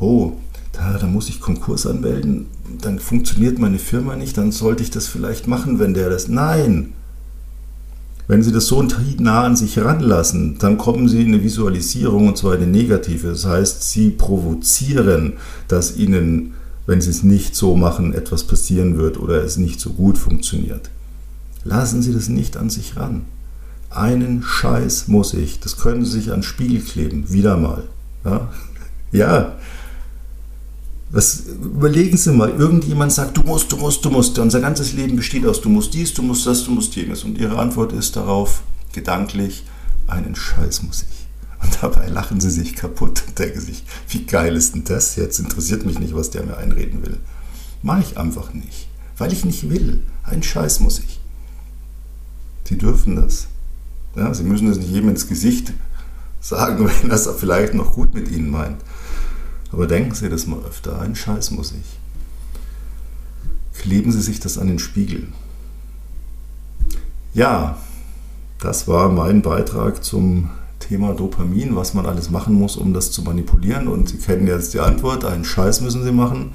Oh, 0.00 0.32
da, 0.72 0.98
da 0.98 1.06
muss 1.06 1.28
ich 1.28 1.40
Konkurs 1.40 1.86
anmelden, 1.86 2.46
dann 2.80 2.98
funktioniert 2.98 3.58
meine 3.58 3.78
Firma 3.78 4.16
nicht, 4.16 4.38
dann 4.38 4.52
sollte 4.52 4.82
ich 4.82 4.90
das 4.90 5.06
vielleicht 5.06 5.46
machen, 5.46 5.78
wenn 5.78 5.94
der 5.94 6.10
das. 6.10 6.28
Nein! 6.28 6.92
Wenn 8.28 8.44
Sie 8.44 8.52
das 8.52 8.66
so 8.66 8.80
nah 9.18 9.42
an 9.42 9.56
sich 9.56 9.76
ranlassen, 9.80 10.56
dann 10.58 10.78
kommen 10.78 11.08
Sie 11.08 11.20
in 11.20 11.34
eine 11.34 11.42
Visualisierung 11.42 12.28
und 12.28 12.38
zwar 12.38 12.54
eine 12.54 12.66
negative. 12.68 13.30
Das 13.30 13.44
heißt, 13.44 13.90
Sie 13.90 14.10
provozieren, 14.10 15.32
dass 15.66 15.96
Ihnen 15.96 16.54
wenn 16.86 17.00
Sie 17.00 17.10
es 17.10 17.22
nicht 17.22 17.54
so 17.54 17.76
machen, 17.76 18.14
etwas 18.14 18.44
passieren 18.44 18.98
wird 18.98 19.18
oder 19.18 19.42
es 19.44 19.56
nicht 19.56 19.80
so 19.80 19.90
gut 19.90 20.18
funktioniert. 20.18 20.90
Lassen 21.64 22.02
Sie 22.02 22.12
das 22.12 22.28
nicht 22.28 22.56
an 22.56 22.70
sich 22.70 22.96
ran. 22.96 23.26
Einen 23.90 24.42
Scheiß 24.42 25.08
muss 25.08 25.34
ich. 25.34 25.60
Das 25.60 25.76
können 25.76 26.04
Sie 26.04 26.12
sich 26.12 26.32
an 26.32 26.42
Spiegel 26.42 26.80
kleben. 26.80 27.30
Wieder 27.32 27.56
mal. 27.56 27.84
Ja. 28.24 28.48
ja. 29.12 29.56
Was, 31.10 31.40
überlegen 31.40 32.16
Sie 32.16 32.32
mal, 32.32 32.50
irgendjemand 32.50 33.12
sagt, 33.12 33.36
du 33.36 33.42
musst, 33.42 33.72
du 33.72 33.76
musst, 33.76 34.04
du 34.04 34.10
musst. 34.10 34.38
Unser 34.38 34.60
ganzes 34.60 34.92
Leben 34.92 35.16
besteht 35.16 35.44
aus, 35.44 35.60
du 35.60 35.68
musst 35.68 35.92
dies, 35.92 36.14
du 36.14 36.22
musst 36.22 36.46
das, 36.46 36.64
du 36.64 36.70
musst 36.70 36.94
jenes. 36.94 37.24
Und 37.24 37.36
Ihre 37.36 37.58
Antwort 37.58 37.92
ist 37.92 38.14
darauf, 38.14 38.62
gedanklich, 38.92 39.64
einen 40.06 40.36
Scheiß 40.36 40.84
muss 40.84 41.02
ich. 41.02 41.26
Und 41.62 41.82
dabei 41.82 42.08
lachen 42.08 42.40
sie 42.40 42.50
sich 42.50 42.74
kaputt 42.74 43.22
und 43.26 43.38
denken 43.38 43.60
sich, 43.60 43.84
wie 44.08 44.24
geil 44.24 44.56
ist 44.56 44.74
denn 44.74 44.84
das? 44.84 45.16
Jetzt 45.16 45.38
interessiert 45.38 45.84
mich 45.84 45.98
nicht, 45.98 46.14
was 46.14 46.30
der 46.30 46.44
mir 46.44 46.56
einreden 46.56 47.04
will. 47.04 47.18
Mache 47.82 48.00
ich 48.00 48.18
einfach 48.18 48.52
nicht, 48.54 48.88
weil 49.18 49.32
ich 49.32 49.44
nicht 49.44 49.68
will. 49.70 50.02
Ein 50.22 50.42
Scheiß 50.42 50.80
muss 50.80 50.98
ich. 50.98 51.20
Sie 52.64 52.78
dürfen 52.78 53.16
das. 53.16 53.48
Ja, 54.16 54.32
sie 54.32 54.44
müssen 54.44 54.68
das 54.68 54.78
nicht 54.78 54.90
jedem 54.90 55.10
ins 55.10 55.28
Gesicht 55.28 55.72
sagen, 56.40 56.90
wenn 57.02 57.10
das 57.10 57.28
vielleicht 57.38 57.74
noch 57.74 57.94
gut 57.94 58.14
mit 58.14 58.30
ihnen 58.30 58.50
meint. 58.50 58.80
Aber 59.72 59.86
denken 59.86 60.14
Sie 60.14 60.28
das 60.28 60.46
mal 60.46 60.60
öfter. 60.64 61.00
Ein 61.00 61.14
Scheiß 61.14 61.52
muss 61.52 61.72
ich. 61.72 61.98
Kleben 63.80 64.10
Sie 64.10 64.20
sich 64.20 64.40
das 64.40 64.58
an 64.58 64.66
den 64.66 64.78
Spiegel. 64.78 65.28
Ja, 67.34 67.78
das 68.58 68.88
war 68.88 69.08
mein 69.08 69.42
Beitrag 69.42 70.02
zum 70.02 70.50
Thema 70.80 71.14
Dopamin, 71.14 71.76
was 71.76 71.94
man 71.94 72.06
alles 72.06 72.30
machen 72.30 72.54
muss, 72.54 72.76
um 72.76 72.92
das 72.92 73.12
zu 73.12 73.22
manipulieren. 73.22 73.86
Und 73.86 74.08
Sie 74.08 74.18
kennen 74.18 74.46
jetzt 74.46 74.74
die 74.74 74.80
Antwort, 74.80 75.24
einen 75.24 75.44
Scheiß 75.44 75.80
müssen 75.80 76.02
Sie 76.02 76.12
machen. 76.12 76.52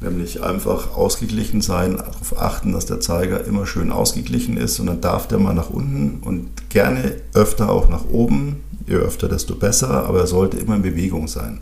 Nämlich 0.00 0.42
einfach 0.42 0.96
ausgeglichen 0.96 1.60
sein, 1.60 1.98
darauf 1.98 2.40
achten, 2.40 2.72
dass 2.72 2.86
der 2.86 3.00
Zeiger 3.00 3.44
immer 3.44 3.66
schön 3.66 3.92
ausgeglichen 3.92 4.56
ist 4.56 4.80
und 4.80 4.86
dann 4.86 5.00
darf 5.00 5.28
der 5.28 5.38
mal 5.38 5.54
nach 5.54 5.70
unten 5.70 6.20
und 6.22 6.70
gerne 6.70 7.16
öfter 7.34 7.70
auch 7.70 7.88
nach 7.88 8.06
oben. 8.10 8.62
Je 8.86 8.96
öfter, 8.96 9.28
desto 9.28 9.54
besser, 9.54 10.06
aber 10.06 10.20
er 10.20 10.26
sollte 10.26 10.56
immer 10.56 10.74
in 10.74 10.82
Bewegung 10.82 11.28
sein 11.28 11.60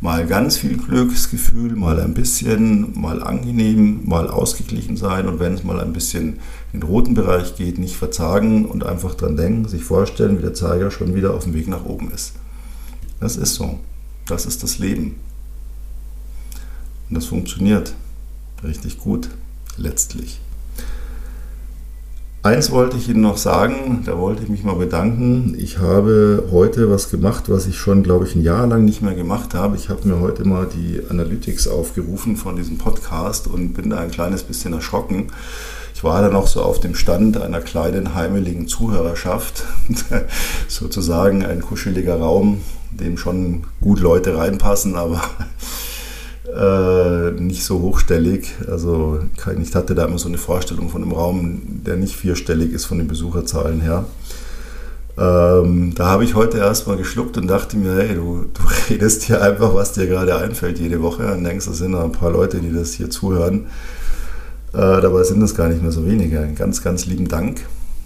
mal 0.00 0.26
ganz 0.26 0.56
viel 0.56 0.78
Glücksgefühl, 0.78 1.76
mal 1.76 2.00
ein 2.00 2.14
bisschen, 2.14 2.98
mal 2.98 3.22
angenehm, 3.22 4.00
mal 4.06 4.28
ausgeglichen 4.30 4.96
sein 4.96 5.28
und 5.28 5.40
wenn 5.40 5.54
es 5.54 5.62
mal 5.62 5.78
ein 5.80 5.92
bisschen 5.92 6.40
in 6.72 6.80
den 6.80 6.82
roten 6.84 7.14
Bereich 7.14 7.56
geht, 7.56 7.78
nicht 7.78 7.96
verzagen 7.96 8.64
und 8.64 8.84
einfach 8.84 9.14
dran 9.14 9.36
denken, 9.36 9.68
sich 9.68 9.84
vorstellen, 9.84 10.38
wie 10.38 10.42
der 10.42 10.54
Zeiger 10.54 10.90
schon 10.90 11.14
wieder 11.14 11.34
auf 11.34 11.44
dem 11.44 11.54
Weg 11.54 11.68
nach 11.68 11.84
oben 11.84 12.10
ist. 12.12 12.32
Das 13.20 13.36
ist 13.36 13.54
so. 13.54 13.78
Das 14.26 14.46
ist 14.46 14.62
das 14.62 14.78
Leben. 14.78 15.16
Und 17.08 17.16
das 17.16 17.26
funktioniert 17.26 17.94
richtig 18.62 18.98
gut, 18.98 19.28
letztlich. 19.76 20.40
Eins 22.42 22.70
wollte 22.70 22.96
ich 22.96 23.06
Ihnen 23.06 23.20
noch 23.20 23.36
sagen, 23.36 24.02
da 24.06 24.16
wollte 24.16 24.42
ich 24.42 24.48
mich 24.48 24.64
mal 24.64 24.76
bedanken. 24.76 25.54
Ich 25.58 25.76
habe 25.76 26.48
heute 26.50 26.90
was 26.90 27.10
gemacht, 27.10 27.50
was 27.50 27.66
ich 27.66 27.76
schon, 27.76 28.02
glaube 28.02 28.26
ich, 28.26 28.34
ein 28.34 28.42
Jahr 28.42 28.66
lang 28.66 28.86
nicht 28.86 29.02
mehr 29.02 29.14
gemacht 29.14 29.52
habe. 29.52 29.76
Ich 29.76 29.90
habe 29.90 30.08
mir 30.08 30.20
heute 30.20 30.46
mal 30.48 30.66
die 30.66 31.02
Analytics 31.10 31.68
aufgerufen 31.68 32.38
von 32.38 32.56
diesem 32.56 32.78
Podcast 32.78 33.46
und 33.46 33.74
bin 33.74 33.90
da 33.90 33.98
ein 33.98 34.10
kleines 34.10 34.42
bisschen 34.42 34.72
erschrocken. 34.72 35.26
Ich 35.94 36.02
war 36.02 36.22
dann 36.22 36.34
auch 36.34 36.46
so 36.46 36.62
auf 36.62 36.80
dem 36.80 36.94
Stand 36.94 37.36
einer 37.36 37.60
kleinen 37.60 38.14
heimeligen 38.14 38.68
Zuhörerschaft, 38.68 39.64
sozusagen 40.66 41.44
ein 41.44 41.60
kuscheliger 41.60 42.20
Raum, 42.20 42.62
dem 42.90 43.18
schon 43.18 43.64
gut 43.82 44.00
Leute 44.00 44.38
reinpassen, 44.38 44.96
aber 44.96 45.20
äh, 46.56 47.30
nicht 47.32 47.64
so 47.64 47.80
hochstellig. 47.80 48.54
Also 48.68 49.20
ich 49.60 49.74
hatte 49.74 49.94
da 49.94 50.06
immer 50.06 50.18
so 50.18 50.28
eine 50.28 50.38
Vorstellung 50.38 50.88
von 50.88 51.02
einem 51.02 51.12
Raum, 51.12 51.60
der 51.86 51.96
nicht 51.96 52.16
vierstellig 52.16 52.72
ist 52.72 52.86
von 52.86 52.98
den 52.98 53.08
Besucherzahlen 53.08 53.80
her. 53.80 54.04
Ähm, 55.18 55.94
da 55.94 56.06
habe 56.06 56.24
ich 56.24 56.34
heute 56.34 56.58
erstmal 56.58 56.96
geschluckt 56.96 57.36
und 57.36 57.46
dachte 57.46 57.76
mir, 57.76 57.94
hey, 57.94 58.14
du, 58.14 58.46
du 58.54 58.62
redest 58.90 59.24
hier 59.24 59.42
einfach, 59.42 59.74
was 59.74 59.92
dir 59.92 60.06
gerade 60.06 60.36
einfällt 60.36 60.78
jede 60.78 61.02
Woche 61.02 61.32
und 61.32 61.44
denkst, 61.44 61.66
es 61.66 61.78
sind 61.78 61.94
ein 61.94 62.12
paar 62.12 62.30
Leute, 62.30 62.60
die 62.60 62.72
das 62.72 62.92
hier 62.92 63.10
zuhören. 63.10 63.66
Äh, 64.72 65.00
dabei 65.00 65.24
sind 65.24 65.42
es 65.42 65.54
gar 65.54 65.68
nicht 65.68 65.82
mehr 65.82 65.92
so 65.92 66.06
wenige. 66.06 66.48
Ganz, 66.56 66.82
ganz 66.82 67.06
lieben 67.06 67.28
Dank. 67.28 67.60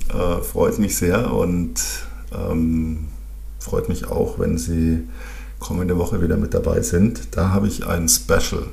Äh, 0.08 0.42
freut 0.42 0.78
mich 0.78 0.96
sehr 0.96 1.32
und 1.32 1.74
ähm, 2.32 3.06
freut 3.58 3.88
mich 3.88 4.10
auch, 4.10 4.38
wenn 4.38 4.58
Sie 4.58 5.06
kommende 5.64 5.96
Woche 5.96 6.20
wieder 6.20 6.36
mit 6.36 6.52
dabei 6.52 6.82
sind. 6.82 7.28
Da 7.32 7.48
habe 7.48 7.66
ich 7.66 7.86
ein 7.86 8.08
Special, 8.08 8.66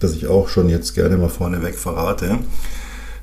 das 0.00 0.14
ich 0.14 0.26
auch 0.26 0.48
schon 0.48 0.68
jetzt 0.68 0.94
gerne 0.94 1.16
mal 1.16 1.28
vorneweg 1.28 1.76
verrate, 1.76 2.38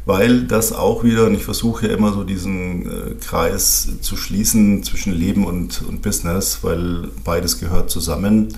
weil 0.05 0.43
das 0.43 0.71
auch 0.71 1.03
wieder, 1.03 1.25
und 1.27 1.35
ich 1.35 1.43
versuche 1.43 1.87
immer 1.87 2.13
so 2.13 2.23
diesen 2.23 2.85
äh, 2.85 3.15
Kreis 3.15 3.89
zu 4.01 4.15
schließen 4.15 4.81
zwischen 4.83 5.11
Leben 5.13 5.45
und, 5.45 5.81
und 5.81 6.01
Business, 6.01 6.59
weil 6.61 7.09
beides 7.25 7.59
gehört 7.59 7.89
zusammen. 7.91 8.55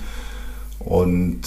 Und 0.79 1.41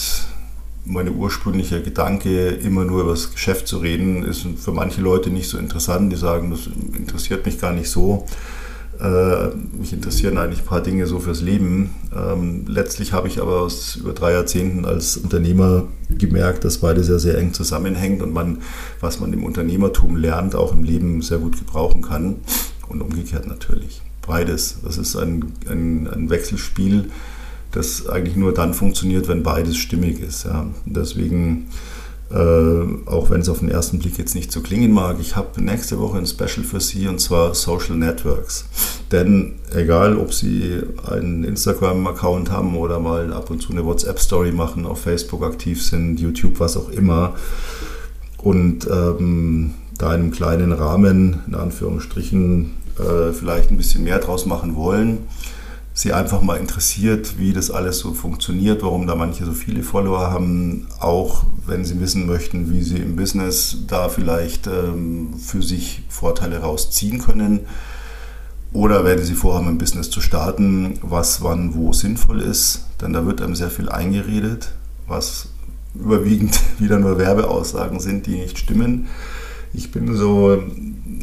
mein 0.84 1.14
ursprünglicher 1.14 1.80
Gedanke, 1.80 2.48
immer 2.48 2.84
nur 2.84 3.02
über 3.02 3.11
das 3.11 3.32
Geschäft 3.32 3.68
zu 3.68 3.78
reden, 3.78 4.24
ist 4.24 4.46
für 4.59 4.72
manche 4.72 5.00
Leute 5.00 5.30
nicht 5.30 5.48
so 5.48 5.59
interessant. 5.59 6.12
Die 6.12 6.16
sagen, 6.16 6.50
das 6.50 6.68
interessiert 6.96 7.46
mich 7.46 7.61
gar 7.61 7.72
nicht 7.72 7.90
so. 7.90 8.26
Äh, 9.01 9.51
mich 9.78 9.92
interessieren 9.92 10.38
eigentlich 10.38 10.61
ein 10.61 10.66
paar 10.66 10.80
Dinge 10.80 11.07
so 11.07 11.20
fürs 11.20 11.40
Leben. 11.40 11.94
Ähm, 12.14 12.64
letztlich 12.66 13.12
habe 13.12 13.28
ich 13.28 13.40
aber 13.40 13.61
aus 13.61 13.94
über 13.96 14.12
drei 14.12 14.32
Jahrzehnten 14.32 14.84
als 14.84 15.16
Unternehmer 15.16 15.84
gemerkt, 16.11 16.64
dass 16.64 16.78
beides 16.78 17.07
sehr, 17.07 17.20
sehr 17.20 17.38
eng 17.38 17.53
zusammenhängt 17.53 18.22
und 18.22 18.32
man, 18.32 18.59
was 19.01 19.20
man 19.20 19.32
im 19.32 19.44
Unternehmertum 19.44 20.16
lernt, 20.16 20.57
auch 20.57 20.72
im 20.72 20.82
Leben 20.82 21.22
sehr 21.22 21.38
gut 21.38 21.59
gebrauchen 21.59 22.03
kann. 22.03 22.36
Und 22.88 23.03
umgekehrt 23.03 23.46
natürlich. 23.46 24.01
Beides. 24.26 24.78
Das 24.82 24.99
ist 24.99 25.14
ein, 25.14 25.53
ein, 25.68 26.09
ein 26.09 26.30
Wechselspiel, 26.30 27.11
das 27.70 28.09
eigentlich 28.09 28.34
nur 28.34 28.55
dann 28.55 28.72
funktioniert, 28.74 29.28
wenn 29.28 29.42
beides 29.42 29.76
stimmig 29.76 30.20
ist. 30.20 30.44
Ja. 30.44 30.66
Deswegen 30.86 31.68
äh, 32.31 33.07
auch 33.07 33.31
wenn 33.31 33.41
es 33.41 33.49
auf 33.49 33.61
den 33.61 33.70
ersten 33.70 33.99
Blick 33.99 34.18
jetzt 34.18 34.35
nicht 34.35 34.53
so 34.53 34.61
klingen 34.61 34.93
mag, 34.93 35.16
ich 35.20 35.37
habe 35.37 35.62
nächste 35.62 35.99
Woche 35.99 36.18
ein 36.18 36.26
Special 36.26 36.64
für 36.64 36.81
Sie 36.81 37.09
und 37.09 37.20
zwar 37.20 37.55
Social 37.55 37.97
Networks. 37.97 38.66
Denn 39.11 39.55
egal, 39.74 40.18
ob 40.18 40.35
Sie 40.35 40.83
einen 41.11 41.45
Instagram-Account 41.45 42.51
haben 42.51 42.76
oder 42.76 43.01
mal 43.01 43.33
ab 43.33 43.51
und 43.51 43.62
zu 43.62 43.72
eine 43.72 43.85
WhatsApp-Story 43.85 44.53
machen, 44.53 44.85
auf 44.85 45.01
Facebook 45.01 45.43
aktiv 45.43 45.83
sind, 45.83 46.20
YouTube, 46.20 46.61
was 46.61 46.76
auch 46.76 46.91
immer, 46.91 47.35
und 48.39 48.87
ähm, 48.87 49.74
da 49.97 50.14
in 50.14 50.20
einem 50.20 50.31
kleinen 50.31 50.72
Rahmen, 50.72 51.41
in 51.47 51.55
Anführungsstrichen, 51.55 52.72
äh, 52.99 53.33
vielleicht 53.33 53.70
ein 53.70 53.76
bisschen 53.76 54.05
mehr 54.05 54.18
draus 54.18 54.47
machen 54.47 54.76
wollen, 54.76 55.18
Sie 55.99 56.12
einfach 56.12 56.42
mal 56.42 56.59
interessiert, 56.59 57.40
wie 57.40 57.53
das 57.53 57.72
alles 57.72 57.99
so 57.99 58.14
funktioniert, 58.14 58.84
warum 58.84 59.09
da 59.09 59.16
manche 59.16 59.44
so 59.44 59.51
viele 59.51 59.82
Follower 59.82 60.30
haben, 60.30 60.86
auch 61.01 61.42
wenn 61.66 61.84
Sie 61.84 62.01
wissen 62.01 62.24
möchten, 62.24 62.72
wie 62.72 62.84
Sie 62.84 62.99
im 62.99 63.16
Business 63.16 63.78
da 63.88 64.09
vielleicht 64.09 64.68
ähm, 64.68 65.34
für 65.44 65.61
sich 65.61 66.05
Vorteile 66.09 66.61
rausziehen 66.61 67.18
können. 67.18 67.66
Oder 68.72 69.05
wenn 69.05 69.24
Sie 69.24 69.34
vorhaben, 69.34 69.66
ein 69.66 69.78
Business 69.78 70.09
zu 70.09 70.20
starten, 70.20 71.01
was 71.03 71.42
wann 71.42 71.74
wo 71.74 71.92
sinnvoll 71.92 72.42
ist, 72.42 72.84
denn 73.03 73.12
da 73.12 73.26
wird 73.26 73.42
einem 73.42 73.57
sehr 73.57 73.70
viel 73.70 73.88
eingeredet, 73.88 74.70
was 75.09 75.49
überwiegend 75.96 76.61
wieder 76.78 77.01
nur 77.01 77.18
Werbeaussagen 77.18 77.99
sind, 77.99 78.26
die 78.26 78.36
nicht 78.36 78.57
stimmen. 78.57 79.09
Ich 79.72 79.90
bin 79.90 80.14
so 80.16 80.62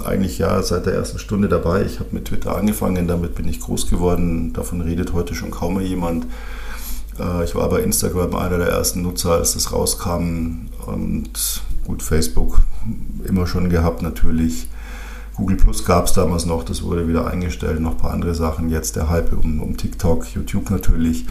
eigentlich 0.03 0.37
ja 0.37 0.61
seit 0.61 0.85
der 0.85 0.93
ersten 0.93 1.19
Stunde 1.19 1.47
dabei. 1.47 1.83
Ich 1.83 1.99
habe 1.99 2.09
mit 2.11 2.25
Twitter 2.25 2.55
angefangen, 2.55 3.07
damit 3.07 3.35
bin 3.35 3.47
ich 3.47 3.59
groß 3.59 3.89
geworden. 3.89 4.53
Davon 4.53 4.81
redet 4.81 5.13
heute 5.13 5.35
schon 5.35 5.51
kaum 5.51 5.75
mehr 5.75 5.85
jemand. 5.85 6.27
Äh, 7.19 7.43
ich 7.43 7.55
war 7.55 7.69
bei 7.69 7.81
Instagram 7.81 8.35
einer 8.35 8.57
der 8.57 8.69
ersten 8.69 9.01
Nutzer, 9.01 9.31
als 9.31 9.53
das 9.53 9.71
rauskam. 9.71 10.67
Und 10.85 11.63
gut, 11.85 12.03
Facebook 12.03 12.61
immer 13.27 13.47
schon 13.47 13.69
gehabt 13.69 14.01
natürlich. 14.01 14.67
Google 15.35 15.57
Plus 15.57 15.83
gab 15.83 16.05
es 16.05 16.13
damals 16.13 16.45
noch, 16.45 16.63
das 16.63 16.81
wurde 16.81 17.09
wieder 17.09 17.27
eingestellt, 17.27 17.81
noch 17.81 17.91
ein 17.91 17.97
paar 17.97 18.13
andere 18.13 18.33
Sachen. 18.33 18.69
Jetzt 18.69 18.95
der 18.95 19.09
Hype 19.09 19.33
um, 19.33 19.61
um 19.61 19.75
TikTok, 19.75 20.33
YouTube 20.33 20.69
natürlich 20.69 21.25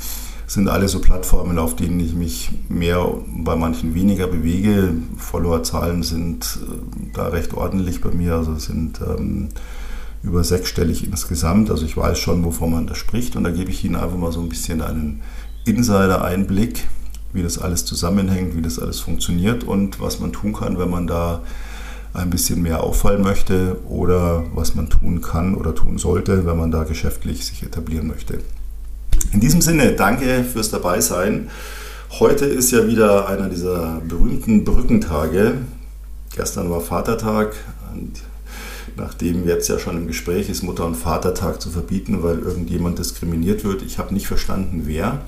sind 0.55 0.69
alle 0.69 0.89
so 0.89 1.01
Plattformen, 1.01 1.59
auf 1.59 1.77
denen 1.77 2.01
ich 2.01 2.15
mich 2.15 2.51
mehr, 2.69 3.07
bei 3.27 3.57
manchen 3.57 3.95
weniger 3.95 4.29
bewege. 4.29 4.95
Followerzahlen 5.17 6.03
sind 6.03 6.59
äh, 6.63 7.11
da 7.13 7.29
recht 7.29 7.55
ordentlich 7.55 8.01
bei 8.01 8.11
mir, 8.11 8.37
also 8.37 8.55
sind 8.57 9.01
ähm, 9.01 9.49
über 10.23 10.45
sechsstellig 10.45 11.05
insgesamt. 11.05 11.71
Also 11.71 11.85
ich 11.85 11.97
weiß 11.97 12.19
schon, 12.19 12.45
wovon 12.45 12.71
man 12.71 12.87
da 12.87 12.95
spricht 12.95 13.37
und 13.37 13.45
da 13.45 13.51
gebe 13.51 13.71
ich 13.71 13.85
Ihnen 13.85 13.97
einfach 13.97 14.17
mal 14.17 14.33
so 14.33 14.41
ein 14.41 14.49
bisschen 14.49 14.81
einen 14.81 15.23
Insider-Einblick, 15.65 16.87
wie 17.33 17.43
das 17.43 17.59
alles 17.59 17.85
zusammenhängt, 17.85 18.57
wie 18.57 18.63
das 18.63 18.79
alles 18.79 19.01
funktioniert 19.01 19.65
und 19.65 20.01
was 20.01 20.21
man 20.21 20.33
tun 20.33 20.53
kann, 20.53 20.79
wenn 20.79 20.89
man 20.89 21.07
da 21.09 21.43
ein 22.13 22.31
bisschen 22.31 22.63
mehr 22.63 22.85
auffallen 22.85 23.23
möchte 23.23 23.77
oder 23.89 24.45
was 24.55 24.77
man 24.77 24.89
tun 24.89 25.21
kann 25.21 25.57
oder 25.57 25.75
tun 25.75 25.99
sollte, 25.99 26.47
wenn 26.47 26.57
man 26.57 26.71
da 26.71 26.85
geschäftlich 26.85 27.45
sich 27.45 27.65
etablieren 27.65 28.07
möchte. 28.07 28.39
In 29.35 29.41
diesem 29.41 29.61
Sinne, 29.61 29.91
danke 29.95 30.45
fürs 30.45 30.71
Dabeisein. 30.71 31.51
Heute 32.21 32.45
ist 32.45 32.71
ja 32.71 32.87
wieder 32.87 33.29
einer 33.29 33.49
dieser 33.49 34.01
berühmten 34.07 34.63
Brückentage. 34.63 35.55
Gestern 36.37 36.71
war 36.71 36.81
Vatertag 36.81 37.57
und 37.93 38.23
nachdem 38.97 39.45
jetzt 39.45 39.69
ja 39.69 39.81
schon 39.81 39.97
im 39.97 40.07
Gespräch 40.07 40.49
ist, 40.49 40.63
Mutter- 40.63 40.87
und 40.87 40.95
Vatertag 40.95 41.61
zu 41.61 41.69
verbieten, 41.69 42.23
weil 42.23 42.39
irgendjemand 42.39 43.01
diskriminiert 43.01 43.65
wird. 43.65 43.83
Ich 43.83 43.99
habe 43.99 44.15
nicht 44.15 44.29
verstanden, 44.29 44.83
wer. 44.85 45.23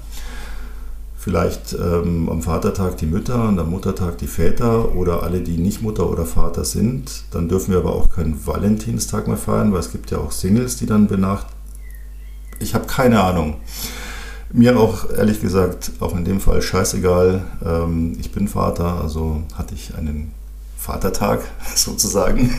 Vielleicht 1.19 1.73
ähm, 1.73 2.29
am 2.29 2.43
Vatertag 2.43 2.99
die 2.99 3.07
Mütter 3.07 3.49
und 3.49 3.59
am 3.59 3.71
Muttertag 3.71 4.19
die 4.19 4.29
Väter 4.29 4.95
oder 4.95 5.25
alle, 5.25 5.41
die 5.41 5.57
nicht 5.57 5.83
Mutter 5.83 6.09
oder 6.09 6.27
Vater 6.27 6.65
sind. 6.65 7.25
Dann 7.33 7.49
dürfen 7.49 7.73
wir 7.73 7.79
aber 7.79 7.97
auch 7.97 8.09
keinen 8.09 8.47
Valentinstag 8.47 9.27
mehr 9.27 9.37
feiern, 9.37 9.73
weil 9.73 9.81
es 9.81 9.91
gibt 9.91 10.13
ja 10.13 10.19
auch 10.19 10.31
Singles, 10.31 10.77
die 10.77 10.87
dann 10.87 11.09
benachrichtigt 11.09 11.56
Ich 12.59 12.75
habe 12.75 12.87
keine 12.87 13.23
Ahnung. 13.23 13.57
Mir 14.53 14.79
auch 14.79 15.11
ehrlich 15.11 15.41
gesagt, 15.41 15.93
auch 16.01 16.17
in 16.17 16.25
dem 16.25 16.41
Fall 16.41 16.63
scheißegal. 16.63 17.45
Ähm, 17.65 18.17
ich 18.19 18.33
bin 18.33 18.49
Vater, 18.49 19.01
also 19.03 19.43
hatte 19.55 19.75
ich 19.75 19.95
einen 19.97 20.33
Vatertag 20.79 21.41
sozusagen. 21.75 22.55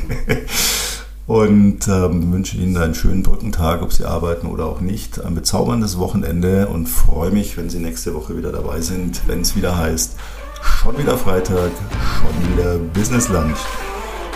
Und 1.27 1.89
ähm, 1.89 2.31
wünsche 2.31 2.57
Ihnen 2.57 2.77
einen 2.77 2.95
schönen 2.95 3.21
Brückentag, 3.21 3.81
ob 3.81 3.91
Sie 3.91 4.05
arbeiten 4.05 4.47
oder 4.47 4.65
auch 4.65 4.79
nicht. 4.79 5.23
Ein 5.23 5.35
bezauberndes 5.35 5.97
Wochenende 5.97 6.67
und 6.67 6.87
freue 6.87 7.31
mich, 7.31 7.57
wenn 7.57 7.69
Sie 7.69 7.79
nächste 7.79 8.13
Woche 8.13 8.37
wieder 8.37 8.53
dabei 8.53 8.79
sind, 8.79 9.21
wenn 9.27 9.41
es 9.41 9.55
wieder 9.55 9.77
heißt, 9.77 10.15
schon 10.61 10.97
wieder 10.97 11.17
Freitag, 11.17 11.71
schon 12.19 12.53
wieder 12.53 12.77
Business 12.93 13.27
Lunch. 13.27 13.59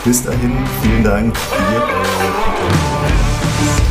Bis 0.03 0.24
dahin, 0.24 0.51
vielen 0.82 1.03
Dank. 1.03 1.36
Ihr 3.86 3.90